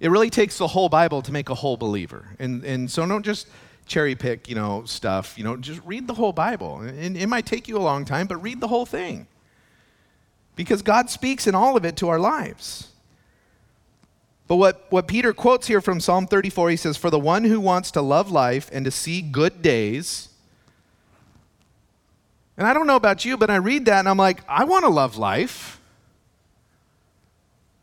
It 0.00 0.10
really 0.10 0.28
takes 0.28 0.58
the 0.58 0.66
whole 0.66 0.88
Bible 0.88 1.22
to 1.22 1.32
make 1.32 1.50
a 1.50 1.54
whole 1.54 1.76
believer. 1.76 2.26
And, 2.40 2.64
and 2.64 2.90
so 2.90 3.06
don't 3.06 3.24
just 3.24 3.46
cherry 3.86 4.16
pick, 4.16 4.48
you 4.48 4.56
know, 4.56 4.82
stuff. 4.86 5.38
You 5.38 5.44
know, 5.44 5.56
just 5.56 5.80
read 5.84 6.08
the 6.08 6.14
whole 6.14 6.32
Bible. 6.32 6.80
And 6.80 7.16
it 7.16 7.28
might 7.28 7.46
take 7.46 7.68
you 7.68 7.78
a 7.78 7.80
long 7.80 8.04
time, 8.04 8.26
but 8.26 8.38
read 8.38 8.60
the 8.60 8.68
whole 8.68 8.86
thing. 8.86 9.28
Because 10.56 10.82
God 10.82 11.10
speaks 11.10 11.46
in 11.46 11.54
all 11.54 11.76
of 11.76 11.84
it 11.84 11.96
to 11.98 12.08
our 12.08 12.18
lives. 12.18 12.88
But 14.48 14.56
what, 14.56 14.86
what 14.90 15.08
Peter 15.08 15.32
quotes 15.32 15.66
here 15.66 15.80
from 15.80 15.98
Psalm 15.98 16.26
34, 16.26 16.70
he 16.70 16.76
says, 16.76 16.96
For 16.96 17.10
the 17.10 17.18
one 17.18 17.44
who 17.44 17.60
wants 17.60 17.90
to 17.92 18.02
love 18.02 18.30
life 18.30 18.70
and 18.72 18.84
to 18.84 18.90
see 18.90 19.20
good 19.20 19.60
days, 19.60 20.28
and 22.56 22.66
I 22.66 22.72
don't 22.72 22.86
know 22.86 22.96
about 22.96 23.24
you, 23.24 23.36
but 23.36 23.50
I 23.50 23.56
read 23.56 23.84
that 23.86 23.98
and 23.98 24.08
I'm 24.08 24.16
like, 24.16 24.40
I 24.48 24.64
want 24.64 24.84
to 24.84 24.90
love 24.90 25.16
life. 25.18 25.80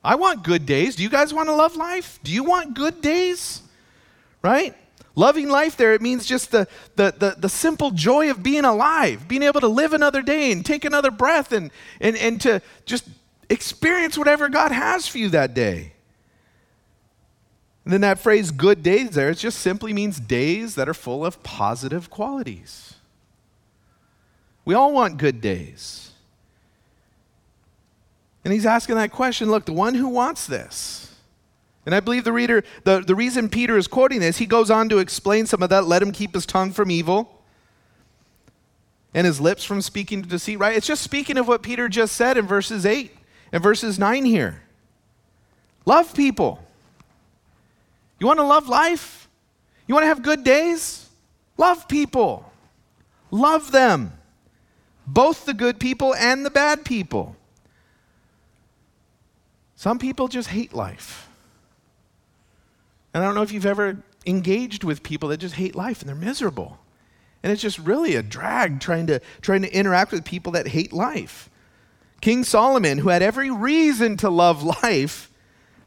I 0.04 0.16
want 0.16 0.44
good 0.44 0.66
days. 0.66 0.96
Do 0.96 1.04
you 1.04 1.10
guys 1.10 1.34
want 1.34 1.48
to 1.48 1.56
love 1.56 1.76
life? 1.76 2.20
Do 2.24 2.32
you 2.32 2.44
want 2.44 2.74
good 2.74 3.02
days? 3.02 3.62
Right? 4.42 4.76
Loving 5.16 5.48
life 5.48 5.78
there, 5.78 5.94
it 5.94 6.02
means 6.02 6.26
just 6.26 6.52
the, 6.52 6.68
the, 6.96 7.14
the, 7.18 7.36
the, 7.38 7.50
simple 7.50 7.92
joy 7.92 8.32
of 8.32 8.42
being 8.42 8.66
alive, 8.66 9.28
being 9.28 9.44
able 9.44 9.62
to 9.62 9.68
live 9.68 9.94
another 9.94 10.24
day 10.24 10.52
and 10.52 10.66
take 10.66 10.86
another 10.86 11.12
breath 11.12 11.52
and, 11.52 11.70
and, 12.02 12.18
and 12.18 12.42
to 12.42 12.64
just 12.86 13.08
experience 13.48 14.18
whatever 14.18 14.50
God 14.50 14.72
has 14.72 15.08
for 15.08 15.20
you 15.20 15.30
that 15.30 15.54
day. 15.54 15.93
And 17.84 17.94
then 17.94 18.02
that 18.02 18.20
phrase 18.20 18.52
good 18.52 18.82
days 18.82 19.12
there, 19.12 19.30
it 19.30 19.36
just 19.36 19.60
simply 19.60 19.92
means 19.94 20.20
days 20.20 20.76
that 20.76 20.88
are 20.88 20.94
full 20.94 21.26
of 21.26 21.44
positive 21.44 22.10
qualities. 22.10 22.96
We 24.66 24.74
all 24.74 24.94
want 24.94 25.18
good 25.18 25.42
days. 25.42 26.12
And 28.46 28.54
he's 28.54 28.66
asking 28.66 28.96
that 28.96 29.12
question 29.12 29.50
look, 29.50 29.66
the 29.66 29.74
one 29.74 29.96
who 29.96 30.08
wants 30.08 30.48
this. 30.48 31.16
And 31.86 31.94
I 31.94 32.00
believe 32.00 32.24
the 32.24 32.32
reader, 32.32 32.64
the, 32.86 33.02
the 33.02 33.16
reason 33.16 33.50
Peter 33.50 33.78
is 33.78 33.88
quoting 33.88 34.22
this, 34.22 34.38
he 34.38 34.46
goes 34.46 34.72
on 34.72 34.88
to 34.88 35.00
explain 35.00 35.46
some 35.46 35.62
of 35.62 35.70
that. 35.70 35.86
Let 35.86 36.02
him 36.02 36.14
keep 36.14 36.34
his 36.34 36.46
tongue 36.46 36.72
from 36.72 36.90
evil 36.90 37.42
and 39.14 39.28
his 39.28 39.42
lips 39.42 39.66
from 39.66 39.82
speaking 39.82 40.22
to 40.24 40.30
deceit, 40.30 40.58
right? 40.58 40.76
It's 40.76 40.88
just 40.88 41.02
speaking 41.02 41.38
of 41.38 41.48
what 41.48 41.62
Peter 41.62 41.90
just 41.90 42.16
said 42.16 42.38
in 42.38 42.48
verses 42.48 42.86
8 42.86 43.12
and 43.52 43.62
verses 43.62 44.00
9 44.00 44.24
here. 44.26 44.62
Love 45.86 46.14
people. 46.16 46.63
You 48.24 48.28
want 48.28 48.40
to 48.40 48.46
love 48.46 48.70
life? 48.70 49.28
You 49.86 49.94
want 49.94 50.04
to 50.04 50.08
have 50.08 50.22
good 50.22 50.46
days? 50.46 51.10
Love 51.58 51.90
people. 51.90 52.50
Love 53.32 53.74
them. 53.74 54.14
Both 55.06 55.44
the 55.44 55.54
good 55.54 55.78
people 55.78 56.16
and 56.16 56.46
the 56.46 56.50
bad 56.50 56.86
people. 56.86 57.36
Some 59.76 60.00
people 60.00 60.30
just 60.30 60.48
hate 60.48 60.74
life. 60.74 61.28
And 63.14 63.22
I 63.22 63.28
don't 63.28 63.36
know 63.36 63.42
if 63.42 63.52
you've 63.52 63.66
ever 63.66 64.02
engaged 64.26 64.86
with 64.86 65.04
people 65.04 65.28
that 65.28 65.40
just 65.40 65.56
hate 65.56 65.76
life 65.76 66.00
and 66.00 66.08
they're 66.08 66.16
miserable. 66.16 66.80
And 67.44 67.52
it's 67.52 67.62
just 67.62 67.78
really 67.78 68.16
a 68.16 68.24
drag 68.24 68.80
trying 68.80 69.08
to, 69.08 69.20
trying 69.42 69.64
to 69.64 69.78
interact 69.78 70.14
with 70.14 70.24
people 70.24 70.54
that 70.54 70.70
hate 70.70 70.94
life. 70.94 71.50
King 72.22 72.46
Solomon, 72.46 73.00
who 73.00 73.10
had 73.10 73.22
every 73.22 73.52
reason 73.52 74.16
to 74.16 74.30
love 74.30 74.64
life, 74.82 75.30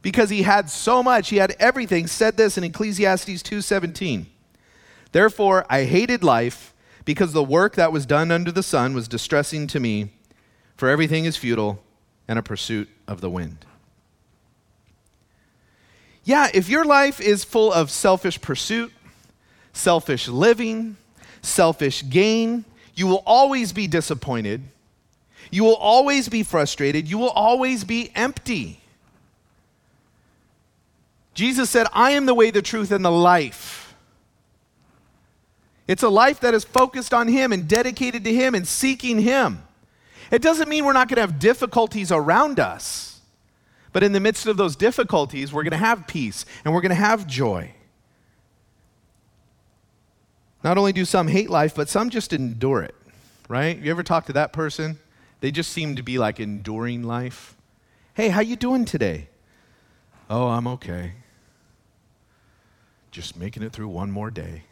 because 0.07 0.30
he 0.30 0.42
had 0.42 0.70
so 0.70 1.02
much, 1.02 1.30
he 1.30 1.38
had 1.38 1.57
everything, 1.59 2.07
said 2.07 2.36
this 2.36 2.57
in 2.57 2.62
Ecclesiastes 2.62 3.42
2:17. 3.42 4.26
Therefore 5.11 5.66
I 5.68 5.82
hated 5.82 6.22
life 6.22 6.72
because 7.04 7.32
the 7.32 7.42
work 7.42 7.74
that 7.74 7.90
was 7.90 8.07
done 8.07 8.30
under 8.30 8.52
the 8.52 8.62
sun 8.62 8.94
was 8.94 9.09
distressing 9.09 9.66
to 9.66 9.80
me, 9.80 10.12
for 10.76 10.88
everything 10.88 11.24
is 11.24 11.36
futile 11.36 11.82
and 12.28 12.38
a 12.38 12.42
pursuit 12.42 12.88
of 13.09 13.20
the 13.20 13.28
wind. 13.28 13.66
Yeah, 16.22 16.50
if 16.54 16.68
your 16.68 16.84
life 16.84 17.20
is 17.20 17.42
full 17.42 17.72
of 17.72 17.90
selfish 17.90 18.40
pursuit, 18.40 18.92
selfish 19.72 20.28
living, 20.28 20.98
selfish 21.42 22.09
gain, 22.09 22.64
you 22.94 23.09
will 23.09 23.24
always 23.26 23.72
be 23.72 23.88
disappointed. 23.88 24.62
You 25.50 25.64
will 25.64 25.74
always 25.74 26.28
be 26.28 26.44
frustrated. 26.44 27.11
You 27.11 27.18
will 27.18 27.30
always 27.30 27.82
be 27.82 28.12
empty. 28.14 28.82
Jesus 31.37 31.68
said, 31.68 31.87
I 31.93 32.12
am 32.12 32.24
the 32.24 32.32
way, 32.32 32.51
the 32.51 32.62
truth, 32.62 32.91
and 32.91 33.05
the 33.05 33.11
life. 33.11 33.95
It's 35.87 36.03
a 36.03 36.09
life 36.09 36.41
that 36.41 36.55
is 36.55 36.64
focused 36.64 37.12
on 37.12 37.28
Him 37.28 37.53
and 37.53 37.68
dedicated 37.68 38.24
to 38.24 38.32
Him 38.32 38.55
and 38.55 38.66
seeking 38.66 39.20
Him. 39.20 39.62
It 40.30 40.41
doesn't 40.41 40.68
mean 40.68 40.87
we're 40.87 40.95
not 40.95 41.09
going 41.09 41.16
to 41.16 41.20
have 41.20 41.39
difficulties 41.39 42.11
around 42.11 42.59
us, 42.59 43.20
but 43.93 44.03
in 44.03 44.12
the 44.12 44.18
midst 44.18 44.47
of 44.47 44.57
those 44.57 44.76
difficulties, 44.76 45.53
we're 45.53 45.62
going 45.62 45.72
to 45.72 45.76
have 45.76 46.07
peace 46.07 46.47
and 46.64 46.72
we're 46.72 46.80
going 46.80 46.89
to 46.89 46.95
have 46.95 47.26
joy. 47.26 47.70
Not 50.64 50.78
only 50.78 50.95
do 50.95 51.05
some 51.05 51.28
hate 51.28 51.51
life, 51.51 51.74
but 51.74 51.91
some 51.91 52.09
just 52.09 52.32
endure 52.32 52.82
it, 52.82 52.95
right? 53.47 53.78
You 53.78 53.91
ever 53.91 54.03
talk 54.03 54.24
to 54.26 54.32
that 54.32 54.55
person? 54.55 54.99
They 55.41 55.51
just 55.51 55.70
seem 55.70 55.97
to 55.97 56.03
be 56.03 56.16
like 56.16 56.41
enduring 56.41 57.03
life. 57.03 57.55
Hey, 58.14 58.30
how 58.30 58.41
you 58.41 58.57
doing 58.57 58.87
today? 58.87 59.28
Oh, 60.30 60.49
I'm 60.49 60.66
okay. 60.66 61.12
Just 63.17 63.35
making 63.35 63.62
it 63.62 63.73
through 63.73 63.89
one 63.89 64.11
more 64.11 64.31
day. 64.31 64.64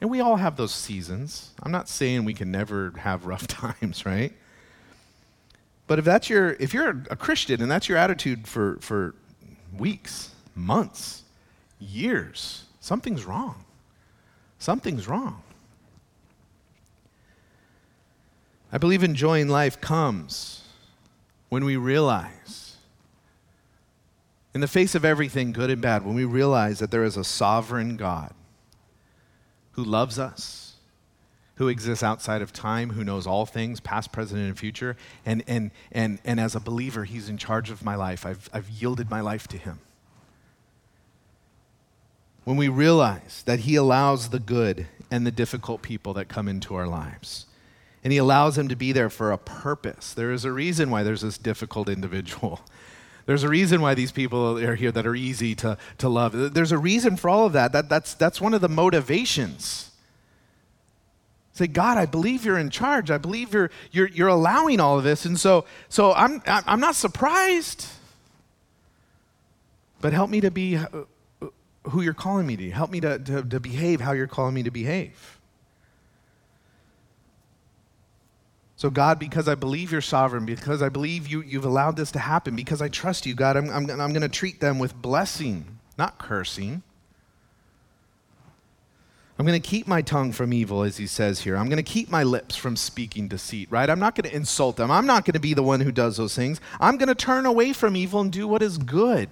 And 0.00 0.08
we 0.08 0.20
all 0.20 0.36
have 0.36 0.54
those 0.54 0.72
seasons. 0.72 1.50
I'm 1.60 1.72
not 1.72 1.88
saying 1.88 2.24
we 2.24 2.34
can 2.34 2.52
never 2.52 2.92
have 2.98 3.26
rough 3.26 3.46
times, 3.48 4.06
right? 4.06 4.32
But 5.88 5.98
if 5.98 6.04
that's 6.04 6.30
your 6.30 6.52
if 6.60 6.72
you're 6.72 7.02
a 7.10 7.16
Christian 7.16 7.60
and 7.62 7.68
that's 7.68 7.88
your 7.88 7.98
attitude 7.98 8.46
for 8.46 8.78
for 8.80 9.16
weeks, 9.76 10.30
months, 10.54 11.24
years, 11.80 12.66
something's 12.78 13.24
wrong. 13.24 13.64
Something's 14.60 15.08
wrong. 15.08 15.42
I 18.70 18.78
believe 18.78 19.02
enjoying 19.02 19.48
life 19.48 19.80
comes 19.80 20.62
when 21.48 21.64
we 21.64 21.74
realize, 21.74 22.61
in 24.54 24.60
the 24.60 24.68
face 24.68 24.94
of 24.94 25.04
everything, 25.04 25.52
good 25.52 25.70
and 25.70 25.80
bad, 25.80 26.04
when 26.04 26.14
we 26.14 26.24
realize 26.24 26.78
that 26.78 26.90
there 26.90 27.04
is 27.04 27.16
a 27.16 27.24
sovereign 27.24 27.96
God 27.96 28.34
who 29.72 29.84
loves 29.84 30.18
us, 30.18 30.74
who 31.56 31.68
exists 31.68 32.02
outside 32.02 32.42
of 32.42 32.52
time, 32.52 32.90
who 32.90 33.04
knows 33.04 33.26
all 33.26 33.46
things, 33.46 33.80
past, 33.80 34.12
present, 34.12 34.40
and 34.40 34.58
future. 34.58 34.96
And, 35.24 35.42
and, 35.46 35.70
and, 35.90 36.18
and 36.24 36.38
as 36.38 36.54
a 36.54 36.60
believer, 36.60 37.04
He's 37.04 37.28
in 37.28 37.38
charge 37.38 37.70
of 37.70 37.84
my 37.84 37.94
life. 37.94 38.26
I've, 38.26 38.50
I've 38.52 38.68
yielded 38.68 39.10
my 39.10 39.20
life 39.20 39.48
to 39.48 39.56
Him. 39.56 39.80
When 42.44 42.56
we 42.56 42.68
realize 42.68 43.42
that 43.46 43.60
He 43.60 43.76
allows 43.76 44.28
the 44.28 44.40
good 44.40 44.86
and 45.10 45.26
the 45.26 45.30
difficult 45.30 45.80
people 45.80 46.12
that 46.14 46.28
come 46.28 46.48
into 46.48 46.74
our 46.74 46.88
lives, 46.88 47.46
and 48.04 48.12
He 48.12 48.18
allows 48.18 48.56
them 48.56 48.68
to 48.68 48.76
be 48.76 48.92
there 48.92 49.10
for 49.10 49.32
a 49.32 49.38
purpose. 49.38 50.12
There 50.12 50.32
is 50.32 50.44
a 50.44 50.52
reason 50.52 50.90
why 50.90 51.02
there's 51.02 51.22
this 51.22 51.38
difficult 51.38 51.88
individual. 51.88 52.60
There's 53.26 53.42
a 53.44 53.48
reason 53.48 53.80
why 53.80 53.94
these 53.94 54.12
people 54.12 54.58
are 54.58 54.74
here 54.74 54.92
that 54.92 55.06
are 55.06 55.14
easy 55.14 55.54
to, 55.56 55.78
to 55.98 56.08
love. 56.08 56.54
There's 56.54 56.72
a 56.72 56.78
reason 56.78 57.16
for 57.16 57.30
all 57.30 57.46
of 57.46 57.52
that. 57.52 57.72
that 57.72 57.88
that's, 57.88 58.14
that's 58.14 58.40
one 58.40 58.54
of 58.54 58.60
the 58.60 58.68
motivations. 58.68 59.90
Say, 61.54 61.66
God, 61.66 61.98
I 61.98 62.06
believe 62.06 62.44
you're 62.44 62.58
in 62.58 62.70
charge. 62.70 63.10
I 63.10 63.18
believe 63.18 63.52
you're, 63.52 63.70
you're, 63.90 64.08
you're 64.08 64.28
allowing 64.28 64.80
all 64.80 64.98
of 64.98 65.04
this. 65.04 65.24
And 65.24 65.38
so, 65.38 65.66
so 65.88 66.12
I'm, 66.14 66.42
I'm 66.46 66.80
not 66.80 66.94
surprised. 66.94 67.86
But 70.00 70.12
help 70.12 70.30
me 70.30 70.40
to 70.40 70.50
be 70.50 70.76
uh, 70.76 70.86
who 71.84 72.00
you're 72.00 72.14
calling 72.14 72.46
me 72.46 72.56
to. 72.56 72.70
Help 72.70 72.90
me 72.90 73.00
to, 73.00 73.18
to, 73.18 73.42
to 73.42 73.60
behave 73.60 74.00
how 74.00 74.12
you're 74.12 74.26
calling 74.26 74.54
me 74.54 74.62
to 74.62 74.70
behave. 74.70 75.38
So, 78.82 78.90
God, 78.90 79.20
because 79.20 79.46
I 79.46 79.54
believe 79.54 79.92
you're 79.92 80.00
sovereign, 80.00 80.44
because 80.44 80.82
I 80.82 80.88
believe 80.88 81.28
you, 81.28 81.40
you've 81.40 81.64
allowed 81.64 81.96
this 81.96 82.10
to 82.10 82.18
happen, 82.18 82.56
because 82.56 82.82
I 82.82 82.88
trust 82.88 83.26
you, 83.26 83.32
God, 83.32 83.56
I'm, 83.56 83.70
I'm, 83.70 83.88
I'm 83.88 84.12
going 84.12 84.22
to 84.22 84.28
treat 84.28 84.58
them 84.58 84.80
with 84.80 85.00
blessing, 85.00 85.78
not 85.96 86.18
cursing. 86.18 86.82
I'm 89.38 89.46
going 89.46 89.62
to 89.62 89.68
keep 89.68 89.86
my 89.86 90.02
tongue 90.02 90.32
from 90.32 90.52
evil, 90.52 90.82
as 90.82 90.96
he 90.96 91.06
says 91.06 91.42
here. 91.42 91.56
I'm 91.56 91.68
going 91.68 91.76
to 91.76 91.84
keep 91.84 92.10
my 92.10 92.24
lips 92.24 92.56
from 92.56 92.74
speaking 92.74 93.28
deceit, 93.28 93.68
right? 93.70 93.88
I'm 93.88 94.00
not 94.00 94.16
going 94.16 94.28
to 94.28 94.34
insult 94.34 94.78
them. 94.78 94.90
I'm 94.90 95.06
not 95.06 95.24
going 95.24 95.34
to 95.34 95.38
be 95.38 95.54
the 95.54 95.62
one 95.62 95.78
who 95.78 95.92
does 95.92 96.16
those 96.16 96.34
things. 96.34 96.60
I'm 96.80 96.96
going 96.96 97.06
to 97.08 97.14
turn 97.14 97.46
away 97.46 97.72
from 97.72 97.94
evil 97.94 98.20
and 98.20 98.32
do 98.32 98.48
what 98.48 98.62
is 98.62 98.78
good. 98.78 99.28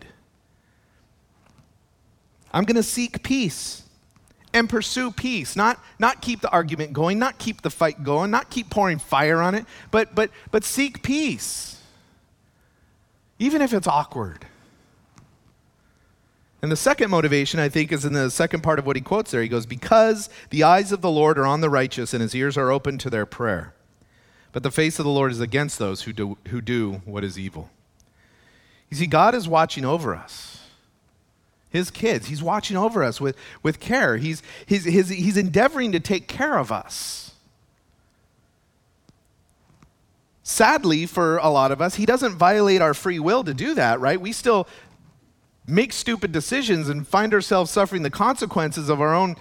I'm 2.52 2.62
going 2.62 2.76
to 2.76 2.84
seek 2.84 3.24
peace 3.24 3.82
and 4.60 4.68
pursue 4.68 5.10
peace. 5.10 5.56
Not, 5.56 5.82
not 5.98 6.22
keep 6.22 6.40
the 6.40 6.50
argument 6.50 6.92
going 6.92 7.18
not 7.18 7.38
keep 7.38 7.62
the 7.62 7.70
fight 7.70 8.04
going 8.04 8.30
not 8.30 8.50
keep 8.50 8.70
pouring 8.70 8.98
fire 8.98 9.42
on 9.42 9.56
it 9.56 9.66
but 9.90 10.14
but 10.14 10.30
but 10.52 10.62
seek 10.62 11.02
peace. 11.02 11.82
Even 13.40 13.62
if 13.62 13.72
it's 13.72 13.88
awkward. 13.88 14.46
And 16.62 16.70
the 16.70 16.76
second 16.76 17.10
motivation 17.10 17.58
i 17.58 17.68
think 17.68 17.90
is 17.90 18.04
in 18.04 18.12
the 18.12 18.30
second 18.30 18.62
part 18.62 18.78
of 18.78 18.86
what 18.86 18.94
he 18.94 19.02
quotes 19.02 19.32
there. 19.32 19.42
He 19.42 19.48
goes 19.48 19.66
because 19.66 20.28
the 20.50 20.62
eyes 20.62 20.92
of 20.92 21.00
the 21.00 21.10
lord 21.10 21.38
are 21.38 21.46
on 21.46 21.60
the 21.60 21.70
righteous 21.70 22.14
and 22.14 22.22
his 22.22 22.34
ears 22.34 22.56
are 22.56 22.70
open 22.70 22.98
to 22.98 23.10
their 23.10 23.26
prayer. 23.26 23.74
But 24.52 24.62
the 24.62 24.70
face 24.70 24.98
of 24.98 25.04
the 25.04 25.10
lord 25.10 25.32
is 25.32 25.40
against 25.40 25.78
those 25.78 26.02
who 26.02 26.12
do, 26.12 26.36
who 26.48 26.60
do 26.60 27.02
what 27.04 27.24
is 27.24 27.38
evil. 27.38 27.70
You 28.90 28.96
see 28.96 29.06
god 29.06 29.34
is 29.34 29.48
watching 29.48 29.84
over 29.84 30.14
us 30.14 30.59
his 31.70 31.90
kids. 31.90 32.26
He's 32.26 32.42
watching 32.42 32.76
over 32.76 33.02
us 33.02 33.20
with, 33.20 33.36
with 33.62 33.80
care. 33.80 34.16
He's, 34.16 34.42
he's, 34.66 34.84
he's, 34.84 35.08
he's 35.08 35.36
endeavoring 35.36 35.92
to 35.92 36.00
take 36.00 36.28
care 36.28 36.58
of 36.58 36.70
us. 36.70 37.32
Sadly, 40.42 41.06
for 41.06 41.36
a 41.38 41.48
lot 41.48 41.70
of 41.70 41.80
us, 41.80 41.94
he 41.94 42.04
doesn't 42.04 42.34
violate 42.34 42.82
our 42.82 42.92
free 42.92 43.20
will 43.20 43.44
to 43.44 43.54
do 43.54 43.74
that, 43.74 44.00
right? 44.00 44.20
We 44.20 44.32
still 44.32 44.66
make 45.66 45.92
stupid 45.92 46.32
decisions 46.32 46.88
and 46.88 47.06
find 47.06 47.32
ourselves 47.32 47.70
suffering 47.70 48.02
the 48.02 48.10
consequences 48.10 48.88
of 48.88 49.00
our 49.00 49.14
own 49.14 49.36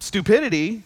stupidity. 0.00 0.82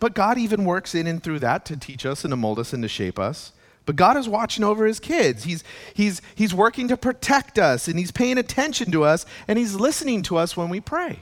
But 0.00 0.14
God 0.14 0.38
even 0.38 0.64
works 0.64 0.94
in 0.94 1.06
and 1.06 1.22
through 1.22 1.38
that 1.38 1.64
to 1.66 1.76
teach 1.76 2.04
us 2.04 2.24
and 2.24 2.32
to 2.32 2.36
mold 2.36 2.58
us 2.58 2.72
and 2.72 2.82
to 2.82 2.88
shape 2.88 3.18
us. 3.18 3.52
But 3.86 3.96
God 3.96 4.16
is 4.16 4.28
watching 4.28 4.64
over 4.64 4.86
his 4.86 4.98
kids. 4.98 5.44
He's, 5.44 5.62
he's, 5.92 6.22
he's 6.34 6.54
working 6.54 6.88
to 6.88 6.96
protect 6.96 7.58
us, 7.58 7.86
and 7.86 7.98
he's 7.98 8.10
paying 8.10 8.38
attention 8.38 8.90
to 8.92 9.04
us, 9.04 9.26
and 9.46 9.58
he's 9.58 9.74
listening 9.74 10.22
to 10.22 10.36
us 10.36 10.56
when 10.56 10.70
we 10.70 10.80
pray. 10.80 11.18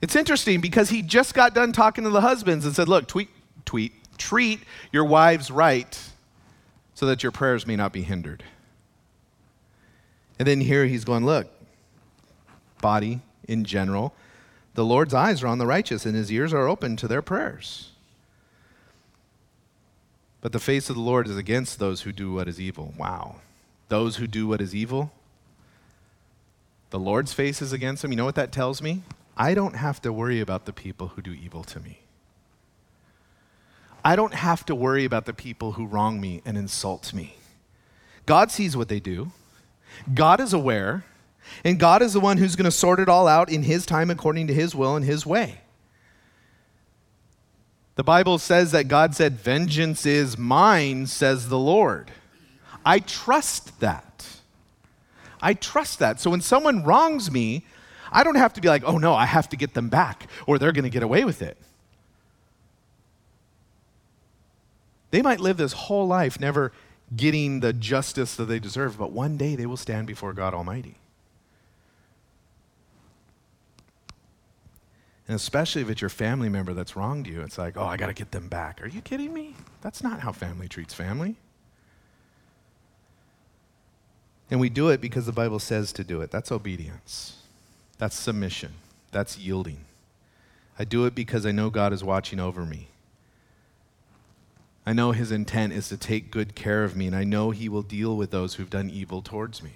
It's 0.00 0.14
interesting 0.14 0.60
because 0.60 0.90
he 0.90 1.02
just 1.02 1.34
got 1.34 1.54
done 1.54 1.72
talking 1.72 2.04
to 2.04 2.10
the 2.10 2.20
husbands 2.20 2.64
and 2.64 2.74
said, 2.76 2.88
Look, 2.88 3.08
tweet, 3.08 3.28
tweet, 3.64 3.92
treat 4.18 4.60
your 4.92 5.04
wives 5.04 5.50
right 5.50 5.98
so 6.94 7.06
that 7.06 7.22
your 7.22 7.32
prayers 7.32 7.66
may 7.66 7.76
not 7.76 7.92
be 7.92 8.02
hindered. 8.02 8.44
And 10.38 10.46
then 10.46 10.60
here 10.60 10.86
he's 10.86 11.04
going, 11.04 11.24
Look, 11.24 11.48
body 12.80 13.20
in 13.48 13.64
general, 13.64 14.14
the 14.74 14.84
Lord's 14.84 15.14
eyes 15.14 15.42
are 15.42 15.46
on 15.48 15.58
the 15.58 15.66
righteous, 15.66 16.06
and 16.06 16.14
his 16.14 16.30
ears 16.30 16.52
are 16.52 16.68
open 16.68 16.96
to 16.98 17.08
their 17.08 17.22
prayers. 17.22 17.90
But 20.46 20.52
the 20.52 20.60
face 20.60 20.88
of 20.88 20.94
the 20.94 21.02
Lord 21.02 21.26
is 21.26 21.36
against 21.36 21.80
those 21.80 22.02
who 22.02 22.12
do 22.12 22.32
what 22.34 22.46
is 22.46 22.60
evil. 22.60 22.94
Wow. 22.96 23.40
Those 23.88 24.18
who 24.18 24.28
do 24.28 24.46
what 24.46 24.60
is 24.60 24.76
evil? 24.76 25.10
The 26.90 27.00
Lord's 27.00 27.32
face 27.32 27.60
is 27.60 27.72
against 27.72 28.02
them. 28.02 28.12
You 28.12 28.16
know 28.16 28.24
what 28.24 28.36
that 28.36 28.52
tells 28.52 28.80
me? 28.80 29.02
I 29.36 29.54
don't 29.54 29.74
have 29.74 30.00
to 30.02 30.12
worry 30.12 30.40
about 30.40 30.64
the 30.64 30.72
people 30.72 31.08
who 31.08 31.20
do 31.20 31.32
evil 31.32 31.64
to 31.64 31.80
me. 31.80 31.98
I 34.04 34.14
don't 34.14 34.34
have 34.34 34.64
to 34.66 34.74
worry 34.76 35.04
about 35.04 35.24
the 35.24 35.34
people 35.34 35.72
who 35.72 35.84
wrong 35.84 36.20
me 36.20 36.42
and 36.46 36.56
insult 36.56 37.12
me. 37.12 37.38
God 38.24 38.52
sees 38.52 38.76
what 38.76 38.88
they 38.88 39.00
do, 39.00 39.32
God 40.14 40.38
is 40.38 40.52
aware, 40.52 41.04
and 41.64 41.76
God 41.76 42.02
is 42.02 42.12
the 42.12 42.20
one 42.20 42.36
who's 42.36 42.54
going 42.54 42.66
to 42.66 42.70
sort 42.70 43.00
it 43.00 43.08
all 43.08 43.26
out 43.26 43.50
in 43.50 43.64
His 43.64 43.84
time 43.84 44.10
according 44.10 44.46
to 44.46 44.54
His 44.54 44.76
will 44.76 44.94
and 44.94 45.04
His 45.04 45.26
way. 45.26 45.62
The 47.96 48.04
Bible 48.04 48.38
says 48.38 48.72
that 48.72 48.88
God 48.88 49.14
said, 49.14 49.40
Vengeance 49.40 50.06
is 50.06 50.38
mine, 50.38 51.06
says 51.06 51.48
the 51.48 51.58
Lord. 51.58 52.10
I 52.84 53.00
trust 53.00 53.80
that. 53.80 54.26
I 55.40 55.54
trust 55.54 55.98
that. 55.98 56.20
So 56.20 56.30
when 56.30 56.40
someone 56.40 56.84
wrongs 56.84 57.30
me, 57.30 57.64
I 58.12 58.22
don't 58.22 58.36
have 58.36 58.52
to 58.54 58.60
be 58.60 58.68
like, 58.68 58.84
oh 58.84 58.98
no, 58.98 59.14
I 59.14 59.26
have 59.26 59.48
to 59.50 59.56
get 59.56 59.74
them 59.74 59.88
back 59.88 60.28
or 60.46 60.58
they're 60.58 60.72
going 60.72 60.84
to 60.84 60.90
get 60.90 61.02
away 61.02 61.24
with 61.24 61.42
it. 61.42 61.56
They 65.10 65.22
might 65.22 65.40
live 65.40 65.56
this 65.56 65.72
whole 65.72 66.06
life 66.06 66.38
never 66.38 66.72
getting 67.14 67.60
the 67.60 67.72
justice 67.72 68.34
that 68.36 68.44
they 68.44 68.58
deserve, 68.58 68.98
but 68.98 69.12
one 69.12 69.36
day 69.36 69.56
they 69.56 69.66
will 69.66 69.76
stand 69.76 70.06
before 70.06 70.32
God 70.32 70.54
Almighty. 70.54 70.96
And 75.28 75.34
especially 75.34 75.82
if 75.82 75.90
it's 75.90 76.00
your 76.00 76.10
family 76.10 76.48
member 76.48 76.72
that's 76.72 76.94
wronged 76.94 77.26
you, 77.26 77.40
it's 77.40 77.58
like, 77.58 77.76
oh, 77.76 77.84
I 77.84 77.96
got 77.96 78.06
to 78.06 78.12
get 78.12 78.30
them 78.30 78.48
back. 78.48 78.80
Are 78.82 78.86
you 78.86 79.00
kidding 79.00 79.32
me? 79.32 79.56
That's 79.80 80.02
not 80.02 80.20
how 80.20 80.32
family 80.32 80.68
treats 80.68 80.94
family. 80.94 81.34
And 84.50 84.60
we 84.60 84.68
do 84.68 84.88
it 84.90 85.00
because 85.00 85.26
the 85.26 85.32
Bible 85.32 85.58
says 85.58 85.92
to 85.94 86.04
do 86.04 86.20
it. 86.20 86.30
That's 86.30 86.52
obedience. 86.52 87.42
That's 87.98 88.14
submission. 88.14 88.74
That's 89.10 89.36
yielding. 89.36 89.78
I 90.78 90.84
do 90.84 91.06
it 91.06 91.14
because 91.14 91.44
I 91.44 91.52
know 91.52 91.70
God 91.70 91.92
is 91.92 92.04
watching 92.04 92.38
over 92.38 92.64
me. 92.64 92.88
I 94.84 94.92
know 94.92 95.10
his 95.10 95.32
intent 95.32 95.72
is 95.72 95.88
to 95.88 95.96
take 95.96 96.30
good 96.30 96.54
care 96.54 96.84
of 96.84 96.94
me, 96.94 97.08
and 97.08 97.16
I 97.16 97.24
know 97.24 97.50
he 97.50 97.68
will 97.68 97.82
deal 97.82 98.16
with 98.16 98.30
those 98.30 98.54
who've 98.54 98.70
done 98.70 98.88
evil 98.88 99.20
towards 99.20 99.60
me. 99.60 99.72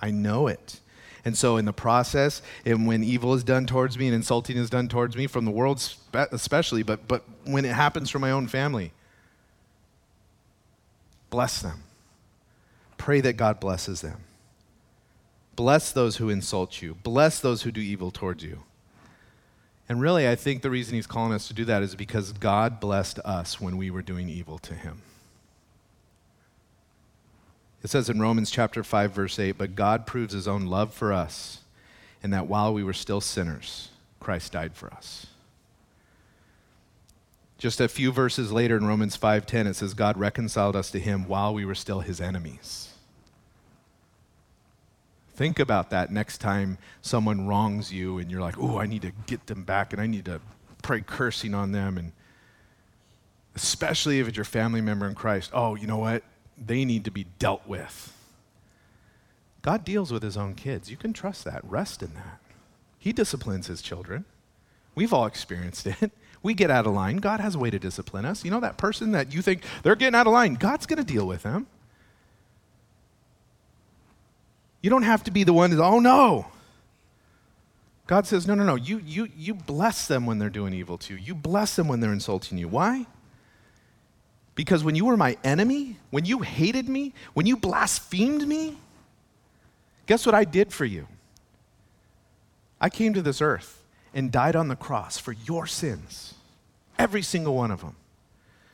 I 0.00 0.10
know 0.10 0.46
it. 0.46 0.80
And 1.26 1.36
so, 1.36 1.56
in 1.56 1.64
the 1.64 1.72
process, 1.72 2.40
and 2.64 2.86
when 2.86 3.02
evil 3.02 3.34
is 3.34 3.42
done 3.42 3.66
towards 3.66 3.98
me 3.98 4.06
and 4.06 4.14
insulting 4.14 4.56
is 4.56 4.70
done 4.70 4.86
towards 4.86 5.16
me, 5.16 5.26
from 5.26 5.44
the 5.44 5.50
world 5.50 5.82
especially, 6.14 6.84
but, 6.84 7.08
but 7.08 7.24
when 7.44 7.64
it 7.64 7.74
happens 7.74 8.10
from 8.10 8.20
my 8.22 8.30
own 8.30 8.46
family, 8.46 8.92
bless 11.28 11.60
them. 11.60 11.82
Pray 12.96 13.20
that 13.22 13.32
God 13.32 13.58
blesses 13.58 14.02
them. 14.02 14.20
Bless 15.56 15.90
those 15.90 16.18
who 16.18 16.28
insult 16.28 16.80
you, 16.80 16.94
bless 16.94 17.40
those 17.40 17.62
who 17.62 17.72
do 17.72 17.80
evil 17.80 18.12
towards 18.12 18.44
you. 18.44 18.62
And 19.88 20.00
really, 20.00 20.28
I 20.28 20.36
think 20.36 20.62
the 20.62 20.70
reason 20.70 20.94
he's 20.94 21.08
calling 21.08 21.32
us 21.32 21.48
to 21.48 21.54
do 21.54 21.64
that 21.64 21.82
is 21.82 21.96
because 21.96 22.30
God 22.30 22.78
blessed 22.78 23.18
us 23.24 23.60
when 23.60 23.76
we 23.76 23.90
were 23.90 24.02
doing 24.02 24.28
evil 24.28 24.58
to 24.58 24.74
him. 24.74 25.02
It 27.86 27.90
says 27.90 28.10
in 28.10 28.18
Romans 28.18 28.50
chapter 28.50 28.82
5 28.82 29.12
verse 29.12 29.38
8, 29.38 29.52
"But 29.52 29.76
God 29.76 30.08
proves 30.08 30.32
his 30.32 30.48
own 30.48 30.66
love 30.66 30.92
for 30.92 31.12
us, 31.12 31.60
in 32.20 32.30
that 32.30 32.48
while 32.48 32.74
we 32.74 32.82
were 32.82 32.92
still 32.92 33.20
sinners, 33.20 33.90
Christ 34.18 34.50
died 34.50 34.74
for 34.74 34.92
us." 34.92 35.26
Just 37.58 37.80
a 37.80 37.86
few 37.86 38.10
verses 38.10 38.50
later 38.50 38.76
in 38.76 38.86
Romans 38.86 39.14
5:10 39.14 39.68
it 39.68 39.74
says 39.74 39.94
God 39.94 40.18
reconciled 40.18 40.74
us 40.74 40.90
to 40.90 40.98
him 40.98 41.28
while 41.28 41.54
we 41.54 41.64
were 41.64 41.76
still 41.76 42.00
his 42.00 42.20
enemies. 42.20 42.88
Think 45.36 45.60
about 45.60 45.90
that 45.90 46.10
next 46.10 46.38
time 46.38 46.78
someone 47.02 47.46
wrongs 47.46 47.92
you 47.92 48.18
and 48.18 48.32
you're 48.32 48.40
like, 48.40 48.58
"Oh, 48.58 48.80
I 48.80 48.86
need 48.86 49.02
to 49.02 49.12
get 49.28 49.46
them 49.46 49.62
back 49.62 49.92
and 49.92 50.02
I 50.02 50.08
need 50.08 50.24
to 50.24 50.40
pray 50.82 51.02
cursing 51.02 51.54
on 51.54 51.70
them 51.70 51.98
and 51.98 52.10
especially 53.54 54.18
if 54.18 54.26
it's 54.26 54.36
your 54.36 54.44
family 54.44 54.80
member 54.80 55.06
in 55.06 55.14
Christ. 55.14 55.52
Oh, 55.54 55.76
you 55.76 55.86
know 55.86 55.98
what? 55.98 56.24
They 56.58 56.84
need 56.84 57.04
to 57.04 57.10
be 57.10 57.26
dealt 57.38 57.66
with. 57.66 58.12
God 59.62 59.84
deals 59.84 60.12
with 60.12 60.22
his 60.22 60.36
own 60.36 60.54
kids. 60.54 60.90
You 60.90 60.96
can 60.96 61.12
trust 61.12 61.44
that. 61.44 61.60
Rest 61.64 62.02
in 62.02 62.14
that. 62.14 62.40
He 62.98 63.12
disciplines 63.12 63.66
his 63.66 63.82
children. 63.82 64.24
We've 64.94 65.12
all 65.12 65.26
experienced 65.26 65.86
it. 65.86 66.10
We 66.42 66.54
get 66.54 66.70
out 66.70 66.86
of 66.86 66.92
line. 66.92 67.16
God 67.16 67.40
has 67.40 67.56
a 67.56 67.58
way 67.58 67.70
to 67.70 67.78
discipline 67.78 68.24
us. 68.24 68.44
You 68.44 68.52
know 68.52 68.60
that 68.60 68.76
person 68.76 69.10
that 69.12 69.34
you 69.34 69.42
think 69.42 69.64
they're 69.82 69.96
getting 69.96 70.14
out 70.14 70.28
of 70.28 70.32
line, 70.32 70.54
God's 70.54 70.86
going 70.86 70.98
to 70.98 71.04
deal 71.04 71.26
with 71.26 71.42
them. 71.42 71.66
You 74.80 74.90
don't 74.90 75.02
have 75.02 75.24
to 75.24 75.32
be 75.32 75.42
the 75.42 75.52
one 75.52 75.70
that, 75.70 75.82
oh 75.82 75.98
no. 75.98 76.46
God 78.06 78.28
says, 78.28 78.46
no, 78.46 78.54
no, 78.54 78.62
no. 78.62 78.76
You, 78.76 79.02
you, 79.04 79.28
you 79.36 79.54
bless 79.54 80.06
them 80.06 80.24
when 80.24 80.38
they're 80.38 80.50
doing 80.50 80.72
evil 80.72 80.98
to 80.98 81.14
you. 81.14 81.20
You 81.20 81.34
bless 81.34 81.74
them 81.74 81.88
when 81.88 81.98
they're 81.98 82.12
insulting 82.12 82.58
you. 82.58 82.68
Why? 82.68 83.06
Because 84.56 84.82
when 84.82 84.96
you 84.96 85.04
were 85.04 85.16
my 85.16 85.36
enemy, 85.44 85.98
when 86.10 86.24
you 86.24 86.40
hated 86.40 86.88
me, 86.88 87.12
when 87.34 87.46
you 87.46 87.56
blasphemed 87.56 88.48
me, 88.48 88.76
guess 90.06 90.26
what 90.26 90.34
I 90.34 90.44
did 90.44 90.72
for 90.72 90.86
you? 90.86 91.06
I 92.80 92.88
came 92.88 93.14
to 93.14 93.22
this 93.22 93.40
earth 93.40 93.82
and 94.14 94.32
died 94.32 94.56
on 94.56 94.68
the 94.68 94.74
cross 94.74 95.18
for 95.18 95.32
your 95.32 95.66
sins, 95.66 96.34
every 96.98 97.20
single 97.20 97.54
one 97.54 97.70
of 97.70 97.82
them, 97.82 97.96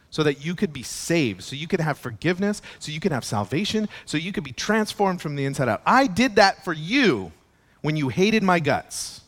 so 0.08 0.22
that 0.22 0.44
you 0.44 0.54
could 0.54 0.72
be 0.72 0.84
saved, 0.84 1.42
so 1.42 1.56
you 1.56 1.66
could 1.66 1.80
have 1.80 1.98
forgiveness, 1.98 2.62
so 2.78 2.92
you 2.92 3.00
could 3.00 3.12
have 3.12 3.24
salvation, 3.24 3.88
so 4.06 4.16
you 4.16 4.32
could 4.32 4.44
be 4.44 4.52
transformed 4.52 5.20
from 5.20 5.34
the 5.34 5.44
inside 5.44 5.68
out. 5.68 5.82
I 5.84 6.06
did 6.06 6.36
that 6.36 6.64
for 6.64 6.72
you 6.72 7.32
when 7.80 7.96
you 7.96 8.08
hated 8.08 8.44
my 8.44 8.60
guts. 8.60 9.21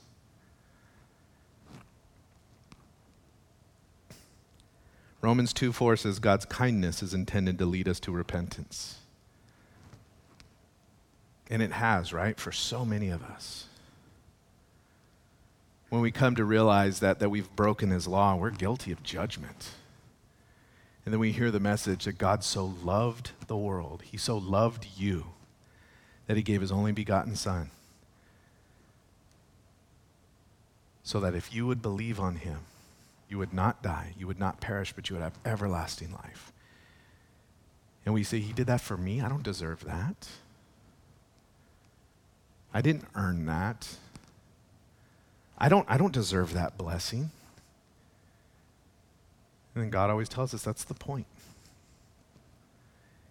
Romans 5.24 5.54
2 5.54 5.72
4 5.72 5.96
says 5.96 6.18
God's 6.18 6.44
kindness 6.44 7.02
is 7.02 7.14
intended 7.14 7.56
to 7.58 7.64
lead 7.64 7.88
us 7.88 7.98
to 8.00 8.12
repentance. 8.12 8.98
And 11.48 11.62
it 11.62 11.72
has, 11.72 12.12
right? 12.12 12.38
For 12.38 12.52
so 12.52 12.84
many 12.84 13.08
of 13.08 13.22
us. 13.22 13.64
When 15.88 16.02
we 16.02 16.10
come 16.10 16.34
to 16.34 16.44
realize 16.44 17.00
that, 17.00 17.20
that 17.20 17.30
we've 17.30 17.50
broken 17.56 17.88
his 17.88 18.06
law, 18.06 18.36
we're 18.36 18.50
guilty 18.50 18.92
of 18.92 19.02
judgment. 19.02 19.70
And 21.06 21.12
then 21.14 21.20
we 21.20 21.32
hear 21.32 21.50
the 21.50 21.58
message 21.58 22.04
that 22.04 22.18
God 22.18 22.44
so 22.44 22.74
loved 22.84 23.30
the 23.46 23.56
world, 23.56 24.02
he 24.04 24.18
so 24.18 24.36
loved 24.36 24.86
you, 24.94 25.28
that 26.26 26.36
he 26.36 26.42
gave 26.42 26.60
his 26.60 26.72
only 26.72 26.92
begotten 26.92 27.34
Son. 27.34 27.70
So 31.02 31.18
that 31.20 31.34
if 31.34 31.54
you 31.54 31.66
would 31.66 31.80
believe 31.80 32.20
on 32.20 32.36
him, 32.36 32.60
you 33.35 33.39
would 33.39 33.53
not 33.53 33.82
die, 33.82 34.14
you 34.16 34.28
would 34.28 34.39
not 34.39 34.61
perish, 34.61 34.93
but 34.93 35.11
you 35.11 35.16
would 35.16 35.22
have 35.22 35.37
everlasting 35.45 36.12
life. 36.12 36.53
And 38.05 38.14
we 38.14 38.22
say, 38.22 38.39
He 38.39 38.53
did 38.53 38.68
that 38.68 38.80
for 38.80 38.97
me. 38.97 39.20
I 39.20 39.28
don't 39.28 39.43
deserve 39.43 39.85
that. 39.87 40.28
I 42.72 42.80
didn't 42.80 43.07
earn 43.16 43.47
that. 43.47 43.89
I 45.59 45.68
don't, 45.68 45.85
I 45.91 45.97
don't 45.97 46.12
deserve 46.12 46.55
that 46.55 46.78
blessing. 46.78 47.32
And 49.74 49.82
then 49.82 49.91
God 49.91 50.11
always 50.11 50.28
tells 50.28 50.55
us 50.55 50.62
that's 50.62 50.85
the 50.85 50.95
point. 50.95 51.26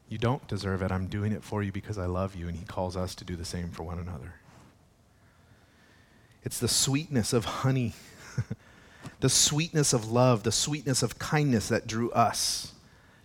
You 0.09 0.17
don't 0.17 0.45
deserve 0.49 0.81
it. 0.81 0.91
I'm 0.91 1.07
doing 1.07 1.31
it 1.31 1.45
for 1.45 1.63
you 1.63 1.71
because 1.71 1.97
I 1.97 2.07
love 2.07 2.35
you, 2.35 2.49
and 2.49 2.57
He 2.57 2.65
calls 2.65 2.97
us 2.97 3.15
to 3.15 3.23
do 3.23 3.37
the 3.37 3.45
same 3.45 3.69
for 3.69 3.83
one 3.83 3.99
another. 3.99 4.33
It's 6.43 6.59
the 6.59 6.67
sweetness 6.67 7.31
of 7.31 7.45
honey 7.45 7.93
the 9.23 9.29
sweetness 9.29 9.93
of 9.93 10.11
love, 10.11 10.43
the 10.43 10.51
sweetness 10.51 11.01
of 11.01 11.17
kindness 11.17 11.69
that 11.69 11.87
drew 11.87 12.11
us, 12.11 12.73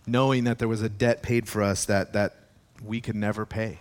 knowing 0.07 0.45
that 0.45 0.57
there 0.57 0.69
was 0.69 0.81
a 0.81 0.87
debt 0.87 1.21
paid 1.21 1.45
for 1.45 1.61
us 1.61 1.83
that, 1.83 2.13
that 2.13 2.37
we 2.81 3.01
could 3.01 3.17
never 3.17 3.45
pay. 3.45 3.79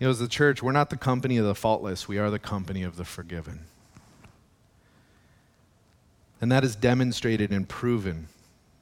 You 0.00 0.08
know, 0.08 0.10
as 0.10 0.18
the 0.18 0.26
church, 0.26 0.60
we're 0.60 0.72
not 0.72 0.90
the 0.90 0.96
company 0.96 1.36
of 1.36 1.44
the 1.44 1.54
faultless, 1.54 2.08
we 2.08 2.18
are 2.18 2.30
the 2.30 2.40
company 2.40 2.82
of 2.82 2.96
the 2.96 3.04
forgiven. 3.04 3.60
And 6.40 6.50
that 6.50 6.64
is 6.64 6.74
demonstrated 6.74 7.52
and 7.52 7.68
proven 7.68 8.26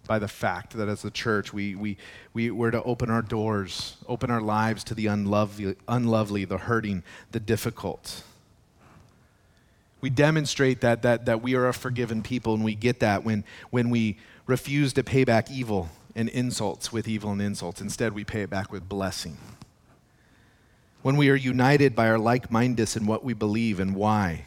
by 0.06 0.18
the 0.18 0.26
fact 0.26 0.72
that 0.72 0.88
as 0.88 1.04
a 1.04 1.10
church, 1.10 1.52
we, 1.52 1.74
we, 1.74 1.98
we 2.32 2.50
were 2.50 2.70
to 2.70 2.82
open 2.82 3.10
our 3.10 3.20
doors, 3.20 3.98
open 4.08 4.30
our 4.30 4.40
lives 4.40 4.82
to 4.84 4.94
the 4.94 5.08
unlovely, 5.08 5.76
unlovely, 5.86 6.46
the 6.46 6.56
hurting, 6.56 7.02
the 7.30 7.40
difficult. 7.40 8.22
We 10.04 10.10
demonstrate 10.10 10.82
that, 10.82 11.00
that, 11.00 11.24
that 11.24 11.40
we 11.40 11.54
are 11.54 11.66
a 11.66 11.72
forgiven 11.72 12.22
people, 12.22 12.52
and 12.52 12.62
we 12.62 12.74
get 12.74 13.00
that 13.00 13.24
when, 13.24 13.42
when 13.70 13.88
we 13.88 14.18
refuse 14.46 14.92
to 14.92 15.02
pay 15.02 15.24
back 15.24 15.50
evil 15.50 15.88
and 16.14 16.28
insults 16.28 16.92
with 16.92 17.08
evil 17.08 17.32
and 17.32 17.40
insults. 17.40 17.80
Instead, 17.80 18.12
we 18.12 18.22
pay 18.22 18.42
it 18.42 18.50
back 18.50 18.70
with 18.70 18.86
blessing. 18.86 19.38
When 21.00 21.16
we 21.16 21.30
are 21.30 21.34
united 21.34 21.96
by 21.96 22.10
our 22.10 22.18
like 22.18 22.50
mindedness 22.50 22.98
in 22.98 23.06
what 23.06 23.24
we 23.24 23.32
believe 23.32 23.80
and 23.80 23.96
why. 23.96 24.44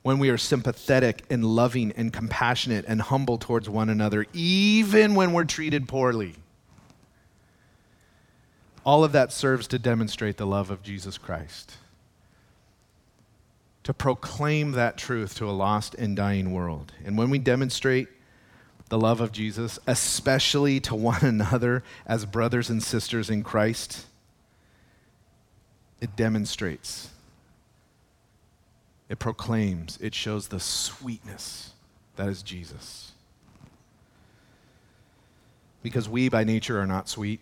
When 0.00 0.18
we 0.18 0.30
are 0.30 0.38
sympathetic 0.38 1.24
and 1.28 1.44
loving 1.44 1.92
and 1.92 2.10
compassionate 2.10 2.86
and 2.88 3.02
humble 3.02 3.36
towards 3.36 3.68
one 3.68 3.90
another, 3.90 4.24
even 4.32 5.14
when 5.14 5.34
we're 5.34 5.44
treated 5.44 5.86
poorly. 5.86 6.34
All 8.86 9.04
of 9.04 9.12
that 9.12 9.34
serves 9.34 9.66
to 9.68 9.78
demonstrate 9.78 10.38
the 10.38 10.46
love 10.46 10.70
of 10.70 10.82
Jesus 10.82 11.18
Christ 11.18 11.76
to 13.84 13.94
proclaim 13.94 14.72
that 14.72 14.96
truth 14.96 15.36
to 15.36 15.48
a 15.48 15.52
lost 15.52 15.94
and 15.94 16.16
dying 16.16 16.52
world. 16.52 16.92
And 17.04 17.16
when 17.16 17.30
we 17.30 17.38
demonstrate 17.38 18.08
the 18.88 18.98
love 18.98 19.20
of 19.20 19.30
Jesus, 19.30 19.78
especially 19.86 20.80
to 20.80 20.94
one 20.94 21.22
another 21.24 21.84
as 22.06 22.24
brothers 22.24 22.70
and 22.70 22.82
sisters 22.82 23.30
in 23.30 23.42
Christ, 23.42 24.06
it 26.00 26.16
demonstrates, 26.16 27.10
it 29.08 29.18
proclaims, 29.18 29.98
it 30.00 30.14
shows 30.14 30.48
the 30.48 30.60
sweetness 30.60 31.72
that 32.16 32.28
is 32.28 32.42
Jesus. 32.42 33.12
Because 35.82 36.08
we 36.08 36.30
by 36.30 36.44
nature 36.44 36.80
are 36.80 36.86
not 36.86 37.08
sweet. 37.08 37.40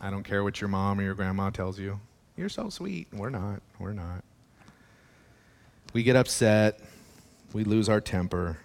I 0.00 0.10
don't 0.10 0.22
care 0.22 0.44
what 0.44 0.60
your 0.60 0.68
mom 0.68 1.00
or 1.00 1.02
your 1.02 1.14
grandma 1.14 1.50
tells 1.50 1.78
you. 1.78 1.98
You're 2.36 2.48
so 2.48 2.68
sweet. 2.68 3.08
We're 3.12 3.30
not. 3.30 3.62
We're 3.78 3.92
not. 3.92 4.22
We 5.94 6.02
get 6.02 6.16
upset, 6.16 6.80
we 7.52 7.62
lose 7.62 7.88
our 7.88 8.00
temper, 8.00 8.58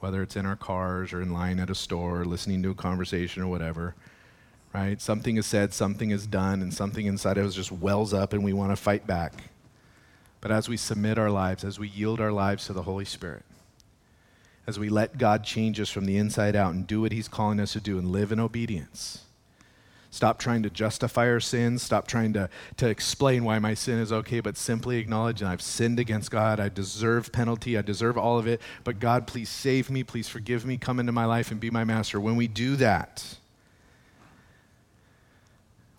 whether 0.00 0.20
it's 0.20 0.34
in 0.34 0.46
our 0.46 0.56
cars 0.56 1.12
or 1.12 1.22
in 1.22 1.32
line 1.32 1.60
at 1.60 1.70
a 1.70 1.76
store, 1.76 2.24
listening 2.24 2.60
to 2.64 2.70
a 2.70 2.74
conversation 2.74 3.40
or 3.40 3.46
whatever, 3.46 3.94
right? 4.74 5.00
Something 5.00 5.36
is 5.36 5.46
said, 5.46 5.72
something 5.72 6.10
is 6.10 6.26
done, 6.26 6.60
and 6.60 6.74
something 6.74 7.06
inside 7.06 7.38
of 7.38 7.46
us 7.46 7.54
just 7.54 7.70
wells 7.70 8.12
up 8.12 8.32
and 8.32 8.42
we 8.42 8.52
want 8.52 8.72
to 8.72 8.76
fight 8.76 9.06
back. 9.06 9.44
But 10.40 10.50
as 10.50 10.68
we 10.68 10.76
submit 10.76 11.18
our 11.18 11.30
lives, 11.30 11.62
as 11.62 11.78
we 11.78 11.86
yield 11.86 12.20
our 12.20 12.32
lives 12.32 12.66
to 12.66 12.72
the 12.72 12.82
Holy 12.82 13.04
Spirit, 13.04 13.44
as 14.66 14.76
we 14.76 14.88
let 14.88 15.18
God 15.18 15.44
change 15.44 15.78
us 15.78 15.88
from 15.88 16.04
the 16.04 16.16
inside 16.16 16.56
out 16.56 16.74
and 16.74 16.84
do 16.84 17.00
what 17.00 17.12
He's 17.12 17.28
calling 17.28 17.60
us 17.60 17.74
to 17.74 17.80
do 17.80 17.96
and 17.96 18.10
live 18.10 18.32
in 18.32 18.40
obedience, 18.40 19.22
Stop 20.10 20.38
trying 20.38 20.62
to 20.62 20.70
justify 20.70 21.28
our 21.28 21.40
sins. 21.40 21.82
Stop 21.82 22.06
trying 22.06 22.32
to, 22.32 22.48
to 22.78 22.88
explain 22.88 23.44
why 23.44 23.58
my 23.58 23.74
sin 23.74 23.98
is 23.98 24.10
okay, 24.10 24.40
but 24.40 24.56
simply 24.56 24.96
acknowledge 24.98 25.40
that 25.40 25.48
I've 25.48 25.62
sinned 25.62 25.98
against 26.00 26.30
God. 26.30 26.58
I 26.60 26.70
deserve 26.70 27.30
penalty. 27.30 27.76
I 27.76 27.82
deserve 27.82 28.16
all 28.16 28.38
of 28.38 28.46
it. 28.46 28.60
But 28.84 29.00
God, 29.00 29.26
please 29.26 29.50
save 29.50 29.90
me. 29.90 30.02
Please 30.02 30.28
forgive 30.28 30.64
me. 30.64 30.78
Come 30.78 30.98
into 30.98 31.12
my 31.12 31.26
life 31.26 31.50
and 31.50 31.60
be 31.60 31.70
my 31.70 31.84
master. 31.84 32.18
When 32.20 32.36
we 32.36 32.48
do 32.48 32.76
that, 32.76 33.36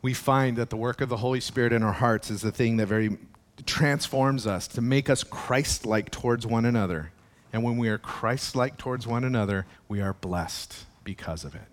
we 0.02 0.14
find 0.14 0.58
that 0.58 0.70
the 0.70 0.78
work 0.78 1.02
of 1.02 1.10
the 1.10 1.18
Holy 1.18 1.40
Spirit 1.40 1.72
in 1.72 1.84
our 1.84 1.94
hearts 1.94 2.32
is 2.32 2.42
the 2.42 2.52
thing 2.52 2.78
that 2.78 2.88
very 2.88 3.18
transforms 3.66 4.48
us 4.48 4.68
to 4.70 4.82
make 4.82 5.10
us 5.10 5.24
Christ 5.24 5.86
like 5.86 6.10
towards 6.10 6.48
one 6.48 6.66
another. 6.66 7.12
And 7.52 7.64
when 7.64 7.78
we 7.78 7.90
are 7.90 7.98
Christ 7.98 8.56
like 8.56 8.78
towards 8.78 9.06
one 9.06 9.24
another, 9.24 9.66
we 9.88 10.02
are 10.02 10.14
blessed 10.14 10.86
because 11.04 11.44
of 11.44 11.56
it. 11.56 11.68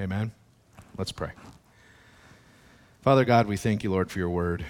Amen? 0.00 0.32
Let's 0.96 1.12
pray. 1.12 1.30
Father 3.02 3.24
God, 3.24 3.46
we 3.46 3.56
thank 3.56 3.82
you, 3.82 3.90
Lord, 3.90 4.10
for 4.10 4.18
your 4.18 4.28
word. 4.28 4.62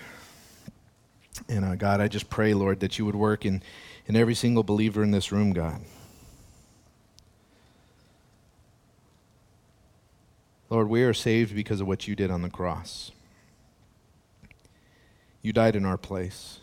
And 1.48 1.64
uh, 1.64 1.74
God, 1.74 2.00
I 2.00 2.06
just 2.06 2.30
pray, 2.30 2.54
Lord, 2.54 2.78
that 2.78 2.96
you 2.96 3.04
would 3.04 3.16
work 3.16 3.44
in, 3.44 3.60
in 4.06 4.14
every 4.14 4.36
single 4.36 4.62
believer 4.62 5.02
in 5.02 5.10
this 5.10 5.32
room, 5.32 5.52
God. 5.52 5.80
Lord, 10.68 10.88
we 10.88 11.02
are 11.02 11.12
saved 11.12 11.56
because 11.56 11.80
of 11.80 11.88
what 11.88 12.06
you 12.06 12.14
did 12.14 12.30
on 12.30 12.42
the 12.42 12.50
cross. 12.50 13.10
You 15.42 15.52
died 15.52 15.74
in 15.74 15.84
our 15.84 15.98
place. 15.98 16.60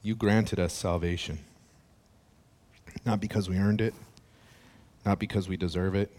You 0.00 0.14
granted 0.14 0.60
us 0.60 0.72
salvation. 0.72 1.40
Not 3.04 3.20
because 3.20 3.48
we 3.48 3.56
earned 3.56 3.80
it, 3.80 3.94
not 5.04 5.18
because 5.18 5.48
we 5.48 5.56
deserve 5.56 5.96
it, 5.96 6.16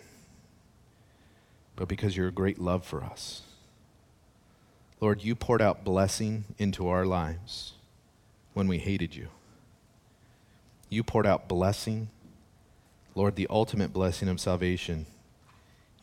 but 1.76 1.88
because 1.88 2.16
your 2.16 2.32
great 2.32 2.60
love 2.60 2.86
for 2.86 3.04
us. 3.04 3.42
Lord, 5.02 5.24
you 5.24 5.36
poured 5.36 5.62
out 5.62 5.84
blessing 5.84 6.46
into 6.58 6.88
our 6.88 7.06
lives 7.06 7.74
when 8.54 8.68
we 8.68 8.80
hated 8.80 9.16
you. 9.16 9.28
You 10.90 11.04
poured 11.04 11.28
out 11.28 11.48
blessing, 11.48 12.10
Lord, 13.14 13.36
the 13.36 13.48
ultimate 13.50 13.92
blessing 13.92 14.30
of 14.30 14.40
salvation. 14.40 15.06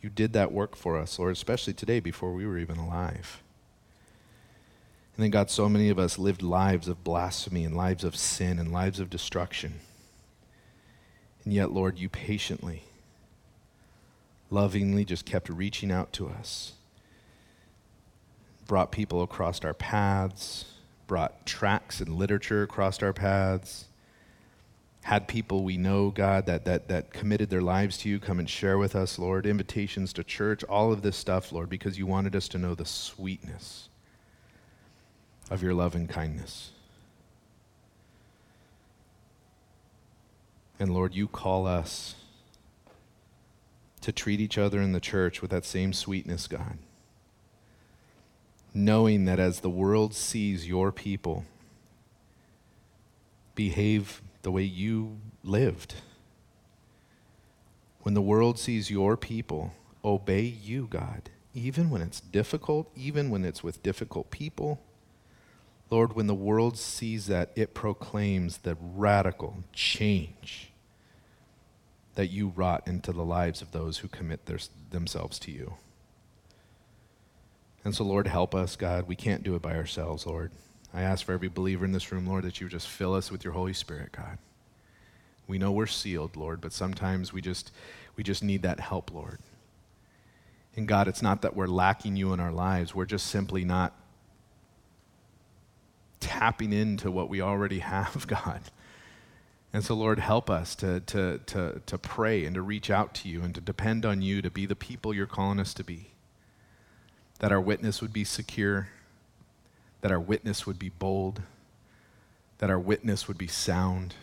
You 0.01 0.09
did 0.09 0.33
that 0.33 0.51
work 0.51 0.75
for 0.75 0.97
us, 0.97 1.17
Lord, 1.17 1.31
especially 1.31 1.73
today 1.73 1.99
before 1.99 2.33
we 2.33 2.45
were 2.45 2.57
even 2.57 2.77
alive. 2.77 3.41
And 5.15 5.23
then, 5.23 5.31
God, 5.31 5.49
so 5.49 5.69
many 5.69 5.89
of 5.89 5.99
us 5.99 6.17
lived 6.17 6.41
lives 6.41 6.87
of 6.87 7.03
blasphemy 7.03 7.63
and 7.63 7.75
lives 7.75 8.03
of 8.03 8.15
sin 8.15 8.59
and 8.59 8.71
lives 8.71 8.99
of 8.99 9.09
destruction. 9.09 9.79
And 11.45 11.53
yet, 11.53 11.71
Lord, 11.71 11.99
you 11.99 12.09
patiently 12.09 12.83
lovingly 14.53 15.03
just 15.03 15.25
kept 15.25 15.49
reaching 15.49 15.91
out 15.91 16.13
to 16.13 16.29
us. 16.29 16.73
Brought 18.67 18.91
people 18.91 19.21
across 19.21 19.63
our 19.65 19.73
paths, 19.73 20.65
brought 21.07 21.45
tracts 21.45 21.99
and 21.99 22.15
literature 22.15 22.63
across 22.63 23.01
our 23.01 23.13
paths, 23.13 23.85
had 25.01 25.27
people 25.27 25.63
we 25.63 25.75
know, 25.75 26.11
God, 26.11 26.45
that, 26.45 26.63
that, 26.65 26.87
that 26.87 27.11
committed 27.11 27.49
their 27.49 27.61
lives 27.61 27.97
to 27.99 28.09
you 28.09 28.19
come 28.19 28.39
and 28.39 28.49
share 28.49 28.77
with 28.77 28.95
us, 28.95 29.19
Lord, 29.19 29.45
invitations 29.45 30.13
to 30.13 30.23
church, 30.23 30.63
all 30.63 30.93
of 30.93 31.01
this 31.01 31.17
stuff, 31.17 31.51
Lord, 31.51 31.69
because 31.69 31.97
you 31.97 32.05
wanted 32.05 32.35
us 32.35 32.47
to 32.49 32.57
know 32.57 32.73
the 32.73 32.85
sweetness 32.85 33.89
of 35.51 35.61
your 35.61 35.73
love 35.73 35.93
and 35.93 36.07
kindness. 36.07 36.71
And 40.79 40.93
Lord, 40.93 41.13
you 41.13 41.27
call 41.27 41.67
us 41.67 42.15
to 44.03 44.11
treat 44.11 44.41
each 44.41 44.57
other 44.57 44.81
in 44.81 44.91
the 44.91 44.99
church 44.99 45.41
with 45.41 45.49
that 45.51 45.63
same 45.63 45.93
sweetness, 45.93 46.47
God. 46.47 46.77
Knowing 48.73 49.23
that 49.25 49.39
as 49.39 49.61
the 49.61 49.69
world 49.69 50.13
sees 50.13 50.67
your 50.67 50.91
people 50.91 51.45
behave 53.55 54.21
the 54.41 54.51
way 54.51 54.63
you 54.63 55.17
lived, 55.43 55.95
when 58.01 58.13
the 58.13 58.21
world 58.21 58.59
sees 58.59 58.91
your 58.91 59.15
people 59.15 59.73
obey 60.03 60.41
you, 60.41 60.87
God, 60.89 61.29
even 61.53 61.89
when 61.89 62.01
it's 62.01 62.19
difficult, 62.19 62.91
even 62.97 63.29
when 63.29 63.45
it's 63.45 63.63
with 63.63 63.83
difficult 63.83 64.31
people, 64.31 64.81
Lord, 65.89 66.13
when 66.13 66.27
the 66.27 66.33
world 66.33 66.77
sees 66.77 67.27
that, 67.27 67.51
it 67.55 67.73
proclaims 67.73 68.57
the 68.59 68.75
radical 68.81 69.63
change 69.71 70.72
that 72.15 72.27
you 72.27 72.49
wrought 72.55 72.87
into 72.87 73.11
the 73.11 73.23
lives 73.23 73.61
of 73.61 73.71
those 73.71 73.99
who 73.99 74.07
commit 74.07 74.45
their, 74.45 74.59
themselves 74.91 75.39
to 75.39 75.51
you. 75.51 75.75
And 77.83 77.93
so, 77.93 78.03
Lord, 78.03 78.27
help 78.27 78.55
us, 78.55 78.75
God. 78.75 79.07
We 79.07 79.15
can't 79.15 79.43
do 79.43 79.55
it 79.55 79.61
by 79.61 79.75
ourselves, 79.75 80.25
Lord. 80.25 80.51
I 80.93 81.01
ask 81.01 81.25
for 81.25 81.33
every 81.33 81.49
believer 81.49 81.85
in 81.85 81.91
this 81.91 82.11
room, 82.11 82.27
Lord, 82.27 82.43
that 82.45 82.61
you 82.61 82.69
just 82.69 82.87
fill 82.87 83.13
us 83.13 83.31
with 83.31 83.43
your 83.43 83.53
Holy 83.53 83.73
Spirit, 83.73 84.11
God. 84.11 84.37
We 85.47 85.57
know 85.57 85.71
we're 85.71 85.87
sealed, 85.87 86.37
Lord, 86.37 86.61
but 86.61 86.71
sometimes 86.71 87.33
we 87.33 87.41
just 87.41 87.71
we 88.15 88.23
just 88.23 88.43
need 88.43 88.61
that 88.61 88.79
help, 88.79 89.11
Lord. 89.11 89.39
And 90.75 90.87
God, 90.87 91.07
it's 91.07 91.21
not 91.21 91.41
that 91.41 91.55
we're 91.55 91.67
lacking 91.67 92.15
you 92.15 92.33
in 92.33 92.39
our 92.39 92.51
lives. 92.51 92.95
We're 92.95 93.05
just 93.05 93.27
simply 93.27 93.63
not 93.65 93.93
tapping 96.19 96.71
into 96.71 97.11
what 97.11 97.29
we 97.29 97.41
already 97.41 97.79
have, 97.79 98.25
God. 98.27 98.61
And 99.73 99.83
so, 99.83 99.95
Lord, 99.95 100.19
help 100.19 100.51
us 100.51 100.75
to, 100.75 100.99
to, 100.99 101.39
to, 101.47 101.81
to 101.87 101.97
pray 101.97 102.45
and 102.45 102.53
to 102.53 102.61
reach 102.61 102.91
out 102.91 103.15
to 103.15 103.27
you 103.27 103.41
and 103.41 103.55
to 103.55 103.61
depend 103.61 104.05
on 104.05 104.21
you 104.21 104.43
to 104.43 104.51
be 104.51 104.67
the 104.67 104.75
people 104.75 105.15
you're 105.15 105.25
calling 105.25 105.59
us 105.59 105.73
to 105.73 105.83
be. 105.83 106.11
That 107.39 107.51
our 107.51 107.59
witness 107.59 107.99
would 107.99 108.13
be 108.13 108.23
secure, 108.23 108.89
that 110.01 110.11
our 110.11 110.19
witness 110.19 110.67
would 110.67 110.77
be 110.77 110.89
bold, 110.89 111.41
that 112.59 112.69
our 112.69 112.79
witness 112.79 113.27
would 113.27 113.37
be 113.37 113.47
sound, 113.47 114.13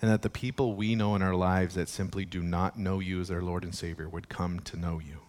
and 0.00 0.08
that 0.08 0.22
the 0.22 0.30
people 0.30 0.74
we 0.74 0.94
know 0.94 1.16
in 1.16 1.22
our 1.22 1.34
lives 1.34 1.74
that 1.74 1.88
simply 1.88 2.24
do 2.24 2.40
not 2.40 2.78
know 2.78 3.00
you 3.00 3.20
as 3.20 3.28
their 3.28 3.42
Lord 3.42 3.64
and 3.64 3.74
Savior 3.74 4.08
would 4.08 4.28
come 4.28 4.60
to 4.60 4.76
know 4.76 5.00
you. 5.00 5.22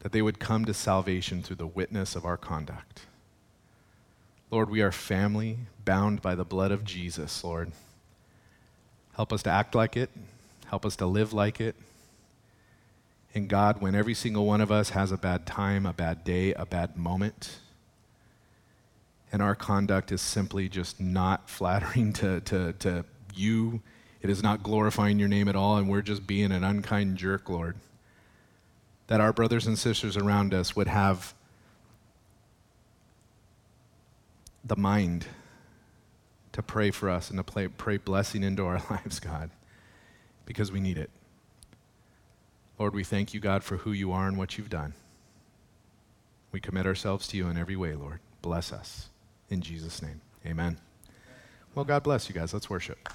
That 0.00 0.12
they 0.12 0.20
would 0.20 0.38
come 0.38 0.66
to 0.66 0.74
salvation 0.74 1.42
through 1.42 1.56
the 1.56 1.66
witness 1.66 2.14
of 2.14 2.26
our 2.26 2.36
conduct. 2.36 3.06
Lord, 4.48 4.70
we 4.70 4.80
are 4.80 4.92
family 4.92 5.58
bound 5.84 6.22
by 6.22 6.36
the 6.36 6.44
blood 6.44 6.70
of 6.70 6.84
Jesus, 6.84 7.42
Lord. 7.42 7.72
Help 9.14 9.32
us 9.32 9.42
to 9.42 9.50
act 9.50 9.74
like 9.74 9.96
it. 9.96 10.08
Help 10.66 10.86
us 10.86 10.94
to 10.96 11.06
live 11.06 11.32
like 11.32 11.60
it. 11.60 11.74
And 13.34 13.48
God, 13.48 13.80
when 13.80 13.96
every 13.96 14.14
single 14.14 14.46
one 14.46 14.60
of 14.60 14.70
us 14.70 14.90
has 14.90 15.10
a 15.10 15.16
bad 15.16 15.46
time, 15.46 15.84
a 15.84 15.92
bad 15.92 16.22
day, 16.22 16.54
a 16.54 16.64
bad 16.64 16.96
moment, 16.96 17.58
and 19.32 19.42
our 19.42 19.56
conduct 19.56 20.12
is 20.12 20.22
simply 20.22 20.68
just 20.68 21.00
not 21.00 21.50
flattering 21.50 22.12
to, 22.14 22.40
to, 22.42 22.72
to 22.74 23.04
you, 23.34 23.82
it 24.22 24.30
is 24.30 24.44
not 24.44 24.62
glorifying 24.62 25.18
your 25.18 25.28
name 25.28 25.48
at 25.48 25.56
all, 25.56 25.76
and 25.76 25.88
we're 25.88 26.02
just 26.02 26.24
being 26.24 26.52
an 26.52 26.62
unkind 26.62 27.16
jerk, 27.16 27.50
Lord, 27.50 27.76
that 29.08 29.20
our 29.20 29.32
brothers 29.32 29.66
and 29.66 29.76
sisters 29.76 30.16
around 30.16 30.54
us 30.54 30.76
would 30.76 30.88
have 30.88 31.34
the 34.66 34.76
mind 34.76 35.26
to 36.52 36.62
pray 36.62 36.90
for 36.90 37.08
us 37.08 37.30
and 37.30 37.38
to 37.38 37.44
pray, 37.44 37.68
pray 37.68 37.96
blessing 37.98 38.42
into 38.42 38.64
our 38.64 38.82
lives, 38.90 39.20
God, 39.20 39.50
because 40.44 40.72
we 40.72 40.80
need 40.80 40.98
it. 40.98 41.10
Lord, 42.78 42.94
we 42.94 43.04
thank 43.04 43.32
you, 43.32 43.40
God, 43.40 43.62
for 43.62 43.78
who 43.78 43.92
you 43.92 44.12
are 44.12 44.26
and 44.28 44.36
what 44.36 44.58
you've 44.58 44.70
done. 44.70 44.94
We 46.52 46.60
commit 46.60 46.86
ourselves 46.86 47.28
to 47.28 47.36
you 47.36 47.48
in 47.48 47.56
every 47.56 47.76
way, 47.76 47.94
Lord. 47.94 48.20
Bless 48.42 48.72
us. 48.72 49.08
In 49.48 49.60
Jesus' 49.60 50.02
name, 50.02 50.20
amen. 50.44 50.78
Well, 51.74 51.84
God 51.84 52.02
bless 52.02 52.28
you 52.28 52.34
guys. 52.34 52.52
Let's 52.52 52.70
worship. 52.70 53.08